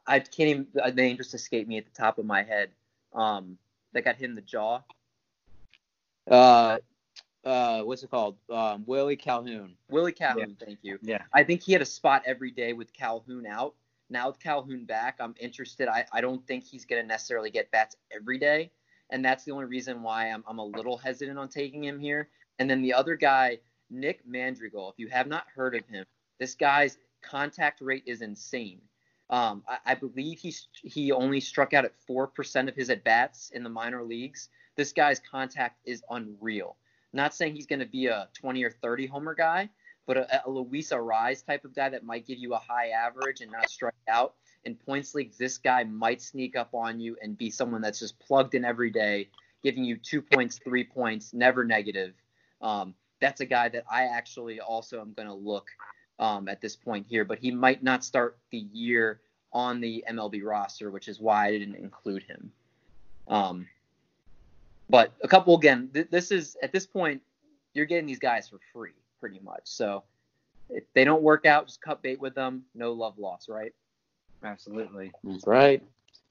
I 0.07 0.20
can't 0.20 0.48
even 0.48 0.66
the 0.72 0.92
name 0.92 1.16
just 1.16 1.35
escaped 1.35 1.68
me 1.68 1.79
at 1.79 1.85
the 1.85 1.90
top 1.90 2.18
of 2.18 2.27
my 2.27 2.42
head. 2.42 2.70
Um, 3.14 3.59
that 3.92 4.05
got 4.05 4.16
hit 4.16 4.29
in 4.29 4.35
the 4.35 4.42
jaw. 4.42 4.83
Uh, 6.31 6.79
uh, 7.44 7.81
what's 7.83 8.03
it 8.03 8.11
called? 8.11 8.37
Um, 8.51 8.85
Willie 8.87 9.16
Calhoun. 9.16 9.74
Willie 9.88 10.12
Calhoun, 10.12 10.57
thank 10.62 10.79
you. 10.83 10.98
Yeah. 11.03 11.22
I 11.33 11.42
think 11.42 11.62
he 11.62 11.72
had 11.72 11.81
a 11.81 11.87
spot 11.87 12.22
every 12.27 12.51
day 12.51 12.74
with 12.74 12.92
Calhoun 12.92 13.46
out. 13.46 13.74
Now 14.11 14.29
with 14.29 14.38
Calhoun 14.38 14.85
back, 14.85 15.16
I'm 15.20 15.35
interested. 15.40 15.88
I, 15.88 16.05
I 16.12 16.20
don't 16.20 16.46
think 16.46 16.64
he's 16.64 16.85
going 16.85 17.01
to 17.01 17.07
necessarily 17.07 17.51
get 17.51 17.70
bats 17.70 17.96
every 18.14 18.38
day. 18.38 18.70
And 19.11 19.24
that's 19.24 19.44
the 19.44 19.53
only 19.53 19.64
reason 19.64 20.03
why 20.03 20.31
I'm, 20.31 20.44
I'm 20.46 20.59
a 20.59 20.64
little 20.64 20.98
hesitant 20.98 21.38
on 21.38 21.48
taking 21.48 21.85
him 21.85 21.98
here. 21.98 22.29
And 22.59 22.68
then 22.68 22.83
the 22.83 22.92
other 22.92 23.16
guy, 23.16 23.59
Nick 23.90 24.27
Madrigal, 24.27 24.90
if 24.90 24.98
you 24.98 25.09
have 25.09 25.27
not 25.27 25.46
heard 25.55 25.74
of 25.74 25.87
him, 25.87 26.05
this 26.38 26.55
guy's 26.55 26.98
contact 27.22 27.81
rate 27.81 28.05
is 28.07 28.22
insane. 28.22 28.81
Um, 29.31 29.62
I, 29.68 29.79
I 29.87 29.94
believe 29.94 30.38
he 30.38 30.55
he 30.83 31.12
only 31.12 31.40
struck 31.40 31.74
out 31.74 31.85
at 31.85 31.94
four 32.07 32.27
percent 32.27 32.68
of 32.68 32.74
his 32.74 32.90
at 32.90 33.05
bats 33.05 33.51
in 33.51 33.62
the 33.62 33.68
minor 33.70 34.03
leagues. 34.03 34.48
This 34.77 34.92
guy's 34.92 35.20
contact 35.20 35.81
is 35.85 36.03
unreal. 36.11 36.77
Not 37.12 37.35
saying 37.35 37.55
he's 37.55 37.66
going 37.66 37.81
to 37.81 37.87
be 37.87 38.07
a 38.07 38.29
20 38.35 38.62
or 38.64 38.70
30 38.70 39.07
homer 39.07 39.35
guy, 39.35 39.70
but 40.07 40.16
a, 40.16 40.46
a 40.46 40.51
Luis 40.51 40.90
Arraez 40.90 41.44
type 41.44 41.64
of 41.64 41.74
guy 41.74 41.88
that 41.88 42.05
might 42.05 42.27
give 42.27 42.38
you 42.38 42.55
a 42.55 42.59
high 42.59 42.88
average 42.90 43.40
and 43.40 43.51
not 43.51 43.70
strike 43.70 43.94
out. 44.09 44.35
In 44.64 44.74
points 44.74 45.14
leagues, 45.14 45.38
this 45.38 45.59
guy 45.59 45.85
might 45.85 46.20
sneak 46.20 46.57
up 46.57 46.74
on 46.74 47.01
you 47.01 47.16
and 47.22 47.38
be 47.38 47.51
someone 47.51 47.81
that's 47.81 48.01
just 48.01 48.18
plugged 48.18 48.55
in 48.55 48.64
every 48.64 48.90
day, 48.90 49.31
giving 49.62 49.85
you 49.85 49.96
two 49.96 50.20
points, 50.20 50.59
three 50.62 50.85
points, 50.85 51.33
never 51.33 51.64
negative. 51.64 52.14
Um, 52.61 52.94
that's 53.20 53.40
a 53.40 53.46
guy 53.46 53.68
that 53.68 53.85
I 53.90 54.04
actually 54.04 54.61
also 54.61 55.00
am 55.00 55.12
going 55.12 55.28
to 55.28 55.35
look 55.35 55.68
um, 56.18 56.48
at 56.48 56.61
this 56.61 56.76
point 56.76 57.07
here, 57.09 57.24
but 57.24 57.38
he 57.38 57.50
might 57.50 57.83
not 57.83 58.04
start 58.04 58.38
the 58.50 58.66
year 58.72 59.20
on 59.52 59.81
the 59.81 60.04
MLB 60.11 60.44
roster, 60.44 60.90
which 60.90 61.09
is 61.09 61.20
why 61.20 61.46
I 61.46 61.50
didn't 61.52 61.76
include 61.76 62.22
him. 62.22 62.52
Um, 63.28 63.68
but 64.90 65.12
a 65.22 65.28
couple 65.28 65.54
again, 65.57 65.90
th- 65.92 66.09
this 66.11 66.31
is 66.31 66.57
at 66.62 66.72
this 66.72 66.87
point 66.87 67.22
you're 67.74 67.87
getting 67.87 68.07
these 68.07 68.18
guys 68.18 68.48
for 68.48 68.59
free 68.72 68.92
pretty 69.20 69.40
much. 69.40 69.62
So 69.64 70.02
if 70.70 70.85
they 70.94 71.04
don't 71.04 71.22
work 71.22 71.46
out, 71.46 71.66
just 71.66 71.81
cut 71.81 72.02
bait 72.02 72.20
with 72.20 72.35
them. 72.35 72.64
No 72.74 72.92
love 72.92 73.18
lost, 73.18 73.48
right? 73.48 73.72
Absolutely. 74.42 75.12
That's 75.24 75.46
right. 75.46 75.83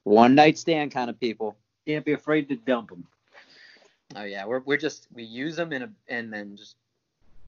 One 0.03 0.35
night 0.35 0.57
stand 0.57 0.91
kind 0.91 1.09
of 1.09 1.19
people. 1.19 1.55
Can't 1.85 2.05
be 2.05 2.13
afraid 2.13 2.49
to 2.49 2.55
dump 2.55 2.89
them. 2.89 3.05
Oh 4.15 4.23
yeah, 4.23 4.45
we're 4.45 4.59
we're 4.59 4.77
just 4.77 5.07
we 5.13 5.23
use 5.23 5.55
them 5.55 5.73
in 5.73 5.83
a 5.83 5.89
and 6.07 6.31
then 6.31 6.55
just 6.55 6.75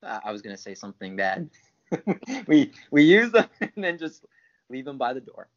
uh, 0.03 0.19
I 0.23 0.31
was 0.31 0.41
gonna 0.41 0.57
say 0.57 0.75
something 0.75 1.15
bad. 1.15 1.49
we 2.47 2.71
we 2.91 3.03
use 3.03 3.31
them 3.31 3.47
and 3.61 3.83
then 3.83 3.97
just 3.97 4.25
leave 4.69 4.85
them 4.85 4.97
by 4.97 5.13
the 5.13 5.21
door. 5.21 5.47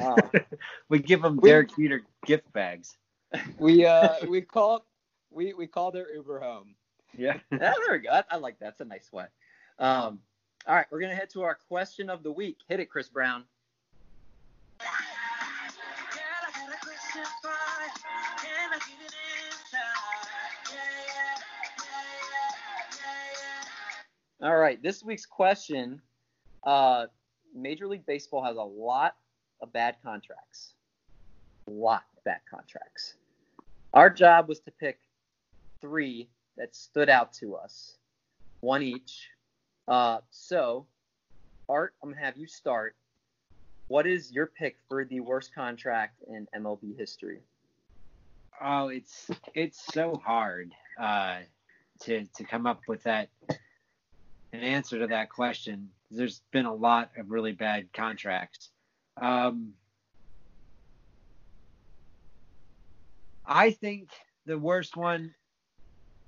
Uh, 0.00 0.16
We 0.88 0.98
give 1.00 1.22
them 1.22 1.38
Derek 1.38 1.76
Jeter 1.76 2.02
gift 2.24 2.52
bags. 2.52 2.96
We 3.58 3.84
uh 3.84 4.26
we 4.28 4.40
call 4.40 4.84
we 5.30 5.52
we 5.52 5.66
call 5.66 5.90
their 5.90 6.12
Uber 6.14 6.40
home. 6.40 6.74
Yeah. 7.16 7.38
yeah, 7.50 7.58
there 7.58 7.92
we 7.92 7.98
go. 7.98 8.10
I, 8.10 8.24
I 8.30 8.36
like 8.36 8.58
that. 8.60 8.78
That's 8.78 8.80
a 8.80 8.84
nice 8.84 9.10
way. 9.12 9.24
Um, 9.78 10.20
all 10.66 10.74
right, 10.74 10.86
we're 10.90 11.00
gonna 11.00 11.14
head 11.14 11.30
to 11.30 11.42
our 11.42 11.58
question 11.68 12.10
of 12.10 12.22
the 12.22 12.30
week. 12.30 12.58
Hit 12.68 12.80
it, 12.80 12.90
Chris 12.90 13.08
Brown. 13.08 13.44
All 24.40 24.56
right, 24.56 24.80
this 24.80 25.02
week's 25.02 25.26
question: 25.26 26.00
uh, 26.64 27.06
Major 27.52 27.88
League 27.88 28.06
Baseball 28.06 28.44
has 28.44 28.56
a 28.56 28.62
lot 28.62 29.16
of 29.60 29.72
bad 29.72 29.96
contracts. 30.00 30.74
A 31.66 31.72
lot 31.72 32.04
of 32.16 32.22
bad 32.22 32.40
contracts. 32.48 33.14
Our 33.94 34.08
job 34.08 34.48
was 34.48 34.60
to 34.60 34.70
pick 34.70 35.00
three 35.80 36.28
that 36.56 36.76
stood 36.76 37.08
out 37.08 37.32
to 37.34 37.56
us, 37.56 37.96
one 38.60 38.80
each. 38.80 39.28
Uh, 39.88 40.18
so, 40.30 40.86
Art, 41.68 41.94
I'm 42.00 42.10
gonna 42.10 42.24
have 42.24 42.36
you 42.36 42.46
start. 42.46 42.94
What 43.88 44.06
is 44.06 44.30
your 44.30 44.46
pick 44.46 44.76
for 44.88 45.04
the 45.04 45.18
worst 45.18 45.52
contract 45.52 46.22
in 46.28 46.46
MLB 46.54 46.96
history? 46.96 47.40
Oh, 48.62 48.86
it's 48.86 49.28
it's 49.54 49.84
so 49.92 50.22
hard. 50.24 50.72
Uh, 51.00 51.38
to 52.02 52.24
to 52.36 52.44
come 52.44 52.66
up 52.66 52.82
with 52.86 53.02
that 53.02 53.30
an 54.52 54.60
answer 54.60 54.98
to 55.00 55.06
that 55.08 55.30
question. 55.30 55.90
There's 56.10 56.40
been 56.52 56.66
a 56.66 56.74
lot 56.74 57.10
of 57.16 57.30
really 57.30 57.52
bad 57.52 57.92
contracts. 57.92 58.70
Um, 59.20 59.74
I 63.44 63.70
think 63.70 64.10
the 64.46 64.58
worst 64.58 64.96
one 64.96 65.34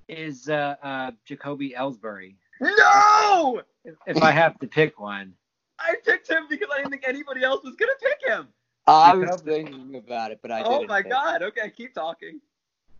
is 0.09 0.49
uh, 0.49 0.77
uh, 0.83 1.11
Jacoby 1.25 1.75
Ellsbury. 1.77 2.35
No! 2.61 3.62
If, 3.85 3.95
if 4.07 4.23
I 4.23 4.33
have 4.33 4.59
to 4.59 4.66
pick 4.66 5.01
one, 5.01 5.33
I 5.79 5.95
picked 6.05 6.29
him 6.29 6.45
because 6.51 6.68
I 6.73 6.79
didn't 6.79 6.91
think 6.91 7.05
anybody 7.07 7.43
else 7.43 7.64
was 7.64 7.75
gonna 7.77 7.93
pick 8.01 8.18
him. 8.27 8.49
I 8.87 9.14
was 9.14 9.41
thinking 9.41 9.97
about 9.97 10.31
it, 10.33 10.41
but 10.43 10.51
I 10.51 10.62
oh 10.62 10.79
didn't. 10.79 10.89
my 10.89 11.03
pick. 11.03 11.12
god. 11.12 11.43
Okay, 11.43 11.71
keep 11.75 11.95
talking. 11.95 12.41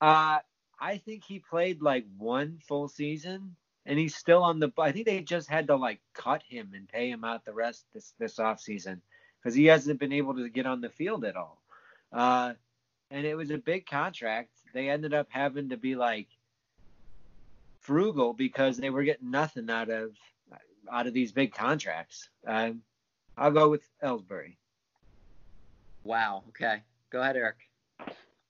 uh, 0.01 0.39
I 0.81 0.97
think 0.97 1.25
he 1.25 1.39
played 1.41 1.83
like 1.83 2.07
one 2.16 2.59
full 2.66 2.89
season, 2.89 3.55
and 3.91 3.99
he's 3.99 4.14
still 4.14 4.45
on 4.45 4.61
the. 4.61 4.70
I 4.78 4.93
think 4.93 5.05
they 5.05 5.20
just 5.20 5.51
had 5.51 5.66
to 5.66 5.74
like 5.74 6.01
cut 6.14 6.45
him 6.45 6.70
and 6.74 6.88
pay 6.88 7.11
him 7.11 7.24
out 7.24 7.45
the 7.45 7.53
rest 7.53 7.86
this 7.93 8.14
this 8.20 8.38
off 8.38 8.61
season 8.61 9.03
because 9.43 9.53
he 9.53 9.66
hasn't 9.66 9.99
been 9.99 10.12
able 10.12 10.36
to 10.36 10.49
get 10.49 10.64
on 10.64 10.80
the 10.80 10.88
field 10.88 11.24
at 11.24 11.34
all. 11.34 11.61
Uh, 12.12 12.53
and 13.11 13.26
it 13.26 13.34
was 13.34 13.51
a 13.51 13.59
big 13.59 13.86
contract. 13.86 14.51
They 14.72 14.88
ended 14.88 15.12
up 15.12 15.26
having 15.28 15.70
to 15.70 15.76
be 15.76 15.97
like 15.97 16.28
frugal 17.80 18.32
because 18.32 18.76
they 18.76 18.91
were 18.91 19.03
getting 19.03 19.32
nothing 19.32 19.68
out 19.68 19.91
of 19.91 20.12
out 20.91 21.09
of 21.09 21.12
these 21.12 21.32
big 21.32 21.53
contracts. 21.53 22.30
Um, 22.47 22.82
I'll 23.36 23.51
go 23.51 23.68
with 23.68 23.82
Ellsbury. 24.05 24.55
Wow. 26.05 26.45
Okay. 26.51 26.84
Go 27.11 27.20
ahead, 27.22 27.36
Eric. 27.36 27.57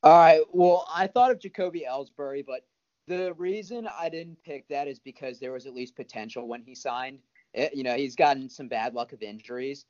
All 0.03 0.19
right. 0.19 0.43
Well, 0.53 0.87
I 0.95 1.07
thought 1.07 1.31
of 1.31 1.41
Jacoby 1.41 1.87
Ellsbury, 1.91 2.45
but 2.45 2.67
the 3.11 3.35
reason 3.35 3.89
I 3.99 4.09
didn't 4.09 4.41
pick 4.45 4.69
that 4.69 4.87
is 4.87 5.01
because 5.01 5.41
there 5.41 5.51
was 5.51 5.67
at 5.67 5.75
least 5.75 5.97
potential 5.97 6.47
when 6.47 6.63
he 6.63 6.77
signed. 6.77 7.19
It, 7.53 7.75
you 7.75 7.83
know, 7.83 7.97
he's 7.97 8.15
gotten 8.15 8.49
some 8.49 8.69
bad 8.69 8.95
luck 8.95 9.13
of 9.13 9.21
injuries. 9.21 9.85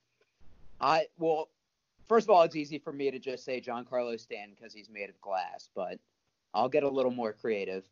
I 0.81 1.05
well, 1.18 1.51
first 2.09 2.25
of 2.27 2.31
all, 2.31 2.43
it's 2.43 2.57
easy 2.57 2.79
for 2.79 2.95
me 2.95 3.11
to 3.11 3.18
just 3.18 3.45
say 3.45 3.61
Giancarlo 3.61 4.18
Stanton 4.18 4.57
because 4.59 4.73
he's 4.73 4.89
made 4.89 5.11
of 5.11 5.21
glass, 5.21 5.68
but 5.75 5.99
I'll 6.55 6.71
get 6.71 6.83
a 6.83 6.89
little 6.89 7.11
more 7.11 7.35
creative. 7.35 7.85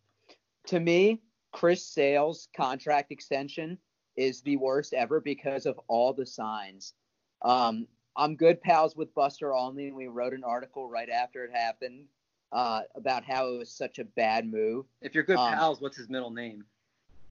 To 0.69 0.81
me, 0.81 1.21
Chris 1.53 1.85
Sale's 1.85 2.49
contract 2.57 3.13
extension 3.13 3.77
is 4.17 4.41
the 4.41 4.57
worst 4.57 4.95
ever 4.95 5.21
because 5.21 5.67
of 5.67 5.79
all 5.89 6.15
the 6.15 6.25
signs. 6.25 6.95
Um, 7.43 7.87
I'm 8.17 8.35
good 8.35 8.63
pals 8.63 8.97
with 8.97 9.15
Buster 9.15 9.53
Olney, 9.53 9.89
and 9.89 9.97
we 9.97 10.07
wrote 10.07 10.33
an 10.33 10.43
article 10.43 10.89
right 10.89 11.11
after 11.11 11.45
it 11.45 11.53
happened 11.53 12.07
uh, 12.53 12.83
about 12.95 13.25
how 13.25 13.49
it 13.49 13.59
was 13.59 13.71
such 13.71 13.99
a 13.99 14.05
bad 14.05 14.51
move. 14.51 14.87
If 15.03 15.15
you're 15.15 15.25
good 15.25 15.37
Um, 15.37 15.55
pals, 15.55 15.81
what's 15.81 15.97
his 15.97 16.09
middle 16.09 16.31
name? 16.31 16.65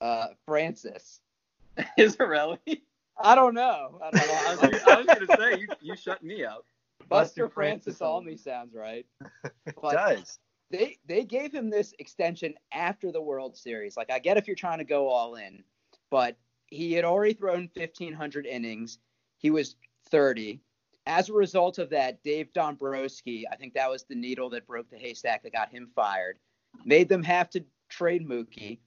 Uh, 0.02 0.28
Francis. 0.46 1.22
Is 1.98 2.16
it 2.16 2.20
really? 2.28 2.60
I 3.20 3.34
don't 3.36 3.54
know. 3.56 4.00
I 4.04 4.12
don't 4.12 4.28
Well, 4.28 4.48
I, 4.48 4.56
know. 4.62 4.70
was, 4.70 4.84
I 4.84 4.98
was 4.98 5.06
gonna 5.08 5.38
say 5.38 5.60
you 5.60 5.68
you 5.82 5.96
shut 5.96 6.24
me 6.24 6.44
up. 6.46 6.66
Buster 7.00 7.44
Buster 7.46 7.50
Francis 7.50 7.84
Francis 7.98 8.02
Olney 8.02 8.38
sounds 8.38 8.74
right. 8.76 9.06
But 9.82 9.94
does. 9.94 10.40
they 10.70 10.98
they 11.08 11.24
gave 11.24 11.54
him 11.54 11.70
this 11.70 11.94
extension 12.00 12.54
after 12.72 13.12
the 13.12 13.22
World 13.22 13.56
Series. 13.58 13.98
Like 13.98 14.12
I 14.12 14.20
get 14.20 14.38
if 14.38 14.46
you're 14.48 14.56
trying 14.56 14.80
to 14.80 14.84
go 14.84 15.08
all 15.08 15.36
in, 15.36 15.64
but 16.12 16.36
he 16.68 16.94
had 16.94 17.06
already 17.06 17.34
thrown 17.34 17.70
1500 17.76 18.46
innings. 18.46 19.00
He 19.38 19.50
was 19.50 19.76
30. 20.10 20.60
As 21.08 21.30
a 21.30 21.34
result 21.34 21.78
of 21.80 21.90
that, 21.92 22.22
Dave 22.22 22.52
Dombrowski, 22.52 23.48
I 23.50 23.56
think 23.56 23.74
that 23.76 23.90
was 23.90 24.04
the 24.04 24.14
needle 24.16 24.50
that 24.50 24.68
broke 24.68 24.90
the 24.90 24.98
haystack 24.98 25.42
that 25.44 25.54
got 25.54 25.70
him 25.70 25.90
fired, 25.96 26.38
made 26.84 27.08
them 27.08 27.24
have 27.24 27.50
to 27.52 27.64
trade 27.88 28.28
Mookie, 28.28 28.80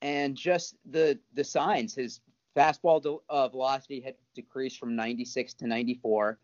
and 0.00 0.34
just 0.34 0.76
the 0.90 1.18
the 1.34 1.44
signs. 1.44 1.94
His 1.94 2.20
fastball 2.56 3.02
de- 3.02 3.18
uh, 3.28 3.48
velocity 3.48 4.00
had 4.00 4.14
decreased 4.34 4.78
from 4.78 4.96
96 4.96 5.52
to 5.54 5.66
94. 5.66 6.38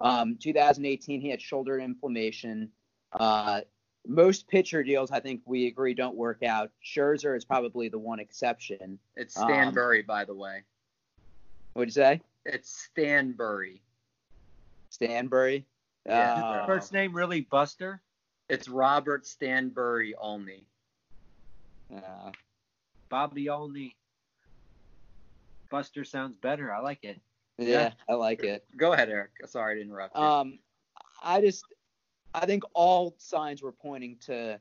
Um, 0.00 0.36
2018, 0.40 1.20
he 1.20 1.28
had 1.28 1.42
shoulder 1.42 1.80
inflammation. 1.80 2.70
Uh, 3.12 3.62
most 4.06 4.46
pitcher 4.46 4.84
deals, 4.84 5.10
I 5.10 5.18
think 5.18 5.40
we 5.44 5.66
agree, 5.66 5.92
don't 5.92 6.16
work 6.16 6.44
out. 6.44 6.70
Scherzer 6.84 7.36
is 7.36 7.44
probably 7.44 7.88
the 7.88 7.98
one 7.98 8.20
exception. 8.20 9.00
It's 9.16 9.34
Stanbury, 9.34 10.00
Um, 10.00 10.06
by 10.06 10.24
the 10.24 10.34
way. 10.34 10.62
What'd 11.72 11.88
you 11.88 12.00
say? 12.00 12.20
It's 12.44 12.70
Stan 12.70 13.32
Burry. 13.32 13.82
Stanbury? 15.02 15.64
Yeah. 16.06 16.38
Is 16.38 16.44
Uh, 16.44 16.66
first 16.66 16.92
name 16.92 17.14
really 17.14 17.42
Buster? 17.42 18.00
It's 18.48 18.68
Robert 18.68 19.26
Stanbury 19.26 20.14
Olney. 20.14 20.64
uh, 21.94 22.32
Bobby 23.08 23.48
Olney. 23.48 23.94
Buster 25.70 26.04
sounds 26.04 26.36
better. 26.36 26.72
I 26.72 26.80
like 26.80 27.04
it. 27.04 27.20
yeah, 27.58 27.66
Yeah. 27.66 27.92
I 28.08 28.14
like 28.14 28.42
it. 28.42 28.64
Go 28.76 28.92
ahead, 28.92 29.08
Eric. 29.08 29.30
Sorry 29.46 29.76
to 29.76 29.80
interrupt 29.82 30.16
you. 30.16 30.22
Um, 30.22 30.58
I 31.22 31.40
just, 31.40 31.64
I 32.34 32.46
think 32.46 32.62
all 32.74 33.14
signs 33.18 33.62
were 33.62 33.72
pointing 33.72 34.16
to 34.26 34.60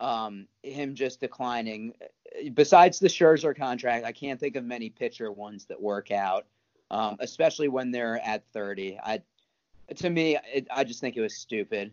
um, 0.00 0.46
him 0.62 0.94
just 0.94 1.20
declining. 1.20 1.94
Besides 2.54 2.98
the 2.98 3.08
Scherzer 3.08 3.56
contract, 3.56 4.04
I 4.04 4.12
can't 4.12 4.38
think 4.40 4.56
of 4.56 4.64
many 4.64 4.90
pitcher 4.90 5.30
ones 5.32 5.64
that 5.66 5.80
work 5.80 6.10
out, 6.10 6.46
um, 6.90 7.16
especially 7.20 7.68
when 7.68 7.90
they're 7.90 8.18
at 8.24 8.44
30. 8.52 8.98
I, 9.02 9.22
to 9.94 10.10
me, 10.10 10.38
it, 10.52 10.66
I 10.70 10.84
just 10.84 11.00
think 11.00 11.16
it 11.16 11.20
was 11.20 11.36
stupid. 11.36 11.92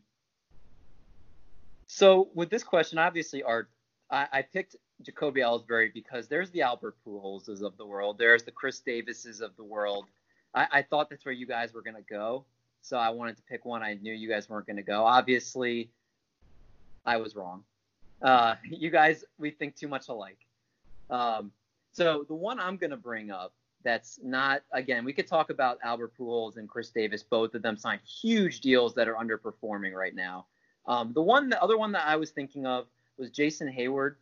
So 1.87 2.29
with 2.33 2.49
this 2.49 2.63
question, 2.63 2.97
obviously, 2.97 3.43
Art, 3.43 3.69
I, 4.09 4.27
I 4.31 4.41
picked 4.41 4.75
Jacoby 5.01 5.41
Ellsbury 5.41 5.93
because 5.93 6.27
there's 6.27 6.49
the 6.51 6.61
Albert 6.61 6.95
Pujols 7.05 7.61
of 7.61 7.77
the 7.77 7.85
world, 7.85 8.17
there's 8.17 8.43
the 8.43 8.51
Chris 8.51 8.79
Davises 8.79 9.41
of 9.41 9.55
the 9.57 9.63
world. 9.63 10.05
I, 10.55 10.67
I 10.71 10.81
thought 10.81 11.09
that's 11.09 11.25
where 11.25 11.33
you 11.33 11.45
guys 11.45 11.73
were 11.73 11.81
gonna 11.81 12.01
go, 12.01 12.45
so 12.81 12.97
I 12.97 13.09
wanted 13.09 13.37
to 13.37 13.43
pick 13.43 13.65
one 13.65 13.83
I 13.83 13.95
knew 13.95 14.13
you 14.13 14.29
guys 14.29 14.49
weren't 14.49 14.67
gonna 14.67 14.83
go. 14.83 15.05
Obviously, 15.05 15.89
I 17.05 17.17
was 17.17 17.35
wrong. 17.35 17.63
Uh, 18.21 18.55
you 18.69 18.89
guys, 18.89 19.23
we 19.37 19.51
think 19.51 19.75
too 19.75 19.87
much 19.87 20.07
alike. 20.09 20.39
Um, 21.09 21.51
so 21.91 22.25
the 22.27 22.35
one 22.35 22.59
I'm 22.59 22.77
gonna 22.77 22.97
bring 22.97 23.29
up 23.29 23.53
that's 23.83 24.19
not 24.23 24.63
again, 24.71 25.05
we 25.05 25.13
could 25.13 25.27
talk 25.27 25.49
about 25.49 25.77
Albert 25.83 26.13
Pujols 26.17 26.57
and 26.57 26.67
Chris 26.67 26.89
Davis. 26.89 27.23
Both 27.23 27.53
of 27.55 27.61
them 27.61 27.77
signed 27.77 28.01
huge 28.05 28.61
deals 28.61 28.93
that 28.95 29.07
are 29.07 29.15
underperforming 29.15 29.93
right 29.93 30.15
now. 30.15 30.45
Um, 30.85 31.13
the 31.13 31.21
one, 31.21 31.49
the 31.49 31.61
other 31.61 31.77
one 31.77 31.91
that 31.93 32.05
I 32.05 32.15
was 32.15 32.31
thinking 32.31 32.65
of 32.65 32.87
was 33.17 33.29
Jason 33.29 33.71
Heyward. 33.71 34.15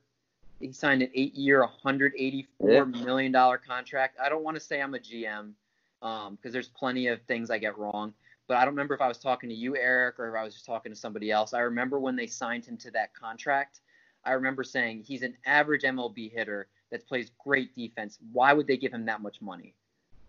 He 0.60 0.72
signed 0.72 1.02
an 1.02 1.10
eight-year, 1.16 1.62
184 1.62 2.86
million 2.86 3.32
dollar 3.32 3.58
contract. 3.58 4.18
I 4.24 4.30
don't 4.30 4.44
want 4.44 4.56
to 4.56 4.62
say 4.62 4.80
I'm 4.82 4.94
a 4.94 5.00
GM 5.00 5.54
because 6.02 6.54
there's 6.54 6.68
plenty 6.68 7.08
of 7.08 7.22
things 7.24 7.50
I 7.50 7.58
get 7.58 7.78
wrong, 7.78 8.14
but 8.48 8.58
I 8.58 8.62
don't 8.62 8.74
remember 8.74 8.94
if 8.94 9.02
I 9.02 9.08
was 9.08 9.18
talking 9.18 9.50
to 9.50 9.56
you, 9.56 9.76
Eric, 9.76 10.20
or 10.20 10.30
if 10.30 10.40
I 10.40 10.44
was 10.44 10.54
just 10.54 10.66
talking 10.66 10.92
to 10.92 10.96
somebody 10.96 11.32
else. 11.32 11.54
I 11.54 11.62
remember 11.62 12.00
when 12.00 12.16
they 12.16 12.28
signed 12.28 12.66
him 12.66 12.78
to 12.78 12.92
that 12.92 13.14
contract. 13.14 13.82
I 14.24 14.34
remember 14.34 14.64
saying 14.64 15.04
he's 15.04 15.24
an 15.24 15.36
average 15.48 15.82
MLB 15.82 16.32
hitter 16.32 16.68
that 16.92 17.08
plays 17.08 17.32
great 17.44 17.76
defense. 17.76 18.20
Why 18.32 18.54
would 18.54 18.68
they 18.68 18.78
give 18.78 18.94
him 18.94 19.06
that 19.06 19.22
much 19.22 19.42
money? 19.42 19.74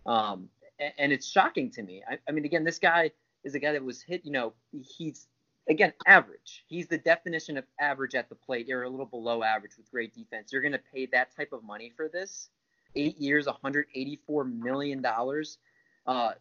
Um, 0.07 0.49
and, 0.79 0.93
and 0.99 1.13
it's 1.13 1.31
shocking 1.31 1.71
to 1.73 1.83
me. 1.83 2.03
I, 2.09 2.19
I 2.29 2.33
mean, 2.33 2.45
again, 2.45 2.65
this 2.65 2.79
guy 2.79 3.11
is 3.45 3.55
a 3.55 3.59
guy 3.59 3.73
that 3.73 3.85
was 3.85 4.03
hit. 4.03 4.25
You 4.25 4.33
know, 4.33 4.53
he's 4.71 5.27
again 5.69 5.93
average. 6.07 6.65
He's 6.67 6.89
the 6.89 6.99
definition 6.99 7.57
of 7.57 7.65
average 7.81 8.15
at 8.15 8.29
the 8.29 8.35
plate. 8.35 8.67
You're 8.67 8.85
a 8.85 8.89
little 8.89 9.07
below 9.07 9.43
average 9.43 9.77
with 9.77 9.91
great 9.91 10.15
defense. 10.15 10.53
You're 10.53 10.63
going 10.63 10.73
to 10.73 10.81
pay 10.93 11.07
that 11.07 11.35
type 11.37 11.53
of 11.53 11.63
money 11.63 11.93
for 11.97 12.09
this? 12.09 12.49
Eight 12.95 13.19
years, 13.19 13.47
184 13.47 14.45
million 14.45 15.03
dollars. 15.03 15.59
Uh, 16.07 16.33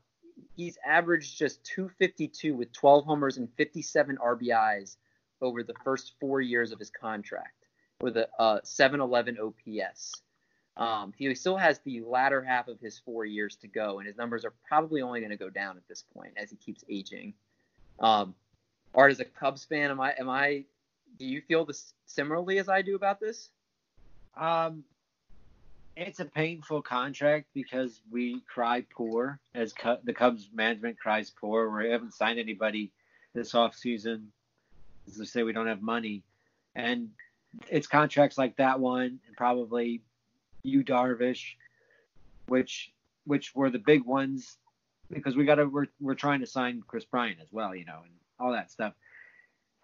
he's 0.56 0.78
averaged 0.86 1.38
just 1.38 1.64
252 1.66 2.56
with 2.56 2.72
12 2.74 3.06
homers 3.06 3.38
and 3.38 3.48
57 3.58 4.18
RBIs 4.18 4.98
over 5.42 5.64
the 5.64 5.74
first 5.84 6.14
four 6.20 6.42
years 6.42 6.72
of 6.72 6.80
his 6.80 6.90
contract 6.90 7.61
with 8.02 8.18
a 8.18 8.28
uh, 8.39 8.60
711 8.64 9.38
OPS. 9.39 10.22
Um, 10.78 11.14
he 11.18 11.34
still 11.36 11.58
has 11.58 11.80
the 11.80 12.02
latter 12.02 12.41
half 12.41 12.68
of 12.68 12.80
his 12.80 12.97
four 12.99 13.26
years 13.26 13.56
to 13.58 13.68
go, 13.68 13.99
and 13.99 14.08
his 14.08 14.18
numbers 14.18 14.45
are 14.45 14.54
probably 14.68 15.02
only 15.02 15.20
going 15.20 15.32
to 15.32 15.38
go 15.38 15.49
down 15.49 15.78
at 15.78 15.88
this 15.88 16.04
point 16.14 16.34
as 16.38 16.49
he 16.49 16.56
keeps 16.56 16.84
aging. 16.89 17.34
Um, 17.99 18.34
Art, 18.95 19.12
as 19.12 19.20
a 19.20 19.26
Cubs 19.26 19.66
fan, 19.66 19.91
am 19.91 20.02
I 20.02 20.14
am 20.18 20.30
I? 20.30 20.66
Do 21.20 21.26
you 21.26 21.41
feel 21.41 21.66
this 21.66 21.93
similarly 22.06 22.58
as 22.58 22.70
I 22.70 22.82
do 22.82 22.95
about 22.95 23.20
this? 23.20 23.49
Um, 24.36 24.84
it's 25.95 26.20
a 26.20 26.26
painful 26.26 26.82
contract 26.82 27.47
because 27.54 28.02
we 28.10 28.41
cry 28.47 28.86
poor 28.89 29.39
as 29.54 29.74
Cu- 29.74 29.97
the 30.04 30.14
Cubs 30.14 30.49
management 30.54 30.97
cries 30.97 31.30
poor. 31.30 31.70
We 31.70 31.91
haven't 31.91 32.14
signed 32.14 32.39
anybody 32.39 32.91
this 33.34 33.54
offseason. 33.54 34.28
As 35.08 35.18
they 35.18 35.26
say, 35.26 35.43
we 35.43 35.54
don't 35.54 35.68
have 35.68 35.82
money, 35.82 36.24
and 36.76 37.10
it's 37.70 37.88
contracts 37.88 38.38
like 38.38 38.56
that 38.58 38.80
one, 38.80 39.20
and 39.28 39.38
probably 39.38 40.02
Yu 40.64 40.84
Darvish, 40.84 41.56
which 42.47 42.91
which 43.26 43.54
were 43.56 43.70
the 43.70 43.80
big 43.80 44.04
ones 44.06 44.58
because 45.12 45.36
we 45.36 45.45
got 45.45 45.56
to 45.56 45.66
we're 45.66 45.88
we're 45.99 46.16
trying 46.16 46.39
to 46.39 46.47
sign 46.47 46.84
Kris 46.88 47.06
Bryant 47.06 47.39
as 47.41 47.52
well, 47.52 47.76
you 47.76 47.86
know, 47.86 47.99
and 48.04 48.14
all 48.39 48.52
that 48.52 48.72
stuff. 48.72 48.93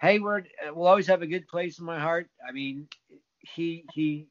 Heyward 0.02 0.46
uh, 0.68 0.74
will 0.74 0.88
always 0.88 1.08
have 1.08 1.22
a 1.22 1.28
good 1.28 1.48
place 1.48 1.80
in 1.80 1.86
my 1.86 2.00
heart. 2.00 2.30
I 2.48 2.52
mean, 2.52 2.88
he 3.40 3.86
he 3.94 4.28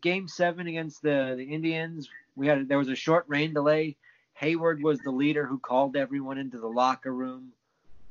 Game 0.00 0.28
Seven 0.28 0.66
against 0.66 1.02
the 1.02 1.34
the 1.36 1.44
Indians, 1.44 2.08
we 2.36 2.46
had 2.46 2.68
there 2.68 2.78
was 2.78 2.88
a 2.88 2.96
short 2.96 3.24
rain 3.28 3.52
delay. 3.52 3.96
Heyward 4.40 4.82
was 4.82 4.98
the 5.00 5.10
leader 5.10 5.46
who 5.46 5.58
called 5.58 5.96
everyone 5.96 6.38
into 6.38 6.58
the 6.58 6.68
locker 6.68 7.12
room 7.12 7.52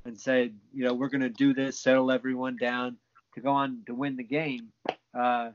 and 0.05 0.19
said, 0.19 0.53
you 0.73 0.83
know, 0.83 0.93
we're 0.93 1.09
going 1.09 1.21
to 1.21 1.29
do 1.29 1.53
this, 1.53 1.79
settle 1.79 2.11
everyone 2.11 2.57
down 2.57 2.97
to 3.33 3.41
go 3.41 3.51
on 3.51 3.83
to 3.85 3.93
win 3.93 4.15
the 4.15 4.23
game. 4.23 4.71
Uh, 5.13 5.51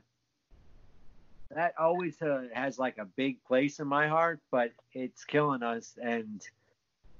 that 1.51 1.73
always 1.79 2.21
uh, 2.21 2.43
has 2.53 2.77
like 2.77 2.97
a 2.97 3.05
big 3.05 3.43
place 3.45 3.79
in 3.79 3.87
my 3.87 4.07
heart, 4.07 4.39
but 4.51 4.71
it's 4.93 5.23
killing 5.23 5.63
us. 5.63 5.97
And 6.01 6.41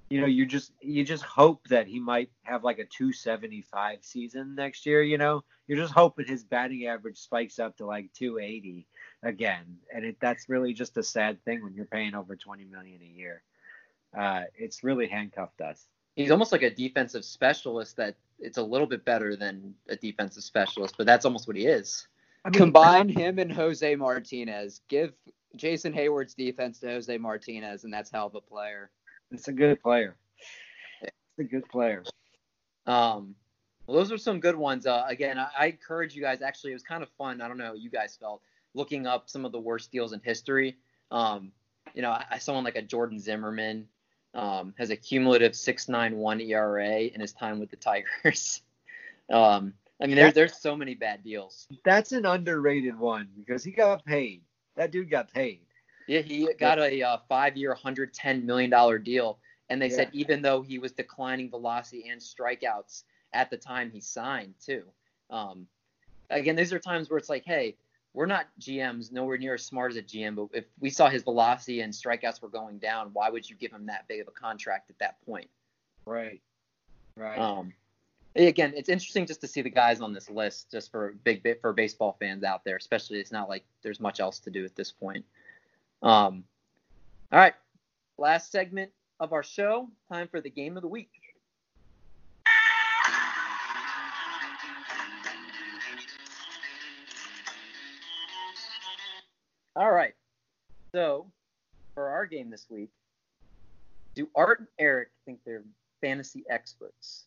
you 0.10 0.22
know, 0.22 0.28
you 0.28 0.46
just 0.46 0.72
you 0.82 1.04
just 1.04 1.24
hope 1.24 1.68
that 1.68 1.88
he 1.88 2.00
might 2.00 2.30
have 2.44 2.64
like 2.64 2.80
a 2.80 2.86
275 2.86 4.00
season 4.02 4.56
next 4.56 4.86
year. 4.86 5.02
You 5.02 5.18
know, 5.18 5.44
you're 5.68 5.78
just 5.78 5.94
hoping 5.94 6.28
his 6.28 6.44
batting 6.44 6.88
average 6.88 7.18
spikes 7.18 7.60
up 7.60 7.78
to 7.78 7.86
like 7.86 8.12
280 8.14 8.86
again, 9.24 9.78
and 9.94 10.06
it, 10.06 10.18
that's 10.20 10.50
really 10.50 10.74
just 10.74 10.98
a 10.98 11.04
sad 11.04 11.44
thing 11.44 11.64
when 11.64 11.74
you're 11.74 11.86
paying 11.86 12.16
over 12.16 12.36
20 12.36 12.66
million 12.66 13.00
a 13.02 13.18
year. 13.18 13.42
Uh, 14.18 14.44
it's 14.58 14.84
really 14.84 15.08
handcuffed 15.08 15.62
us. 15.62 15.86
He's 16.16 16.32
almost 16.32 16.52
like 16.52 16.64
a 16.64 16.72
defensive 16.72 17.24
specialist 17.24 17.98
that 17.98 18.16
it's 18.40 18.58
a 18.58 18.64
little 18.64 18.88
bit 18.88 19.06
better 19.06 19.36
than 19.36 19.74
a 19.90 19.96
defensive 19.96 20.44
specialist, 20.44 20.96
but 20.98 21.06
that's 21.06 21.26
almost 21.26 21.48
what 21.48 21.58
he 21.58 21.66
is. 21.66 22.08
I 22.46 22.50
mean, 22.50 22.60
Combine 22.60 23.10
him 23.10 23.40
and 23.40 23.52
Jose 23.52 23.96
Martinez. 23.96 24.82
Give 24.88 25.12
Jason 25.56 25.94
Heyward's 25.94 26.34
defense 26.34 26.80
to 26.80 26.88
Jose 26.88 27.18
Martinez, 27.18 27.84
and 27.84 27.94
that's 27.94 28.12
hell 28.12 28.28
of 28.28 28.36
a 28.36 28.42
player. 28.42 28.92
It's 29.32 29.48
a 29.48 29.54
good 29.54 29.82
player. 29.82 30.16
It's 31.02 31.40
a 31.40 31.44
good 31.44 31.68
player. 31.70 32.04
Um, 32.86 33.36
well, 33.86 33.98
those 33.98 34.12
are 34.12 34.18
some 34.18 34.40
good 34.40 34.56
ones. 34.56 34.86
Uh, 34.86 35.04
again, 35.08 35.38
I, 35.38 35.50
I, 35.58 35.66
encourage 35.68 36.16
you 36.16 36.22
guys. 36.22 36.42
Actually, 36.42 36.72
it 36.72 36.76
was 36.76 36.84
kind 36.84 37.04
of 37.04 37.10
fun. 37.18 37.42
I 37.42 37.48
don't 37.48 37.58
know 37.58 37.66
how 37.66 37.74
you 37.74 37.90
guys 37.90 38.18
felt 38.20 38.42
looking 38.74 39.08
up 39.08 39.30
some 39.30 39.44
of 39.44 39.52
the 39.52 39.60
worst 39.60 39.92
deals 39.92 40.14
in 40.14 40.22
history. 40.24 40.78
Um, 41.12 41.52
you 41.94 42.02
know, 42.02 42.12
I, 42.12 42.38
someone 42.38 42.64
like 42.64 42.76
a 42.76 42.82
Jordan 42.82 43.20
Zimmermann 43.20 43.88
um, 44.38 44.74
has 44.78 44.92
a 44.92 44.96
cumulative 44.96 45.54
6.91 45.54 46.48
ERA 46.48 47.00
in 47.00 47.20
his 47.20 47.34
time 47.34 47.60
with 47.60 47.72
the 47.72 47.76
Tigers. 47.76 48.62
um, 49.34 49.74
I 50.00 50.06
mean, 50.06 50.16
there's 50.16 50.36
there's 50.36 50.58
so 50.58 50.78
many 50.78 50.94
bad 50.94 51.24
deals. 51.24 51.68
That's 51.84 52.12
an 52.12 52.26
underrated 52.26 52.98
one 52.98 53.30
because 53.36 53.64
he 53.64 53.72
got 53.72 54.06
paid. 54.06 54.44
That 54.76 54.92
dude 54.92 55.10
got 55.10 55.34
paid. 55.34 55.62
Yeah, 56.08 56.22
he 56.22 56.48
got 56.60 56.80
a 56.80 57.02
uh, 57.02 57.18
five-year, 57.28 57.72
110 57.72 58.46
million 58.46 58.70
dollar 58.70 59.00
deal, 59.00 59.40
and 59.70 59.82
they 59.82 59.90
yeah. 59.90 59.96
said 59.96 60.10
even 60.14 60.44
though 60.44 60.62
he 60.62 60.78
was 60.78 60.92
declining 60.92 61.50
velocity 61.50 62.08
and 62.10 62.22
strikeouts 62.22 63.04
at 63.34 63.50
the 63.50 63.58
time 63.58 63.90
he 63.90 64.00
signed 64.00 64.54
too. 64.64 64.84
Um, 65.32 65.68
again, 66.30 66.56
these 66.56 66.72
are 66.72 66.80
times 66.80 67.10
where 67.10 67.18
it's 67.18 67.28
like, 67.28 67.44
hey, 67.44 67.76
we're 68.18 68.26
not 68.26 68.48
GMs, 68.60 69.12
nowhere 69.12 69.38
near 69.38 69.54
as 69.54 69.64
smart 69.64 69.92
as 69.92 69.98
a 69.98 70.02
GM, 70.02 70.36
but 70.36 70.48
if 70.52 70.66
we 70.80 70.90
saw 70.90 71.08
his 71.08 71.22
velocity 71.22 71.82
and 71.82 71.94
strikeouts 71.94 72.42
were 72.42 72.50
going 72.50 72.80
down, 72.80 73.12
why 73.14 73.30
would 73.30 73.48
you 73.48 73.56
give 73.56 73.72
him 73.72 73.86
that 73.86 74.08
big 74.08 74.20
of 74.22 74.28
a 74.28 74.32
contract 74.32 74.90
at 74.90 74.98
that 74.98 75.24
point? 75.24 75.48
Right. 76.04 76.42
Right. 77.16 77.38
Um, 77.38 77.74
again, 78.36 78.74
it's 78.76 78.90
interesting 78.90 79.28
just 79.28 79.40
to 79.42 79.48
see 79.48 79.62
the 79.62 79.70
guys 79.70 80.02
on 80.02 80.14
this 80.14 80.32
list, 80.32 80.72
just 80.72 80.90
for 80.90 81.14
big 81.24 81.44
bit 81.44 81.62
for 81.62 81.72
baseball 81.74 82.18
fans 82.20 82.44
out 82.44 82.66
there, 82.66 82.76
especially 82.76 83.20
it's 83.20 83.32
not 83.32 83.50
like 83.50 83.64
there's 83.84 84.00
much 84.00 84.20
else 84.20 84.40
to 84.40 84.50
do 84.50 84.66
at 84.66 84.76
this 84.76 84.92
point. 84.92 85.24
Um, 86.02 86.44
all 87.32 87.38
right, 87.38 87.54
last 88.18 88.52
segment 88.52 88.90
of 89.20 89.32
our 89.32 89.44
show. 89.44 89.90
Time 90.12 90.28
for 90.28 90.42
the 90.42 90.50
game 90.50 90.76
of 90.76 90.82
the 90.82 90.90
week. 90.90 91.12
All 99.78 99.92
right. 99.92 100.16
So, 100.92 101.28
for 101.94 102.10
our 102.10 102.26
game 102.26 102.50
this 102.50 102.66
week, 102.68 102.90
do 104.16 104.28
Art 104.36 104.58
and 104.58 104.68
Eric 104.80 105.10
think 105.24 105.40
they're 105.46 105.64
fantasy 106.02 106.44
experts? 106.50 107.26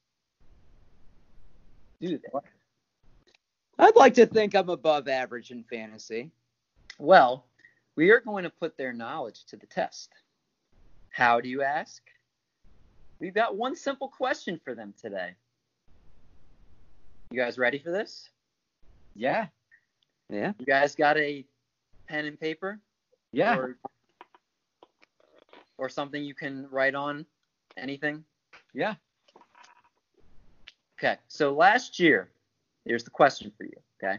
Do 2.00 2.18
they? 2.18 2.38
I'd 3.78 3.94
like 3.94 4.14
to 4.14 4.26
think 4.26 4.56
I'm 4.56 4.68
above 4.68 5.06
average 5.06 5.52
in 5.52 5.62
fantasy. 5.62 6.32
Well, 6.98 7.46
we 7.94 8.10
are 8.10 8.20
going 8.20 8.42
to 8.42 8.50
put 8.50 8.76
their 8.76 8.92
knowledge 8.92 9.44
to 9.44 9.56
the 9.56 9.66
test. 9.66 10.10
How 11.10 11.40
do 11.40 11.48
you 11.48 11.62
ask? 11.62 12.02
We've 13.20 13.34
got 13.34 13.56
one 13.56 13.76
simple 13.76 14.08
question 14.08 14.60
for 14.64 14.74
them 14.74 14.92
today. 15.00 15.34
You 17.30 17.38
guys 17.38 17.58
ready 17.58 17.78
for 17.78 17.92
this? 17.92 18.28
Yeah. 19.14 19.46
Yeah. 20.28 20.52
You 20.58 20.66
guys 20.66 20.96
got 20.96 21.16
a 21.16 21.44
pen 22.10 22.26
and 22.26 22.38
paper? 22.38 22.80
Yeah. 23.32 23.56
Or, 23.56 23.76
or 25.78 25.88
something 25.88 26.22
you 26.22 26.34
can 26.34 26.66
write 26.70 26.94
on? 26.94 27.24
Anything? 27.76 28.24
Yeah. 28.74 28.94
Okay. 30.98 31.16
So 31.28 31.52
last 31.52 32.00
year, 32.00 32.28
here's 32.84 33.04
the 33.04 33.10
question 33.10 33.52
for 33.56 33.64
you. 33.64 33.76
Okay. 34.02 34.18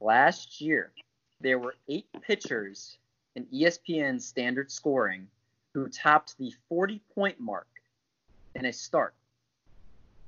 Last 0.00 0.60
year, 0.60 0.92
there 1.40 1.58
were 1.58 1.74
eight 1.88 2.06
pitchers 2.22 2.98
in 3.36 3.44
ESPN 3.46 4.20
standard 4.20 4.70
scoring 4.72 5.28
who 5.74 5.88
topped 5.88 6.36
the 6.38 6.52
40 6.68 7.00
point 7.14 7.38
mark 7.38 7.68
in 8.54 8.66
a 8.66 8.72
start. 8.72 9.14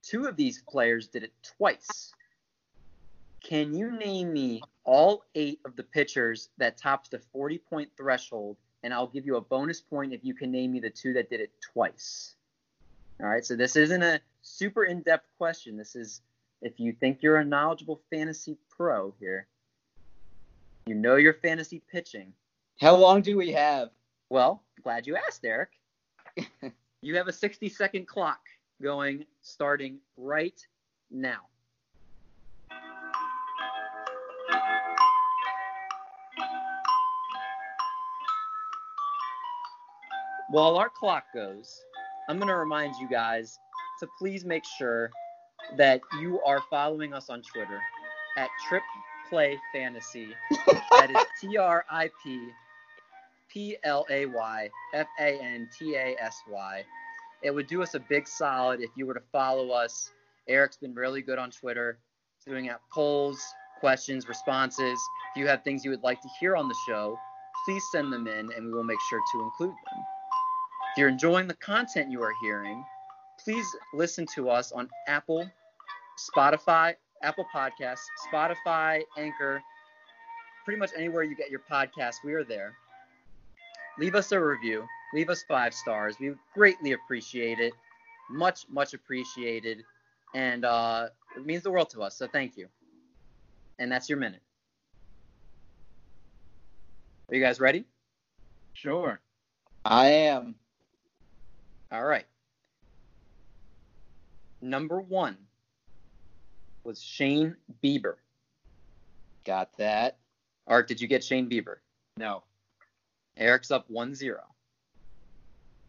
Two 0.03 0.27
of 0.27 0.37
these 0.37 0.63
players 0.69 1.09
did 1.09 1.25
it 1.25 1.33
twice. 1.57 2.13
Can 3.43 3.75
you 3.75 3.91
name 3.91 4.33
me 4.33 4.63
all 4.91 5.23
eight 5.37 5.61
of 5.65 5.77
the 5.77 5.85
pitchers 5.85 6.49
that 6.59 6.77
topped 6.77 7.13
the 7.13 7.21
40 7.33 7.59
point 7.59 7.91
threshold? 7.97 8.57
And 8.83 8.93
I'll 8.93 9.07
give 9.07 9.25
you 9.25 9.37
a 9.37 9.41
bonus 9.41 9.81
point 9.81 10.13
if 10.13 10.25
you 10.25 10.35
can 10.35 10.51
name 10.51 10.73
me 10.73 10.81
the 10.81 10.91
two 10.91 11.13
that 11.13 11.31
did 11.31 11.41
it 11.41 11.53
twice. 11.61 12.35
All 13.21 13.29
right, 13.29 13.45
so 13.45 13.55
this 13.55 13.77
isn't 13.77 14.03
a 14.03 14.21
super 14.43 14.85
in 14.85 15.03
depth 15.03 15.29
question. 15.39 15.77
This 15.77 15.95
is 15.95 16.23
if 16.61 16.81
you 16.81 16.93
think 16.93 17.23
you're 17.23 17.37
a 17.37 17.45
knowledgeable 17.45 18.01
fantasy 18.11 18.59
pro 18.69 19.15
here, 19.21 19.47
you 20.87 20.95
know 20.95 21.17
your 21.17 21.35
fantasy 21.35 21.83
pitching. 21.93 22.33
How 22.81 22.97
long 22.97 23.23
do 23.23 23.37
we 23.37 23.53
have? 23.53 23.91
Well, 24.29 24.65
glad 24.83 25.07
you 25.07 25.17
asked, 25.17 25.45
Eric. 25.45 25.71
you 27.03 27.17
have 27.17 27.29
a 27.29 27.33
60 27.33 27.69
second 27.69 28.09
clock 28.09 28.41
going 28.83 29.27
starting 29.43 29.99
right 30.17 30.59
now. 31.11 31.50
While 40.51 40.79
our 40.79 40.89
clock 40.89 41.27
goes, 41.33 41.81
I'm 42.29 42.39
going 42.39 42.49
to 42.49 42.57
remind 42.57 42.97
you 43.01 43.09
guys 43.09 43.61
to 44.01 44.09
please 44.19 44.45
make 44.45 44.65
sure 44.79 45.09
that 45.77 46.01
you 46.21 46.41
are 46.45 46.61
following 46.69 47.15
us 47.15 47.31
on 47.31 47.41
Twitter 47.43 47.81
at 48.37 48.49
Trip 48.69 48.83
Play 49.29 49.57
Fantasy. 49.73 50.35
that 50.67 51.11
is 51.13 51.25
T 51.41 51.57
R 51.57 51.85
I 51.89 52.11
P 52.25 52.49
P 53.49 53.77
L 53.85 54.05
A 54.11 54.27
Y 54.27 54.69
F 54.93 55.07
A 55.21 55.41
N 55.41 55.69
T 55.79 55.95
A 55.95 56.17
S 56.21 56.43
Y. 56.51 56.85
It 57.43 57.55
would 57.55 57.69
do 57.69 57.81
us 57.81 57.95
a 57.95 58.01
big 58.01 58.27
solid 58.27 58.81
if 58.81 58.91
you 58.97 59.07
were 59.07 59.15
to 59.15 59.23
follow 59.31 59.71
us. 59.71 60.11
Eric's 60.49 60.79
been 60.79 60.97
really 60.97 61.23
good 61.23 61.39
on 61.39 61.53
Twitter, 61.53 62.01
doing 62.45 62.69
out 62.71 62.81
polls, 62.93 63.41
questions, 63.79 64.27
responses. 64.27 64.99
If 65.33 65.41
you 65.41 65.47
have 65.47 65.63
things 65.63 65.85
you 65.85 65.93
would 65.93 66.03
like 66.03 66.21
to 66.23 66.29
hear 66.41 66.57
on 66.57 66.67
the 66.67 66.77
show, 66.89 67.17
please 67.65 67.85
send 67.93 68.13
them 68.13 68.27
in 68.27 68.51
and 68.53 68.67
we 68.67 68.73
will 68.73 68.83
make 68.83 69.01
sure 69.09 69.21
to 69.33 69.43
include 69.43 69.71
them. 69.71 70.05
If 70.91 70.99
you're 70.99 71.09
enjoying 71.09 71.47
the 71.47 71.55
content 71.55 72.11
you 72.11 72.21
are 72.23 72.33
hearing, 72.43 72.85
please 73.39 73.67
listen 73.95 74.27
to 74.35 74.51
us 74.51 74.73
on 74.73 74.89
Apple, 75.07 75.49
Spotify, 76.19 76.95
Apple 77.23 77.47
Podcasts, 77.55 78.05
Spotify, 78.33 79.03
Anchor, 79.17 79.63
pretty 80.65 80.81
much 80.81 80.91
anywhere 80.97 81.23
you 81.23 81.37
get 81.37 81.49
your 81.49 81.63
podcast, 81.71 82.17
we 82.25 82.33
are 82.33 82.45
there. 82.45 82.75
Leave 83.99 84.15
us 84.15 84.33
a 84.33 84.41
review. 84.41 84.85
Leave 85.15 85.31
us 85.31 85.45
five 85.47 85.75
stars. 85.75 86.17
We 86.21 86.33
greatly 86.55 86.93
appreciate 86.93 87.61
it. 87.61 87.73
Much, 88.29 88.67
much 88.69 88.93
appreciated. 88.95 89.85
And 90.35 90.65
uh, 90.65 91.09
it 91.37 91.47
means 91.47 91.63
the 91.63 91.71
world 91.71 91.91
to 91.91 92.03
us. 92.03 92.17
So 92.17 92.27
thank 92.27 92.57
you. 92.57 92.69
And 93.79 93.91
that's 93.91 94.09
your 94.09 94.19
minute. 94.19 94.43
Are 97.29 97.35
you 97.35 97.43
guys 97.43 97.61
ready? 97.61 97.85
Sure. 98.73 99.21
I 99.85 100.07
am. 100.07 100.57
All 101.93 102.05
right. 102.05 102.27
Number 104.63 105.01
one 105.01 105.37
was 106.85 107.03
Shane 107.03 107.57
Bieber. 107.83 108.17
Got 109.45 109.77
that. 109.79 110.19
Art, 110.67 110.87
did 110.87 111.01
you 111.01 111.09
get 111.09 111.25
Shane 111.25 111.49
Bieber? 111.49 111.77
No. 112.17 112.43
Eric's 113.37 113.71
up 113.71 113.89
1 113.89 114.15
0. 114.15 114.41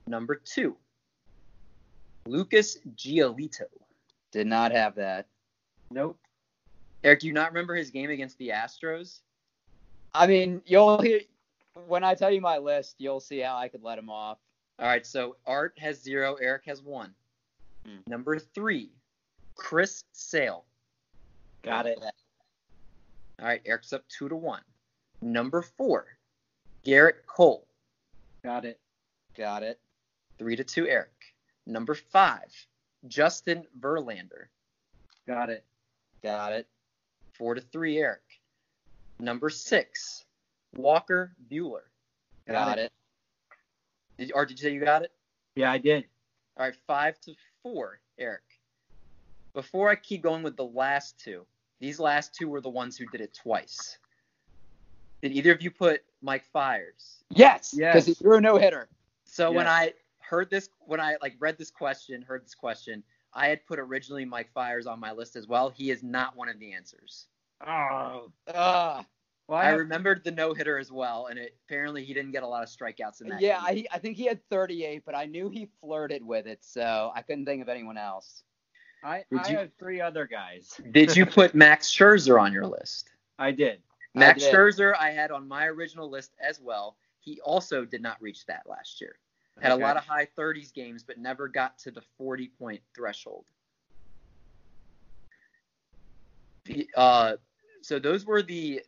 Number 0.07 0.35
two, 0.35 0.75
Lucas 2.25 2.77
Giolito. 2.95 3.67
Did 4.31 4.47
not 4.47 4.71
have 4.71 4.95
that. 4.95 5.27
Nope. 5.91 6.17
Eric, 7.03 7.19
do 7.19 7.27
you 7.27 7.33
not 7.33 7.49
remember 7.51 7.75
his 7.75 7.91
game 7.91 8.09
against 8.09 8.37
the 8.37 8.49
Astros? 8.49 9.19
I 10.13 10.27
mean, 10.27 10.61
you'll 10.65 11.01
hear 11.01 11.21
when 11.87 12.03
I 12.03 12.15
tell 12.15 12.31
you 12.31 12.41
my 12.41 12.57
list, 12.57 12.95
you'll 12.97 13.19
see 13.19 13.39
how 13.39 13.57
I 13.57 13.67
could 13.67 13.83
let 13.83 13.97
him 13.97 14.09
off. 14.09 14.37
All 14.79 14.87
right, 14.87 15.05
so 15.05 15.35
Art 15.45 15.77
has 15.77 16.01
zero, 16.01 16.35
Eric 16.35 16.63
has 16.65 16.81
one. 16.81 17.13
Hmm. 17.85 17.97
Number 18.07 18.39
three, 18.39 18.91
Chris 19.55 20.03
Sale. 20.11 20.65
Got 21.61 21.85
it. 21.85 21.99
All 22.01 23.47
right, 23.47 23.61
Eric's 23.65 23.93
up 23.93 24.03
two 24.07 24.29
to 24.29 24.35
one. 24.35 24.61
Number 25.21 25.61
four, 25.61 26.07
Gerrit 26.85 27.25
Cole. 27.27 27.67
Got 28.43 28.65
it. 28.65 28.79
Got 29.37 29.63
it. 29.63 29.79
Three 30.39 30.55
to 30.55 30.63
two, 30.63 30.87
Eric. 30.87 31.11
Number 31.67 31.93
five, 31.93 32.51
Justin 33.07 33.65
Verlander. 33.79 34.47
Got 35.27 35.49
it. 35.49 35.63
Got 36.23 36.53
it. 36.53 36.67
Four 37.33 37.55
to 37.55 37.61
three, 37.61 37.99
Eric. 37.99 38.21
Number 39.19 39.49
six, 39.49 40.25
Walker 40.75 41.33
Buehler. 41.51 41.81
Got, 42.47 42.79
it. 42.79 42.91
Did, 44.21 44.33
or 44.35 44.45
did 44.45 44.59
you 44.59 44.63
say 44.63 44.71
you 44.71 44.85
got 44.85 45.01
it? 45.01 45.11
Yeah, 45.55 45.71
I 45.71 45.79
did. 45.79 46.05
All 46.55 46.63
right, 46.63 46.75
five 46.85 47.19
to 47.21 47.33
four, 47.63 47.99
Eric. 48.19 48.43
Before 49.55 49.89
I 49.89 49.95
keep 49.95 50.21
going 50.21 50.43
with 50.43 50.55
the 50.55 50.63
last 50.63 51.17
two, 51.19 51.43
these 51.79 51.99
last 51.99 52.35
two 52.35 52.47
were 52.47 52.61
the 52.61 52.69
ones 52.69 52.95
who 52.95 53.07
did 53.07 53.19
it 53.19 53.33
twice. 53.33 53.97
Did 55.23 55.31
either 55.31 55.51
of 55.51 55.63
you 55.63 55.71
put 55.71 56.03
Mike 56.21 56.45
Fiers? 56.53 57.23
Yes. 57.31 57.73
Yes. 57.75 57.95
Because 57.95 58.05
he 58.05 58.13
threw 58.13 58.37
a 58.37 58.41
no 58.41 58.59
hitter. 58.59 58.89
So 59.25 59.51
when 59.51 59.65
I 59.65 59.93
heard 60.19 60.51
this, 60.51 60.69
when 60.81 60.99
I 60.99 61.15
like 61.23 61.35
read 61.39 61.57
this 61.57 61.71
question, 61.71 62.21
heard 62.21 62.45
this 62.45 62.53
question, 62.53 63.01
I 63.33 63.47
had 63.47 63.65
put 63.65 63.79
originally 63.79 64.23
Mike 64.23 64.51
Fiers 64.53 64.85
on 64.85 64.99
my 64.99 65.13
list 65.13 65.35
as 65.35 65.47
well. 65.47 65.71
He 65.71 65.89
is 65.89 66.03
not 66.03 66.37
one 66.37 66.47
of 66.47 66.59
the 66.59 66.73
answers. 66.73 67.25
Oh. 67.65 68.31
Uh, 68.47 69.01
Well, 69.51 69.59
I, 69.59 69.65
have- 69.65 69.79
remembered 69.79 70.23
the 70.23 70.31
no 70.31 70.53
hitter 70.53 70.77
as 70.77 70.93
well, 70.93 71.27
and 71.29 71.37
it, 71.37 71.57
apparently 71.67 72.05
he 72.05 72.13
didn't 72.13 72.31
get 72.31 72.43
a 72.43 72.47
lot 72.47 72.63
of 72.63 72.69
strikeouts 72.69 73.19
in 73.19 73.27
that. 73.27 73.41
yeah, 73.41 73.59
game. 73.69 73.85
I, 73.91 73.95
I 73.97 73.99
think 73.99 74.15
he 74.15 74.23
had 74.25 74.39
38, 74.49 75.03
but 75.05 75.13
I 75.13 75.25
knew 75.25 75.49
he 75.49 75.67
flirted 75.81 76.25
with 76.25 76.47
it, 76.47 76.59
so 76.61 77.11
I 77.13 77.21
couldn't 77.21 77.43
think 77.43 77.61
of 77.61 77.67
anyone 77.67 77.97
else. 77.97 78.43
I, 79.03 79.25
Did 79.29 79.39
I 79.41 79.49
you- 79.49 79.57
have 79.57 79.71
three 79.77 79.99
other 79.99 80.25
guys. 80.25 80.79
Did 80.91 81.17
you 81.17 81.25
put 81.25 81.53
Max 81.53 81.91
Scherzer 81.91 82.39
on 82.41 82.53
your 82.53 82.65
list? 82.65 83.09
I 83.39 83.51
did. 83.51 83.79
I 84.15 84.19
Max 84.19 84.41
did. 84.41 84.53
Scherzer, 84.55 84.93
I 84.97 85.09
had 85.09 85.31
on 85.31 85.45
my 85.49 85.65
original 85.65 86.09
list 86.09 86.31
as 86.39 86.61
well. 86.61 86.95
He 87.19 87.41
also 87.41 87.83
did 87.83 88.01
not 88.01 88.21
reach 88.21 88.45
that 88.45 88.61
last 88.69 89.01
year. 89.01 89.15
Had 89.59 89.73
Okay. 89.73 89.81
a 89.81 89.85
lot 89.85 89.97
of 89.97 90.05
high 90.05 90.29
30s 90.37 90.73
games, 90.73 91.03
but 91.03 91.17
never 91.17 91.49
got 91.49 91.77
to 91.79 91.91
the 91.91 92.01
40 92.17 92.47
point 92.57 92.79
threshold. 92.95 93.47
The, 96.63 96.87
uh, 96.95 97.33
so 97.81 97.99
those 97.99 98.25
were 98.25 98.41
the 98.41 98.81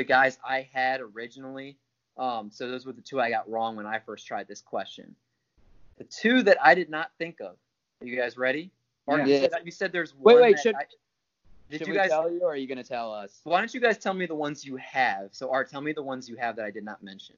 the 0.00 0.04
guys 0.04 0.38
I 0.42 0.66
had 0.72 1.02
originally. 1.02 1.76
Um, 2.16 2.50
so 2.50 2.70
those 2.70 2.86
were 2.86 2.92
the 2.94 3.02
two 3.02 3.20
I 3.20 3.28
got 3.28 3.48
wrong 3.50 3.76
when 3.76 3.84
I 3.86 3.98
first 3.98 4.26
tried 4.26 4.48
this 4.48 4.62
question. 4.62 5.14
The 5.98 6.04
two 6.04 6.42
that 6.44 6.56
I 6.64 6.74
did 6.74 6.88
not 6.88 7.10
think 7.18 7.40
of. 7.40 7.56
Are 8.00 8.06
you 8.06 8.16
guys 8.16 8.38
ready? 8.38 8.70
Or 9.04 9.18
Yeah. 9.18 9.26
you, 9.26 9.38
said, 9.40 9.52
you 9.66 9.70
said 9.70 9.92
there's 9.92 10.14
Wait, 10.14 10.32
one. 10.34 10.42
wait, 10.42 10.56
that 10.56 10.62
should- 10.62 10.74
I- 10.74 10.86
did 11.68 11.78
Should 11.80 11.86
you 11.88 11.92
we 11.92 11.98
guys? 11.98 12.08
tell 12.08 12.30
you, 12.32 12.40
or 12.42 12.52
are 12.52 12.56
you 12.56 12.66
gonna 12.66 12.82
tell 12.82 13.12
us? 13.12 13.40
Why 13.44 13.58
don't 13.60 13.72
you 13.74 13.78
guys 13.80 13.98
tell 13.98 14.14
me 14.14 14.24
the 14.26 14.34
ones 14.34 14.64
you 14.64 14.76
have? 14.76 15.28
So 15.32 15.50
Art, 15.52 15.68
tell 15.70 15.82
me 15.82 15.92
the 15.92 16.02
ones 16.02 16.28
you 16.30 16.36
have 16.36 16.56
that 16.56 16.64
I 16.64 16.70
did 16.70 16.82
not 16.84 17.02
mention. 17.02 17.36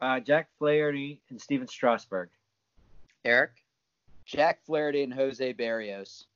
Uh, 0.00 0.20
Jack 0.20 0.48
Flaherty 0.58 1.20
and 1.30 1.38
Stephen 1.40 1.66
Strasburg. 1.66 2.30
Eric, 3.24 3.50
Jack 4.24 4.62
Flaherty 4.64 5.02
and 5.02 5.12
Jose 5.12 5.52
Berrios. 5.54 6.26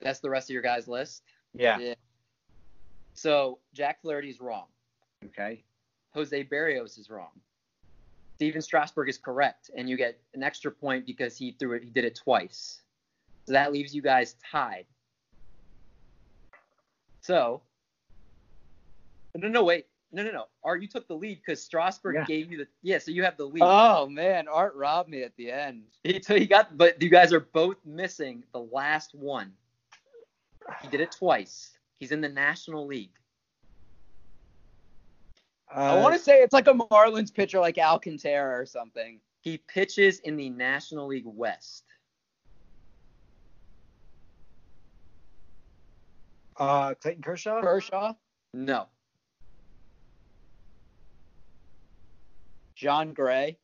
that's 0.00 0.20
the 0.20 0.30
rest 0.30 0.50
of 0.50 0.54
your 0.54 0.62
guys' 0.62 0.86
list. 0.86 1.22
Yeah. 1.54 1.78
Yeah. 1.78 1.94
So 3.20 3.58
Jack 3.74 4.00
Flaherty's 4.00 4.40
wrong. 4.40 4.64
Okay. 5.26 5.62
Jose 6.14 6.42
Berrios 6.44 6.98
is 6.98 7.10
wrong. 7.10 7.28
Stephen 8.36 8.62
Strasburg 8.62 9.10
is 9.10 9.18
correct, 9.18 9.70
and 9.76 9.90
you 9.90 9.98
get 9.98 10.18
an 10.32 10.42
extra 10.42 10.70
point 10.70 11.04
because 11.04 11.36
he 11.36 11.52
threw 11.52 11.74
it. 11.74 11.84
He 11.84 11.90
did 11.90 12.06
it 12.06 12.14
twice. 12.14 12.80
So 13.44 13.52
that 13.52 13.74
leaves 13.74 13.94
you 13.94 14.00
guys 14.00 14.36
tied. 14.50 14.86
So, 17.20 17.60
no, 19.34 19.48
no, 19.48 19.64
wait, 19.64 19.84
no, 20.12 20.22
no, 20.22 20.30
no. 20.30 20.44
Art, 20.64 20.80
you 20.80 20.88
took 20.88 21.06
the 21.06 21.14
lead 21.14 21.42
because 21.44 21.62
Strasburg 21.62 22.14
Yeah. 22.14 22.24
gave 22.24 22.50
you 22.50 22.56
the. 22.56 22.68
Yeah, 22.80 22.96
so 23.00 23.10
you 23.10 23.22
have 23.24 23.36
the 23.36 23.44
lead. 23.44 23.62
Oh 23.62 24.06
man, 24.06 24.48
Art 24.48 24.74
robbed 24.74 25.10
me 25.10 25.24
at 25.24 25.36
the 25.36 25.50
end. 25.52 25.82
He, 26.04 26.22
so 26.22 26.38
he 26.38 26.46
got, 26.46 26.78
but 26.78 27.02
you 27.02 27.10
guys 27.10 27.34
are 27.34 27.40
both 27.40 27.76
missing 27.84 28.44
the 28.54 28.60
last 28.60 29.14
one. 29.14 29.52
He 30.80 30.88
did 30.88 31.02
it 31.02 31.12
twice. 31.12 31.76
He's 32.00 32.12
in 32.12 32.22
the 32.22 32.28
National 32.30 32.86
League. 32.86 33.12
I 35.72 35.98
Uh, 35.98 36.02
want 36.02 36.14
to 36.14 36.18
say 36.18 36.42
it's 36.42 36.52
like 36.54 36.66
a 36.66 36.72
Marlins 36.72 37.32
pitcher 37.32 37.60
like 37.60 37.78
Alcantara 37.78 38.58
or 38.58 38.66
something. 38.66 39.20
He 39.42 39.58
pitches 39.58 40.18
in 40.20 40.36
the 40.36 40.50
National 40.50 41.06
League 41.06 41.26
West. 41.26 41.84
uh, 46.56 46.92
Clayton 46.94 47.22
Kershaw. 47.22 47.62
Kershaw, 47.62 48.12
No, 48.52 48.88
Jon 52.74 53.14
Gray, 53.14 53.56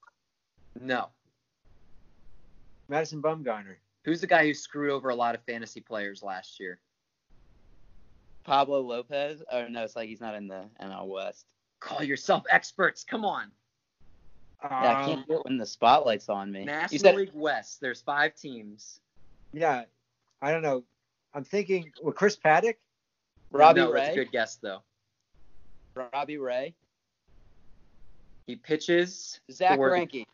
no. 0.81 1.11
Madison 2.89 3.21
Bumgarner. 3.21 3.77
Who's 4.05 4.23
the 4.23 4.27
guy 4.27 4.47
who 4.47 4.55
screwed 4.55 4.93
over 4.93 5.11
a 5.11 5.15
lot 5.15 5.35
of 5.35 5.43
fantasy 5.43 5.81
players 5.81 6.23
last 6.23 6.59
year? 6.59 6.79
Pablo 8.47 8.81
Lopez. 8.81 9.43
Oh 9.51 9.67
no, 9.67 9.83
it's 9.85 9.97
like 9.97 10.09
he's 10.09 10.21
not 10.21 10.35
in 10.35 10.47
the 10.47 10.65
NL 10.81 11.09
West. 11.09 11.47
Call 11.81 12.03
yourself 12.03 12.45
experts. 12.51 13.05
Come 13.05 13.25
on. 13.25 13.51
Yeah, 14.63 14.69
I 14.71 15.03
Um, 15.03 15.07
can't 15.07 15.27
do 15.29 15.35
it 15.39 15.45
when 15.45 15.59
the 15.59 15.67
spotlight's 15.67 16.29
on 16.29 16.51
me. 16.51 16.65
National 16.65 16.93
you 16.95 16.99
said 17.01 17.15
League 17.17 17.31
West. 17.35 17.81
There's 17.81 18.01
five 18.01 18.35
teams. 18.35 19.01
yeah. 19.53 19.85
I 20.43 20.53
don't 20.53 20.63
know. 20.63 20.85
I'm 21.35 21.45
thinking. 21.45 21.91
Well, 22.03 22.13
Chris 22.13 22.37
Paddack. 22.37 22.77
Robbie 23.51 23.81
no, 23.81 23.93
That's 23.93 24.11
a 24.11 24.15
good 24.15 24.31
guess 24.33 24.57
though. 24.57 24.83
Robbie 25.95 26.37
Ray. 26.39 26.75
He 28.47 28.55
pitches. 28.57 29.41
Zack 29.51 29.77
for- 29.77 29.91
Greinke. 29.91 30.25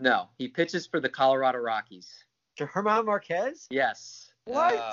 No, 0.00 0.28
he 0.38 0.48
pitches 0.48 0.86
for 0.86 1.00
the 1.00 1.08
Colorado 1.08 1.58
Rockies. 1.58 2.24
German 2.56 3.04
Marquez. 3.04 3.66
Yes. 3.70 4.32
What? 4.44 4.74
Uh, 4.74 4.92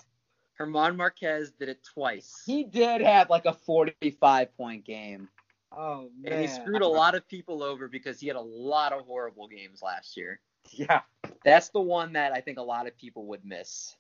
German 0.60 0.98
Marquez 0.98 1.52
did 1.52 1.70
it 1.70 1.82
twice. 1.84 2.44
he 2.46 2.66
did 2.66 3.02
have 3.02 3.30
like 3.30 3.46
a 3.46 3.54
45 3.54 4.58
point 4.58 4.84
game. 4.84 5.30
oh 5.72 6.10
man. 6.20 6.34
and 6.34 6.42
he 6.42 6.48
screwed 6.48 6.82
a 6.82 6.88
lot 6.88 7.16
of 7.16 7.26
people 7.28 7.64
over 7.64 7.88
because 7.88 8.20
he 8.20 8.28
had 8.28 8.36
a 8.36 8.42
lot 8.42 8.92
of 8.92 9.06
horrible 9.06 9.48
games 9.48 9.82
last 9.82 10.18
year. 10.18 10.40
Yeah. 10.72 11.02
That's 11.46 11.70
the 11.70 11.80
one 11.80 12.14
that 12.14 12.34
I 12.34 12.42
think 12.42 12.58
a 12.58 12.64
lot 12.64 12.88
of 12.88 12.98
people 12.98 13.26
would 13.28 13.46
miss. 13.46 13.96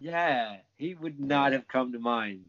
Yeah. 0.00 0.56
He 0.78 0.94
would 0.94 1.20
not 1.20 1.52
have 1.52 1.68
come 1.68 1.92
to 1.92 1.98
mind. 1.98 2.46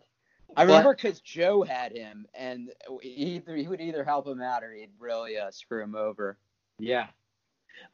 I 0.56 0.64
remember 0.64 0.96
because 0.96 1.20
Joe 1.20 1.64
had 1.64 1.92
him, 1.92 2.28
and 2.34 2.72
he, 3.02 3.10
either, 3.10 3.56
he 3.56 3.68
would 3.68 3.82
either 3.82 4.04
help 4.04 4.28
him 4.28 4.42
out 4.42 4.64
or 4.64 4.72
he'd 4.72 4.92
really 5.00 5.38
uh, 5.38 5.52
screw 5.52 5.84
him 5.84 5.96
over. 5.96 6.38
Yeah. 6.80 7.08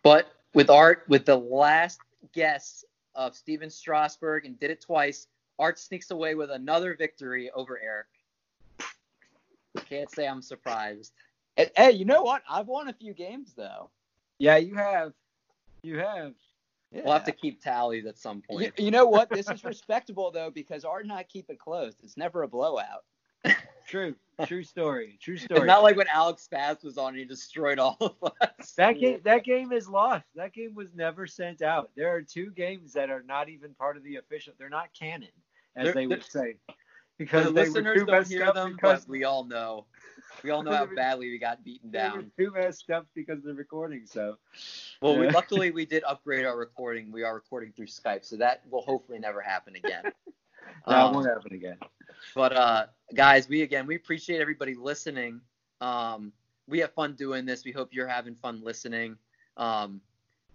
But 0.03 0.27
with 0.53 0.69
Art, 0.69 1.05
with 1.07 1.25
the 1.25 1.37
last 1.37 1.99
guess 2.33 2.83
of 3.15 3.35
Stephen 3.35 3.69
Strasburg 3.69 4.45
and 4.45 4.59
did 4.59 4.71
it 4.71 4.81
twice, 4.81 5.27
Art 5.59 5.77
sneaks 5.77 6.09
away 6.09 6.35
with 6.35 6.49
another 6.49 6.95
victory 6.95 7.51
over 7.51 7.79
Eric. 7.83 8.07
Can't 9.85 10.09
say 10.09 10.27
I'm 10.27 10.41
surprised. 10.41 11.13
And, 11.57 11.69
hey, 11.75 11.91
you 11.91 12.05
know 12.05 12.23
what? 12.23 12.41
I've 12.49 12.67
won 12.67 12.87
a 12.87 12.93
few 12.93 13.13
games 13.13 13.53
though. 13.55 13.89
Yeah. 14.39 14.57
You 14.57 14.75
have. 14.75 15.13
You 15.83 15.99
have. 15.99 16.33
Yeah. 16.91 17.01
We'll 17.03 17.13
have 17.13 17.25
to 17.25 17.31
keep 17.31 17.61
tallies 17.61 18.05
at 18.05 18.17
some 18.17 18.41
point. 18.41 18.79
you 18.79 18.89
know 18.89 19.05
what? 19.05 19.29
This 19.35 19.49
is 19.49 19.63
respectable 19.63 20.31
though 20.31 20.49
because 20.49 20.85
Art 20.85 21.03
and 21.03 21.13
I 21.13 21.23
keep 21.23 21.49
it 21.49 21.59
close. 21.59 21.93
It's 22.03 22.17
never 22.17 22.43
a 22.43 22.47
blowout. 22.47 23.03
True. 23.87 24.15
True 24.45 24.63
story. 24.63 25.17
True 25.19 25.35
story. 25.35 25.45
It's 25.49 25.55
story. 25.55 25.67
not 25.67 25.83
like 25.83 25.97
when 25.97 26.07
Alex 26.07 26.47
Spaz 26.49 26.83
was 26.83 26.97
on 26.97 27.09
and 27.09 27.17
he 27.17 27.25
destroyed 27.25 27.79
all 27.79 27.97
of 27.99 28.31
us. 28.41 28.71
That 28.77 28.99
game, 28.99 29.19
that 29.23 29.43
game 29.43 29.71
is 29.71 29.89
lost. 29.89 30.25
That 30.35 30.53
game 30.53 30.75
was 30.75 30.93
never 30.93 31.25
sent 31.25 31.61
out. 31.61 31.89
There 31.95 32.13
are 32.13 32.21
two 32.21 32.51
games 32.51 32.93
that 32.93 33.09
are 33.09 33.23
not 33.23 33.49
even 33.49 33.73
part 33.73 33.97
of 33.97 34.03
the 34.03 34.17
official. 34.17 34.53
They're 34.57 34.69
not 34.69 34.93
canon, 34.97 35.29
as 35.75 35.85
They're- 35.85 35.93
they 35.93 36.07
would 36.07 36.23
say, 36.23 36.55
the 36.67 36.73
because 37.17 37.53
they 37.53 37.69
were 37.69 37.83
listeners 37.83 38.03
don't 38.05 38.27
hear 38.27 38.51
them, 38.51 38.73
because 38.73 39.07
we 39.07 39.23
all 39.23 39.43
know. 39.43 39.85
We 40.43 40.49
all 40.51 40.63
know 40.63 40.71
how 40.73 40.85
badly 40.85 41.29
we 41.29 41.37
got 41.39 41.63
beaten 41.63 41.91
down. 41.91 42.31
too 42.37 42.51
messed 42.51 42.89
up 42.89 43.07
because 43.13 43.39
of 43.39 43.43
the 43.43 43.53
recording. 43.53 44.05
So 44.05 44.37
Well, 45.01 45.17
we, 45.17 45.27
luckily 45.29 45.71
we 45.71 45.85
did 45.93 46.03
upgrade 46.03 46.45
our 46.45 46.57
recording. 46.57 47.11
We 47.11 47.23
are 47.23 47.33
recording 47.33 47.73
through 47.73 47.87
Skype, 47.87 48.23
so 48.25 48.37
that 48.37 48.61
will 48.69 48.81
hopefully 48.81 49.19
never 49.19 49.41
happen 49.41 49.75
again. 49.75 50.03
that 50.87 50.99
Um, 50.99 51.13
won't 51.13 51.27
happen 51.27 51.53
again. 51.53 51.77
But 52.35 52.53
uh, 52.53 52.85
guys, 53.13 53.47
we 53.49 53.61
again 53.61 53.85
we 53.87 53.95
appreciate 53.95 54.39
everybody 54.41 54.75
listening. 54.75 55.41
Um, 55.81 56.31
we 56.67 56.79
have 56.79 56.93
fun 56.93 57.15
doing 57.15 57.45
this. 57.45 57.63
We 57.65 57.71
hope 57.71 57.89
you're 57.91 58.07
having 58.07 58.35
fun 58.35 58.61
listening. 58.63 59.17
Um, 59.57 60.01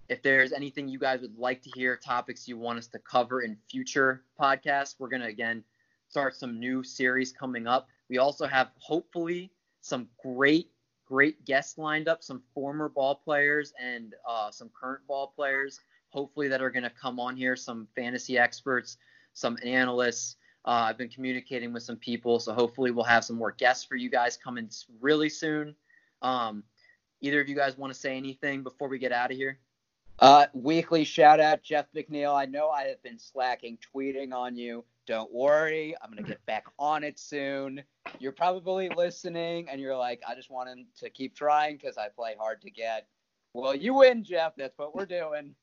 if 0.08 0.22
there's 0.22 0.52
anything 0.52 0.88
you 0.88 0.98
guys 0.98 1.20
would 1.20 1.38
like 1.38 1.62
to 1.62 1.70
hear, 1.74 1.96
topics 1.96 2.46
you 2.46 2.58
want 2.58 2.78
us 2.78 2.86
to 2.88 2.98
cover 2.98 3.42
in 3.42 3.56
future 3.70 4.24
podcasts, 4.38 4.96
we're 4.98 5.08
gonna 5.08 5.26
again 5.26 5.64
start 6.08 6.36
some 6.36 6.60
new 6.60 6.82
series 6.82 7.32
coming 7.32 7.66
up. 7.66 7.88
We 8.08 8.18
also 8.18 8.46
have 8.46 8.70
hopefully 8.78 9.50
some 9.80 10.08
great, 10.22 10.70
great 11.06 11.44
guests 11.44 11.78
lined 11.78 12.08
up, 12.08 12.22
some 12.22 12.42
former 12.54 12.88
ball 12.88 13.14
players 13.14 13.72
and 13.82 14.14
uh, 14.28 14.50
some 14.50 14.70
current 14.78 15.06
ball 15.06 15.32
players, 15.34 15.80
hopefully, 16.10 16.48
that 16.48 16.62
are 16.62 16.70
going 16.70 16.84
to 16.84 16.90
come 16.90 17.18
on 17.18 17.36
here, 17.36 17.56
some 17.56 17.88
fantasy 17.96 18.38
experts, 18.38 18.98
some 19.32 19.58
analysts. 19.64 20.36
Uh, 20.64 20.86
I've 20.88 20.98
been 20.98 21.10
communicating 21.10 21.72
with 21.72 21.82
some 21.82 21.96
people, 21.96 22.38
so 22.38 22.52
hopefully, 22.52 22.90
we'll 22.90 23.04
have 23.04 23.24
some 23.24 23.36
more 23.36 23.52
guests 23.52 23.84
for 23.84 23.96
you 23.96 24.10
guys 24.10 24.36
coming 24.36 24.70
really 25.00 25.28
soon. 25.28 25.74
Um, 26.22 26.62
either 27.20 27.40
of 27.40 27.48
you 27.48 27.56
guys 27.56 27.76
want 27.76 27.92
to 27.92 27.98
say 27.98 28.16
anything 28.16 28.62
before 28.62 28.88
we 28.88 28.98
get 28.98 29.12
out 29.12 29.30
of 29.30 29.36
here? 29.36 29.58
Uh, 30.20 30.46
weekly 30.54 31.04
shout 31.04 31.40
out, 31.40 31.62
Jeff 31.62 31.86
McNeil. 31.94 32.34
I 32.34 32.46
know 32.46 32.68
I 32.70 32.84
have 32.84 33.02
been 33.02 33.18
slacking 33.18 33.78
tweeting 33.94 34.32
on 34.32 34.56
you. 34.56 34.84
Don't 35.06 35.32
worry, 35.32 35.94
I'm 36.00 36.10
gonna 36.10 36.22
get 36.22 36.44
back 36.46 36.64
on 36.78 37.04
it 37.04 37.18
soon. 37.18 37.82
You're 38.20 38.32
probably 38.32 38.88
listening, 38.88 39.68
and 39.68 39.80
you're 39.80 39.96
like, 39.96 40.22
I 40.26 40.34
just 40.34 40.50
want 40.50 40.68
him 40.68 40.86
to 41.00 41.10
keep 41.10 41.34
trying 41.36 41.76
because 41.76 41.98
I 41.98 42.08
play 42.08 42.36
hard 42.38 42.62
to 42.62 42.70
get. 42.70 43.06
Well, 43.54 43.74
you 43.74 43.94
win, 43.94 44.24
Jeff. 44.24 44.54
That's 44.56 44.78
what 44.78 44.94
we're 44.94 45.04
doing. 45.04 45.54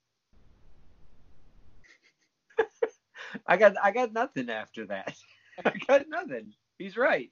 I 3.47 3.57
got 3.57 3.73
I 3.81 3.91
got 3.91 4.13
nothing 4.13 4.49
after 4.49 4.85
that. 4.87 5.15
I 5.65 5.73
got 5.87 6.07
nothing. 6.09 6.53
He's 6.77 6.97
right. 6.97 7.31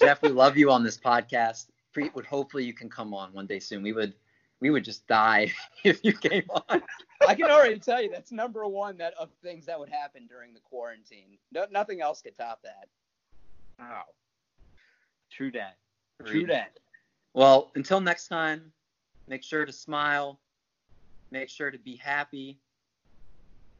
Jeff, 0.00 0.22
we 0.22 0.30
love 0.30 0.56
you 0.56 0.70
on 0.70 0.82
this 0.82 0.98
podcast. 0.98 1.66
Would 2.14 2.26
hopefully 2.26 2.64
you 2.64 2.72
can 2.72 2.88
come 2.88 3.12
on 3.12 3.32
one 3.32 3.46
day 3.46 3.58
soon. 3.58 3.82
We 3.82 3.92
would 3.92 4.14
we 4.60 4.70
would 4.70 4.84
just 4.84 5.06
die 5.06 5.52
if 5.84 6.04
you 6.04 6.12
came 6.12 6.44
on. 6.50 6.82
I 7.26 7.34
can 7.34 7.50
already 7.50 7.78
tell 7.78 8.02
you 8.02 8.10
that's 8.10 8.32
number 8.32 8.66
one 8.66 8.98
that 8.98 9.14
of 9.18 9.30
things 9.42 9.66
that 9.66 9.78
would 9.78 9.88
happen 9.88 10.26
during 10.26 10.54
the 10.54 10.60
quarantine. 10.60 11.38
No, 11.52 11.66
nothing 11.70 12.00
else 12.00 12.22
could 12.22 12.36
top 12.36 12.60
that. 12.62 12.88
Wow. 13.78 14.04
True 15.30 15.50
that. 15.52 15.76
True 16.24 16.46
that. 16.46 16.78
Well, 17.34 17.70
until 17.74 18.00
next 18.00 18.28
time, 18.28 18.72
make 19.28 19.42
sure 19.42 19.64
to 19.64 19.72
smile. 19.72 20.40
Make 21.30 21.48
sure 21.48 21.70
to 21.70 21.78
be 21.78 21.96
happy. 21.96 22.58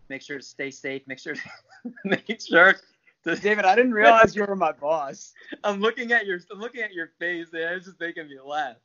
Make 0.09 0.23
sure 0.23 0.39
to 0.39 0.45
stay 0.45 0.71
safe. 0.71 1.03
Make 1.07 1.19
sure 1.19 1.35
to 1.35 1.41
make 2.05 2.41
sure 2.41 2.73
to 2.73 2.81
David, 3.43 3.65
I 3.65 3.75
didn't 3.77 3.93
realize 3.93 4.35
you 4.35 4.45
were 4.45 4.57
my 4.57 4.73
boss. 4.73 5.33
I'm 5.63 5.81
looking 5.81 6.13
at 6.13 6.27
your 6.27 6.41
I'm 6.51 6.59
looking 6.59 6.83
at 6.83 6.93
your 6.93 7.11
face 7.19 7.49
and 7.53 7.63
it's 7.63 7.87
just 7.87 8.01
making 8.01 8.29
me 8.29 8.37
laugh. 8.43 8.77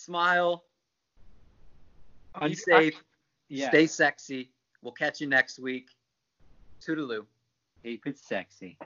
Smile. 0.00 0.64
Be 2.36 2.46
Un- 2.46 2.54
safe. 2.54 3.04
Yeah. 3.48 3.68
Stay 3.68 3.86
sexy. 3.86 4.50
We'll 4.82 4.92
catch 4.92 5.20
you 5.20 5.26
next 5.26 5.58
week. 5.58 5.90
Toodaloo. 6.80 7.26
Keep 7.82 8.06
it 8.06 8.18
sexy. 8.18 8.78